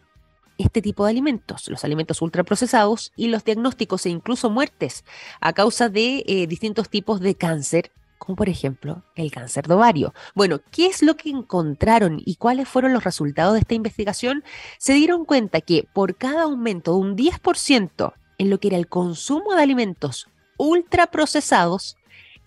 este 0.59 0.83
tipo 0.83 1.05
de 1.05 1.11
alimentos, 1.11 1.69
los 1.69 1.85
alimentos 1.85 2.23
ultraprocesados 2.23 3.13
y 3.17 3.29
los 3.29 3.45
diagnósticos 3.45 4.07
e 4.07 4.11
incluso 4.11 4.51
muertes 4.51 5.05
a 5.41 5.53
causa 5.53 5.89
de 5.89 6.25
eh, 6.27 6.47
distintos 6.47 6.89
tipos 6.89 7.21
de 7.21 7.35
cáncer, 7.35 7.93
como 8.19 8.37
por 8.37 8.49
ejemplo 8.49 9.05
el 9.15 9.31
cáncer 9.31 9.67
de 9.67 9.75
ovario. 9.75 10.15
Bueno, 10.35 10.61
¿qué 10.71 10.87
es 10.87 11.03
lo 11.03 11.17
que 11.17 11.31
encontraron 11.31 12.21
y 12.25 12.37
cuáles 12.37 12.69
fueron 12.69 12.93
los 12.93 13.05
resultados 13.05 13.55
de 13.55 13.61
esta 13.61 13.75
investigación? 13.75 14.45
Se 14.79 14.95
dieron 14.95 15.25
cuenta 15.25 15.61
que 15.61 15.87
por 15.93 16.17
cada 16.17 16.43
aumento 16.43 16.93
de 16.93 16.99
un 16.99 17.17
10% 17.17 18.15
en 18.39 18.51
lo 18.51 18.59
que 18.59 18.69
era 18.69 18.77
el 18.77 18.89
consumo 18.89 19.55
de 19.55 19.63
alimentos 19.63 20.29
ultraprocesados, 20.59 21.97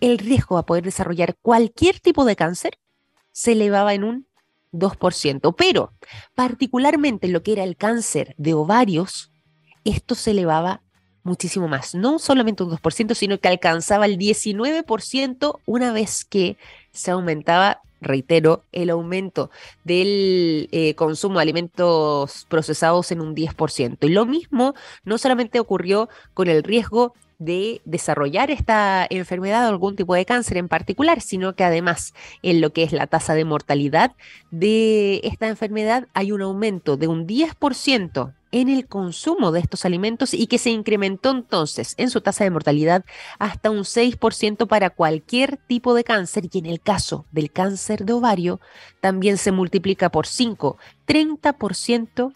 el 0.00 0.18
riesgo 0.18 0.58
a 0.58 0.66
poder 0.66 0.84
desarrollar 0.84 1.36
cualquier 1.42 2.00
tipo 2.00 2.24
de 2.24 2.36
cáncer 2.36 2.78
se 3.32 3.52
elevaba 3.52 3.94
en 3.94 4.04
un 4.04 4.26
2%. 4.72 5.54
Pero 5.56 5.92
particularmente 6.34 7.28
lo 7.28 7.42
que 7.42 7.52
era 7.52 7.64
el 7.64 7.76
cáncer 7.76 8.34
de 8.38 8.54
ovarios, 8.54 9.32
esto 9.84 10.14
se 10.14 10.32
elevaba 10.32 10.82
muchísimo 11.22 11.68
más. 11.68 11.94
No 11.94 12.18
solamente 12.18 12.62
un 12.62 12.70
2%, 12.70 13.14
sino 13.14 13.38
que 13.38 13.48
alcanzaba 13.48 14.06
el 14.06 14.18
19% 14.18 15.60
una 15.66 15.92
vez 15.92 16.24
que 16.24 16.56
se 16.92 17.10
aumentaba, 17.10 17.80
reitero, 18.00 18.64
el 18.72 18.90
aumento 18.90 19.50
del 19.84 20.68
eh, 20.72 20.94
consumo 20.94 21.38
de 21.38 21.42
alimentos 21.42 22.46
procesados 22.48 23.12
en 23.12 23.20
un 23.20 23.34
10%. 23.34 23.98
Y 24.00 24.08
lo 24.08 24.26
mismo 24.26 24.74
no 25.04 25.18
solamente 25.18 25.60
ocurrió 25.60 26.08
con 26.34 26.48
el 26.48 26.62
riesgo 26.62 27.14
de 27.40 27.80
desarrollar 27.84 28.50
esta 28.50 29.06
enfermedad 29.10 29.66
o 29.66 29.70
algún 29.70 29.96
tipo 29.96 30.14
de 30.14 30.26
cáncer 30.26 30.58
en 30.58 30.68
particular, 30.68 31.20
sino 31.20 31.54
que 31.56 31.64
además 31.64 32.14
en 32.42 32.60
lo 32.60 32.72
que 32.72 32.84
es 32.84 32.92
la 32.92 33.08
tasa 33.08 33.34
de 33.34 33.44
mortalidad 33.44 34.12
de 34.50 35.22
esta 35.24 35.48
enfermedad 35.48 36.06
hay 36.14 36.30
un 36.30 36.42
aumento 36.42 36.96
de 36.96 37.08
un 37.08 37.26
10% 37.26 38.34
en 38.52 38.68
el 38.68 38.86
consumo 38.86 39.52
de 39.52 39.60
estos 39.60 39.84
alimentos 39.84 40.34
y 40.34 40.46
que 40.48 40.58
se 40.58 40.70
incrementó 40.70 41.30
entonces 41.30 41.94
en 41.96 42.10
su 42.10 42.20
tasa 42.20 42.44
de 42.44 42.50
mortalidad 42.50 43.04
hasta 43.38 43.70
un 43.70 43.84
6% 43.84 44.66
para 44.66 44.90
cualquier 44.90 45.56
tipo 45.56 45.94
de 45.94 46.04
cáncer. 46.04 46.48
Y 46.52 46.58
en 46.58 46.66
el 46.66 46.80
caso 46.80 47.26
del 47.30 47.50
cáncer 47.50 48.04
de 48.04 48.12
ovario 48.12 48.60
también 49.00 49.38
se 49.38 49.52
multiplica 49.52 50.10
por 50.10 50.26
5, 50.26 50.76
30% 51.06 52.34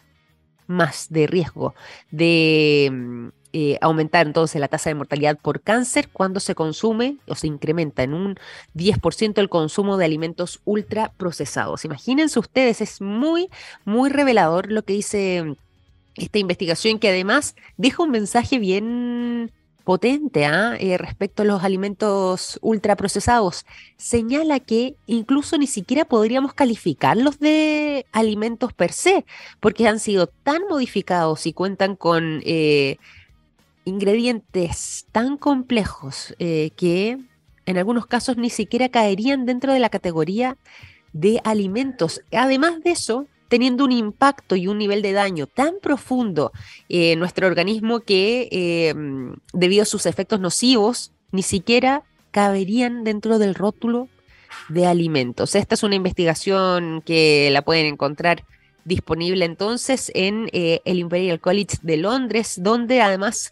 más 0.66 1.08
de 1.10 1.26
riesgo 1.26 1.74
de 2.10 2.90
mm, 2.90 3.28
eh, 3.56 3.78
aumentar 3.80 4.26
entonces 4.26 4.60
la 4.60 4.66
tasa 4.66 4.90
de 4.90 4.96
mortalidad 4.96 5.38
por 5.38 5.60
cáncer 5.60 6.08
cuando 6.12 6.40
se 6.40 6.56
consume 6.56 7.18
o 7.28 7.36
se 7.36 7.46
incrementa 7.46 8.02
en 8.02 8.12
un 8.12 8.36
10% 8.74 9.38
el 9.38 9.48
consumo 9.48 9.96
de 9.96 10.04
alimentos 10.04 10.60
ultraprocesados. 10.64 11.84
Imagínense 11.84 12.40
ustedes, 12.40 12.80
es 12.80 13.00
muy, 13.00 13.48
muy 13.84 14.10
revelador 14.10 14.72
lo 14.72 14.82
que 14.82 14.94
dice 14.94 15.54
esta 16.16 16.38
investigación 16.40 16.98
que 16.98 17.10
además 17.10 17.54
deja 17.76 18.02
un 18.02 18.10
mensaje 18.10 18.58
bien 18.58 19.52
potente 19.84 20.46
¿ah? 20.46 20.74
eh, 20.80 20.98
respecto 20.98 21.42
a 21.42 21.46
los 21.46 21.62
alimentos 21.62 22.58
ultraprocesados. 22.60 23.66
Señala 23.96 24.58
que 24.58 24.96
incluso 25.06 25.58
ni 25.58 25.68
siquiera 25.68 26.04
podríamos 26.04 26.54
calificarlos 26.54 27.38
de 27.38 28.04
alimentos 28.10 28.72
per 28.72 28.90
se, 28.90 29.24
porque 29.60 29.86
han 29.86 30.00
sido 30.00 30.26
tan 30.26 30.62
modificados 30.68 31.46
y 31.46 31.52
cuentan 31.52 31.94
con 31.94 32.42
eh, 32.44 32.96
ingredientes 33.84 35.06
tan 35.12 35.36
complejos 35.36 36.34
eh, 36.38 36.70
que 36.76 37.18
en 37.66 37.78
algunos 37.78 38.06
casos 38.06 38.36
ni 38.36 38.50
siquiera 38.50 38.88
caerían 38.88 39.46
dentro 39.46 39.72
de 39.72 39.78
la 39.78 39.88
categoría 39.88 40.56
de 41.12 41.40
alimentos. 41.44 42.20
Además 42.32 42.82
de 42.82 42.90
eso, 42.90 43.26
teniendo 43.48 43.84
un 43.84 43.92
impacto 43.92 44.56
y 44.56 44.66
un 44.66 44.78
nivel 44.78 45.00
de 45.02 45.12
daño 45.12 45.46
tan 45.46 45.74
profundo 45.80 46.52
en 46.88 47.18
nuestro 47.18 47.46
organismo 47.46 48.00
que 48.00 48.48
em, 48.50 49.36
debido 49.52 49.82
a 49.82 49.86
sus 49.86 50.06
efectos 50.06 50.40
nocivos 50.40 51.12
ni 51.30 51.42
siquiera 51.42 52.02
caberían 52.30 53.04
dentro 53.04 53.38
del 53.38 53.54
rótulo 53.54 54.08
de 54.68 54.86
alimentos. 54.86 55.54
Esta 55.54 55.74
es 55.74 55.82
una 55.82 55.94
investigación 55.94 57.02
que 57.04 57.48
la 57.52 57.62
pueden 57.62 57.86
encontrar 57.86 58.44
disponible 58.84 59.44
entonces 59.44 60.10
en 60.14 60.48
eh, 60.52 60.80
el 60.84 60.98
Imperial 60.98 61.40
College 61.40 61.78
de 61.82 61.96
Londres, 61.96 62.58
donde 62.62 63.00
además, 63.00 63.50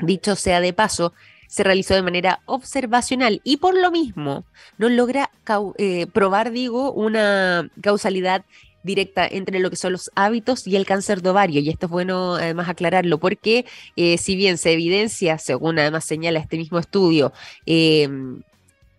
dicho 0.00 0.36
sea 0.36 0.60
de 0.60 0.72
paso, 0.72 1.12
se 1.48 1.64
realizó 1.64 1.94
de 1.94 2.02
manera 2.02 2.40
observacional 2.44 3.40
y 3.42 3.56
por 3.56 3.74
lo 3.76 3.90
mismo 3.90 4.44
no 4.76 4.88
logra 4.88 5.30
eh, 5.78 6.06
probar, 6.12 6.52
digo, 6.52 6.92
una 6.92 7.70
causalidad 7.80 8.44
directa 8.82 9.26
entre 9.26 9.58
lo 9.58 9.70
que 9.70 9.76
son 9.76 9.92
los 9.92 10.10
hábitos 10.14 10.66
y 10.66 10.76
el 10.76 10.86
cáncer 10.86 11.22
de 11.22 11.30
ovario. 11.30 11.60
Y 11.60 11.70
esto 11.70 11.86
es 11.86 11.90
bueno 11.90 12.34
además 12.34 12.68
aclararlo 12.68 13.18
porque 13.18 13.64
eh, 13.96 14.18
si 14.18 14.36
bien 14.36 14.58
se 14.58 14.72
evidencia, 14.72 15.38
según 15.38 15.78
además 15.78 16.04
señala 16.04 16.38
este 16.38 16.56
mismo 16.56 16.78
estudio, 16.78 17.32
em, 17.66 18.42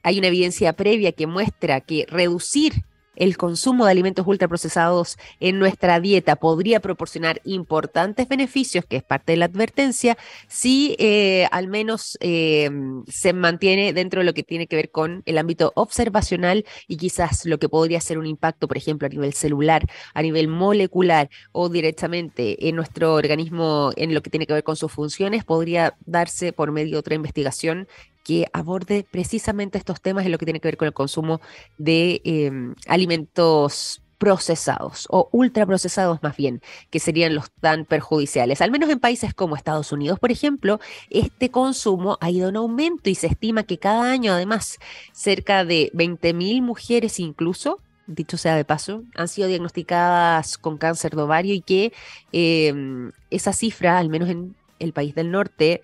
hay 0.04 0.18
una 0.18 0.28
evidencia 0.28 0.74
previa 0.74 1.12
que 1.12 1.28
muestra 1.28 1.82
que 1.82 2.06
reducir 2.10 2.84
el 3.16 3.38
consumo 3.38 3.86
de 3.86 3.92
alimentos 3.92 4.26
ultraprocesados 4.26 5.18
en 5.40 5.60
nuestra 5.60 6.00
dieta 6.00 6.36
podría 6.36 6.80
proporcionar 6.80 7.42
importantes 7.44 8.28
beneficios, 8.28 8.86
que 8.86 8.98
es 8.98 9.04
parte 9.04 9.34
de 9.34 9.38
la 9.38 9.46
advertencia, 9.46 10.18
si 10.48 10.96
eh, 11.00 11.48
al 11.52 11.68
menos 11.68 12.18
eh, 12.22 12.70
se 13.08 13.34
mantiene 13.34 13.94
dentro 13.94 14.22
de 14.22 14.26
lo 14.26 14.34
que 14.34 14.44
tiene 14.44 14.68
que 14.68 14.76
ver 14.76 14.92
con 14.92 15.24
el 15.26 15.38
ámbito 15.38 15.72
observacional 15.76 16.66
y 16.88 16.98
quizás 16.98 17.46
lo 17.46 17.60
que 17.60 17.70
podría 17.70 18.02
ser 18.02 18.18
un 18.18 18.26
impacto, 18.26 18.68
por 18.68 18.78
ejemplo, 18.78 19.06
a 19.06 19.10
nivel 19.10 19.34
celular, 19.34 19.86
a 20.14 20.22
nivel 20.22 20.48
molecular 20.48 21.30
o 21.52 21.70
directamente 21.70 22.68
en 22.68 22.76
nuestro 22.76 23.14
organismo 23.14 23.92
en 23.96 24.14
lo 24.14 24.22
que 24.22 24.30
tiene 24.30 24.48
que 24.48 24.54
ver 24.54 24.64
con 24.64 24.76
sus 24.76 24.92
funciones, 24.92 25.44
podría 25.44 25.96
darse 26.06 26.54
por 26.54 26.72
medio 26.72 26.94
de 26.94 27.00
otra 27.00 27.16
investigación 27.16 27.88
que 28.30 28.46
aborde 28.54 29.04
precisamente 29.10 29.80
estos 29.80 30.02
temas 30.02 30.24
en 30.24 30.32
lo 30.32 30.38
que 30.38 30.46
tiene 30.46 30.60
que 30.60 30.68
ver 30.68 30.78
con 30.78 30.86
el 30.86 30.94
consumo 30.94 31.42
de 31.80 32.22
em, 32.24 32.76
alimentos 32.88 34.04
procesados 34.20 35.08
o 35.10 35.30
ultraprocesados 35.32 36.22
más 36.22 36.38
bien, 36.38 36.62
que 36.92 37.00
serían 37.00 37.34
los 37.34 37.50
tan 37.50 37.86
perjudiciales. 37.86 38.62
Al 38.62 38.70
menos 38.70 38.88
en 38.92 39.00
países 39.00 39.34
como 39.34 39.56
Estados 39.56 39.92
Unidos, 39.92 40.20
por 40.20 40.30
ejemplo, 40.30 40.80
este 41.10 41.50
consumo 41.50 42.20
ha 42.22 42.30
ido 42.30 42.50
en 42.50 42.58
aumento 42.58 43.10
y 43.10 43.16
se 43.16 43.26
estima 43.26 43.64
que 43.64 43.80
cada 43.80 44.12
año 44.12 44.34
además 44.34 44.78
cerca 45.12 45.66
de 45.66 45.90
20.000 45.96 46.62
mujeres 46.62 47.20
incluso 47.20 47.80
dicho 48.06 48.38
sea 48.38 48.56
de 48.56 48.66
paso, 48.66 49.04
han 49.16 49.28
sido 49.28 49.48
diagnosticadas 49.48 50.60
con 50.60 50.78
cáncer 50.78 51.16
de 51.16 51.22
ovario 51.24 51.56
y 51.56 51.62
que 51.62 51.94
em, 52.32 53.12
esa 53.32 53.54
cifra, 53.54 53.98
al 53.98 54.10
menos 54.10 54.30
en 54.30 54.56
el 54.80 54.94
país 54.94 55.14
del 55.14 55.32
norte, 55.32 55.82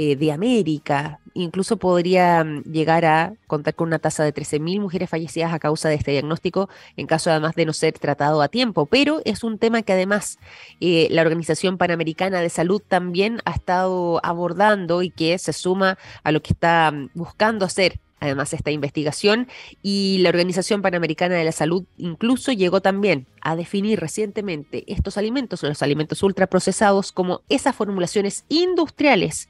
eh, 0.00 0.14
de 0.14 0.30
América. 0.30 1.18
Incluso 1.34 1.76
podría 1.76 2.44
mm, 2.44 2.62
llegar 2.70 3.04
a 3.04 3.32
contar 3.48 3.74
con 3.74 3.88
una 3.88 3.98
tasa 3.98 4.22
de 4.22 4.32
13.000 4.32 4.80
mujeres 4.80 5.10
fallecidas 5.10 5.52
a 5.52 5.58
causa 5.58 5.88
de 5.88 5.96
este 5.96 6.12
diagnóstico, 6.12 6.68
en 6.96 7.08
caso 7.08 7.32
además 7.32 7.56
de 7.56 7.66
no 7.66 7.72
ser 7.72 7.98
tratado 7.98 8.40
a 8.40 8.46
tiempo. 8.46 8.86
Pero 8.86 9.20
es 9.24 9.42
un 9.42 9.58
tema 9.58 9.82
que 9.82 9.94
además 9.94 10.38
eh, 10.80 11.08
la 11.10 11.22
Organización 11.22 11.78
Panamericana 11.78 12.40
de 12.40 12.48
Salud 12.48 12.80
también 12.86 13.40
ha 13.44 13.50
estado 13.50 14.20
abordando 14.22 15.02
y 15.02 15.10
que 15.10 15.36
se 15.38 15.52
suma 15.52 15.98
a 16.22 16.30
lo 16.30 16.42
que 16.42 16.52
está 16.52 16.92
mm, 16.92 17.10
buscando 17.14 17.66
hacer 17.66 17.98
además 18.20 18.52
esta 18.52 18.70
investigación 18.70 19.48
y 19.82 20.18
la 20.18 20.30
Organización 20.30 20.82
Panamericana 20.82 21.36
de 21.36 21.44
la 21.44 21.52
Salud 21.52 21.84
incluso 21.96 22.52
llegó 22.52 22.80
también 22.80 23.26
a 23.40 23.56
definir 23.56 24.00
recientemente 24.00 24.84
estos 24.88 25.16
alimentos, 25.16 25.62
los 25.62 25.82
alimentos 25.82 26.22
ultraprocesados, 26.22 27.12
como 27.12 27.42
esas 27.48 27.76
formulaciones 27.76 28.44
industriales 28.48 29.48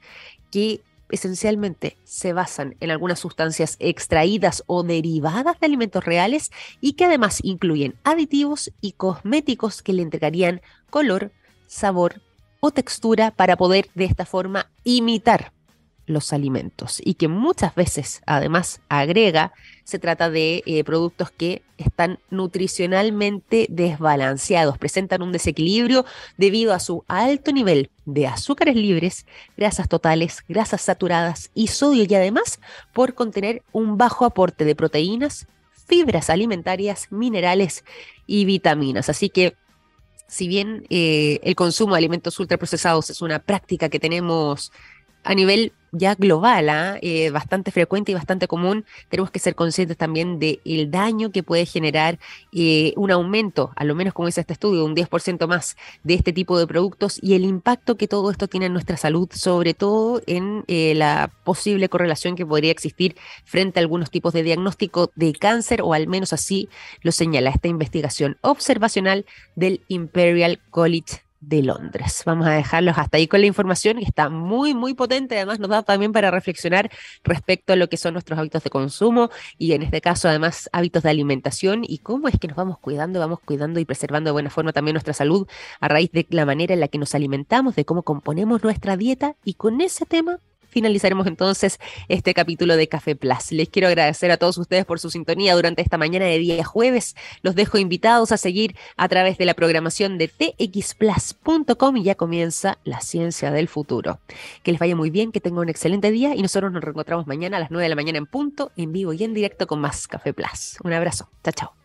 que 0.51 0.81
esencialmente 1.09 1.97
se 2.03 2.33
basan 2.33 2.75
en 2.79 2.91
algunas 2.91 3.19
sustancias 3.19 3.75
extraídas 3.79 4.63
o 4.67 4.83
derivadas 4.83 5.59
de 5.59 5.65
alimentos 5.65 6.03
reales 6.03 6.51
y 6.81 6.93
que 6.93 7.05
además 7.05 7.39
incluyen 7.43 7.95
aditivos 8.03 8.71
y 8.81 8.93
cosméticos 8.93 9.81
que 9.81 9.93
le 9.93 10.03
entregarían 10.03 10.61
color, 10.89 11.31
sabor 11.67 12.21
o 12.59 12.71
textura 12.71 13.31
para 13.31 13.57
poder 13.57 13.89
de 13.95 14.05
esta 14.05 14.25
forma 14.25 14.69
imitar 14.83 15.51
los 16.09 16.33
alimentos 16.33 17.01
y 17.03 17.13
que 17.13 17.27
muchas 17.27 17.75
veces 17.75 18.21
además 18.25 18.81
agrega, 18.89 19.53
se 19.83 19.99
trata 19.99 20.29
de 20.29 20.63
eh, 20.65 20.83
productos 20.83 21.31
que 21.31 21.61
están 21.77 22.19
nutricionalmente 22.29 23.67
desbalanceados, 23.69 24.77
presentan 24.77 25.21
un 25.21 25.31
desequilibrio 25.31 26.05
debido 26.37 26.73
a 26.73 26.79
su 26.79 27.05
alto 27.07 27.51
nivel 27.51 27.91
de 28.05 28.27
azúcares 28.27 28.75
libres, 28.75 29.25
grasas 29.55 29.87
totales, 29.87 30.43
grasas 30.47 30.81
saturadas 30.81 31.51
y 31.53 31.67
sodio 31.67 32.05
y 32.09 32.15
además 32.15 32.59
por 32.91 33.13
contener 33.13 33.61
un 33.71 33.97
bajo 33.97 34.25
aporte 34.25 34.65
de 34.65 34.75
proteínas, 34.75 35.47
fibras 35.87 36.29
alimentarias, 36.29 37.07
minerales 37.11 37.83
y 38.25 38.45
vitaminas. 38.45 39.09
Así 39.09 39.29
que 39.29 39.55
si 40.27 40.47
bien 40.47 40.85
eh, 40.89 41.39
el 41.43 41.55
consumo 41.55 41.93
de 41.93 41.99
alimentos 41.99 42.39
ultraprocesados 42.39 43.09
es 43.09 43.21
una 43.21 43.39
práctica 43.39 43.89
que 43.89 43.99
tenemos 43.99 44.71
a 45.23 45.35
nivel 45.35 45.73
ya 45.91 46.15
global, 46.15 46.69
¿ah? 46.69 46.97
eh, 47.01 47.29
bastante 47.29 47.71
frecuente 47.71 48.11
y 48.11 48.15
bastante 48.15 48.47
común, 48.47 48.85
tenemos 49.09 49.31
que 49.31 49.39
ser 49.39 49.55
conscientes 49.55 49.97
también 49.97 50.39
del 50.39 50.91
daño 50.91 51.31
que 51.31 51.43
puede 51.43 51.65
generar 51.65 52.19
eh, 52.51 52.93
un 52.95 53.11
aumento, 53.11 53.71
a 53.75 53.83
lo 53.83 53.95
menos 53.95 54.13
como 54.13 54.27
dice 54.27 54.41
este 54.41 54.53
estudio, 54.53 54.85
un 54.85 54.95
10% 54.95 55.47
más 55.47 55.77
de 56.03 56.13
este 56.13 56.33
tipo 56.33 56.57
de 56.59 56.67
productos 56.67 57.19
y 57.21 57.33
el 57.33 57.43
impacto 57.43 57.97
que 57.97 58.07
todo 58.07 58.31
esto 58.31 58.47
tiene 58.47 58.67
en 58.67 58.73
nuestra 58.73 58.97
salud, 58.97 59.29
sobre 59.33 59.73
todo 59.73 60.21
en 60.27 60.63
eh, 60.67 60.93
la 60.95 61.31
posible 61.43 61.89
correlación 61.89 62.35
que 62.35 62.45
podría 62.45 62.71
existir 62.71 63.15
frente 63.45 63.79
a 63.79 63.81
algunos 63.81 64.11
tipos 64.11 64.33
de 64.33 64.43
diagnóstico 64.43 65.11
de 65.15 65.33
cáncer, 65.33 65.81
o 65.81 65.93
al 65.93 66.07
menos 66.07 66.33
así 66.33 66.69
lo 67.01 67.11
señala 67.11 67.49
esta 67.49 67.67
investigación 67.67 68.37
observacional 68.41 69.25
del 69.55 69.81
Imperial 69.87 70.59
College 70.69 71.28
de 71.41 71.63
Londres. 71.63 72.23
Vamos 72.25 72.47
a 72.47 72.51
dejarlos 72.51 72.97
hasta 72.97 73.17
ahí 73.17 73.27
con 73.27 73.41
la 73.41 73.47
información 73.47 73.97
que 73.97 74.05
está 74.05 74.29
muy, 74.29 74.73
muy 74.73 74.93
potente. 74.93 75.35
Además, 75.35 75.59
nos 75.59 75.69
da 75.69 75.83
también 75.83 76.11
para 76.11 76.31
reflexionar 76.31 76.89
respecto 77.23 77.73
a 77.73 77.75
lo 77.75 77.89
que 77.89 77.97
son 77.97 78.13
nuestros 78.13 78.37
hábitos 78.37 78.63
de 78.63 78.69
consumo 78.69 79.29
y 79.57 79.73
en 79.73 79.81
este 79.81 80.01
caso, 80.01 80.27
además, 80.29 80.69
hábitos 80.73 81.03
de 81.03 81.09
alimentación 81.09 81.83
y 81.87 81.99
cómo 81.99 82.27
es 82.27 82.39
que 82.39 82.47
nos 82.47 82.57
vamos 82.57 82.79
cuidando, 82.79 83.19
vamos 83.19 83.39
cuidando 83.39 83.79
y 83.79 83.85
preservando 83.85 84.29
de 84.29 84.33
buena 84.33 84.49
forma 84.49 84.73
también 84.73 84.93
nuestra 84.93 85.13
salud 85.13 85.47
a 85.79 85.87
raíz 85.87 86.11
de 86.11 86.27
la 86.29 86.45
manera 86.45 86.73
en 86.73 86.79
la 86.79 86.87
que 86.87 86.97
nos 86.97 87.15
alimentamos, 87.15 87.75
de 87.75 87.85
cómo 87.85 88.03
componemos 88.03 88.63
nuestra 88.63 88.97
dieta 88.97 89.35
y 89.43 89.53
con 89.53 89.81
ese 89.81 90.05
tema 90.05 90.39
finalizaremos 90.69 91.27
entonces 91.27 91.79
este 92.07 92.33
capítulo 92.33 92.77
de 92.77 92.87
Café 92.87 93.15
Plus. 93.15 93.51
Les 93.51 93.69
quiero 93.69 93.87
agradecer 93.87 94.31
a 94.31 94.37
todos 94.37 94.57
ustedes 94.57 94.85
por 94.85 94.99
su 94.99 95.09
sintonía 95.09 95.55
durante 95.55 95.81
esta 95.81 95.97
mañana 95.97 96.25
de 96.25 96.39
día 96.39 96.63
jueves. 96.63 97.15
Los 97.41 97.55
dejo 97.55 97.77
invitados 97.77 98.31
a 98.31 98.37
seguir 98.37 98.75
a 98.97 99.07
través 99.07 99.37
de 99.37 99.45
la 99.45 99.53
programación 99.53 100.17
de 100.17 100.27
txplus.com 100.27 101.97
y 101.97 102.03
ya 102.03 102.15
comienza 102.15 102.77
la 102.83 103.01
ciencia 103.01 103.51
del 103.51 103.67
futuro. 103.67 104.19
Que 104.63 104.71
les 104.71 104.79
vaya 104.79 104.95
muy 104.95 105.09
bien, 105.09 105.31
que 105.31 105.41
tengan 105.41 105.59
un 105.59 105.69
excelente 105.69 106.11
día 106.11 106.35
y 106.35 106.41
nosotros 106.41 106.71
nos 106.71 106.83
reencontramos 106.83 107.27
mañana 107.27 107.57
a 107.57 107.59
las 107.59 107.71
9 107.71 107.83
de 107.83 107.89
la 107.89 107.95
mañana 107.95 108.17
en 108.17 108.25
punto, 108.25 108.71
en 108.75 108.91
vivo 108.91 109.13
y 109.13 109.23
en 109.23 109.33
directo 109.33 109.67
con 109.67 109.79
más 109.79 110.07
Café 110.07 110.33
Plus. 110.33 110.77
Un 110.83 110.93
abrazo. 110.93 111.29
Chao, 111.43 111.53
chao. 111.53 111.78